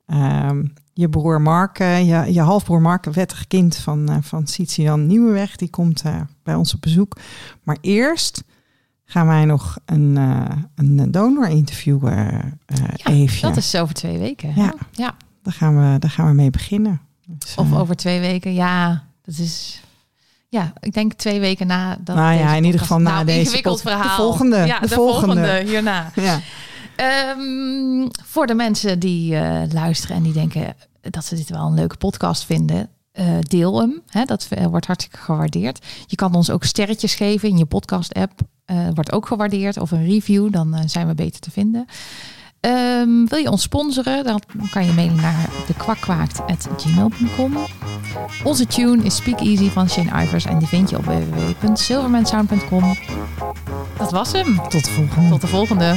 Ehm, 0.07 0.65
je 0.93 1.09
broer 1.09 1.41
Mark, 1.41 1.79
eh, 1.79 2.09
je, 2.09 2.33
je 2.33 2.41
halfbroer 2.41 2.81
Mark, 2.81 3.05
wettig 3.05 3.47
kind 3.47 3.77
van, 3.77 4.09
eh 4.09 4.17
van 4.21 4.47
Sitian 4.47 5.07
Nieuwenweg, 5.07 5.57
die 5.57 5.71
komt 5.71 6.03
eh, 6.03 6.21
bij 6.43 6.55
ons 6.55 6.75
op 6.75 6.81
bezoek. 6.81 7.17
Maar 7.63 7.77
eerst 7.81 8.45
gaan 9.05 9.27
wij 9.27 9.45
nog 9.45 9.79
een, 9.85 10.17
een 10.75 11.11
donor 11.11 11.49
interviewen. 11.49 12.15
Ja, 12.67 13.11
Eefje. 13.13 13.47
Dat 13.47 13.57
is 13.57 13.75
over 13.77 13.95
twee 13.95 14.19
weken. 14.19 14.53
Ja. 14.57 14.75
ja. 14.93 15.15
Daar, 15.43 15.53
gaan 15.55 15.93
we, 15.93 15.99
daar 15.99 16.11
gaan 16.11 16.27
we 16.27 16.33
mee 16.33 16.51
beginnen. 16.51 17.01
Dus, 17.27 17.55
Of 17.55 17.73
over 17.73 17.97
twee 17.97 18.21
weken. 18.21 18.55
Ja, 18.55 19.05
dat 19.25 19.39
is... 19.39 19.83
Ja, 20.49 20.73
ik 20.81 20.93
denk 20.93 21.13
twee 21.13 21.41
weken 21.41 21.67
na 21.67 21.97
dat 22.01 22.17
Nou 22.17 22.35
ja, 22.35 22.55
in 22.55 22.65
ieder 22.65 22.81
geval 22.81 22.99
na 22.99 23.11
nou, 23.13 23.25
deze 23.25 23.39
ingewikkeld 23.39 23.75
pod- 23.83 23.85
de 23.85 23.89
verhaal. 23.99 24.17
volgende, 24.17 24.57
Ja, 24.57 24.81
de 24.81 24.89
de, 24.89 24.95
volgende. 24.95 25.35
volgende. 25.35 25.71
hierna. 25.71 26.11
Ja. 26.15 26.41
Ehm, 26.97 28.09
voor 28.25 28.47
de 28.47 28.55
mensen 28.55 28.99
die 28.99 29.37
eh, 29.37 29.63
luisteren 29.73 30.17
en 30.17 30.23
die 30.23 30.33
denken 30.33 30.75
dat 31.01 31.25
ze 31.25 31.35
dit 31.35 31.49
wel 31.49 31.67
een 31.67 31.75
leuke 31.75 31.97
podcast 31.97 32.45
vinden, 32.45 32.89
eh, 33.13 33.39
deel 33.41 33.81
hem. 33.81 34.03
Hè, 34.09 34.25
dat 34.25 34.47
eh, 34.51 34.67
wordt 34.67 34.87
hartstikke 34.87 35.25
gewaardeerd. 35.25 35.87
Je 36.07 36.17
kan 36.17 36.35
ons 36.35 36.51
ook 36.51 36.65
sterretjes 36.65 37.15
geven 37.15 37.49
in 37.49 37.59
je 37.59 37.67
podcast-app. 37.67 38.41
wordt 38.95 39.13
ook 39.13 39.27
gewaardeerd. 39.27 39.79
Of 39.79 39.91
een 39.91 40.07
review, 40.07 40.53
dan 40.53 40.89
zijn 40.89 41.07
we 41.07 41.15
beter 41.15 41.41
te 41.41 41.51
vinden. 41.51 41.87
Ehm, 42.65 43.25
wil 43.27 43.39
je 43.39 43.51
ons 43.51 43.63
sponsoren? 43.63 44.25
Dan 44.25 44.41
kan 44.71 44.85
je 44.87 44.93
mailen 44.93 45.17
naar 45.17 45.49
dekwakwaakt.gmail.com. 45.67 47.57
Onze 48.45 48.67
tune 48.67 49.05
is 49.05 49.17
Speak 49.17 49.41
Easy 49.41 49.71
van 49.71 49.89
Shane 49.89 50.23
Ivers 50.23 50.45
en 50.45 50.59
die 50.59 50.69
vind 50.69 50.91
je 50.91 50.97
op 50.97 51.05
www.silvermansound.com. 51.05 52.97
Dat 53.97 54.11
was 54.11 54.33
hem. 54.33 54.61
Tot 54.69 54.85
de 54.85 54.91
volgende. 54.91 55.31
Tot 55.31 55.41
de 55.41 55.47
volgende. 55.47 55.97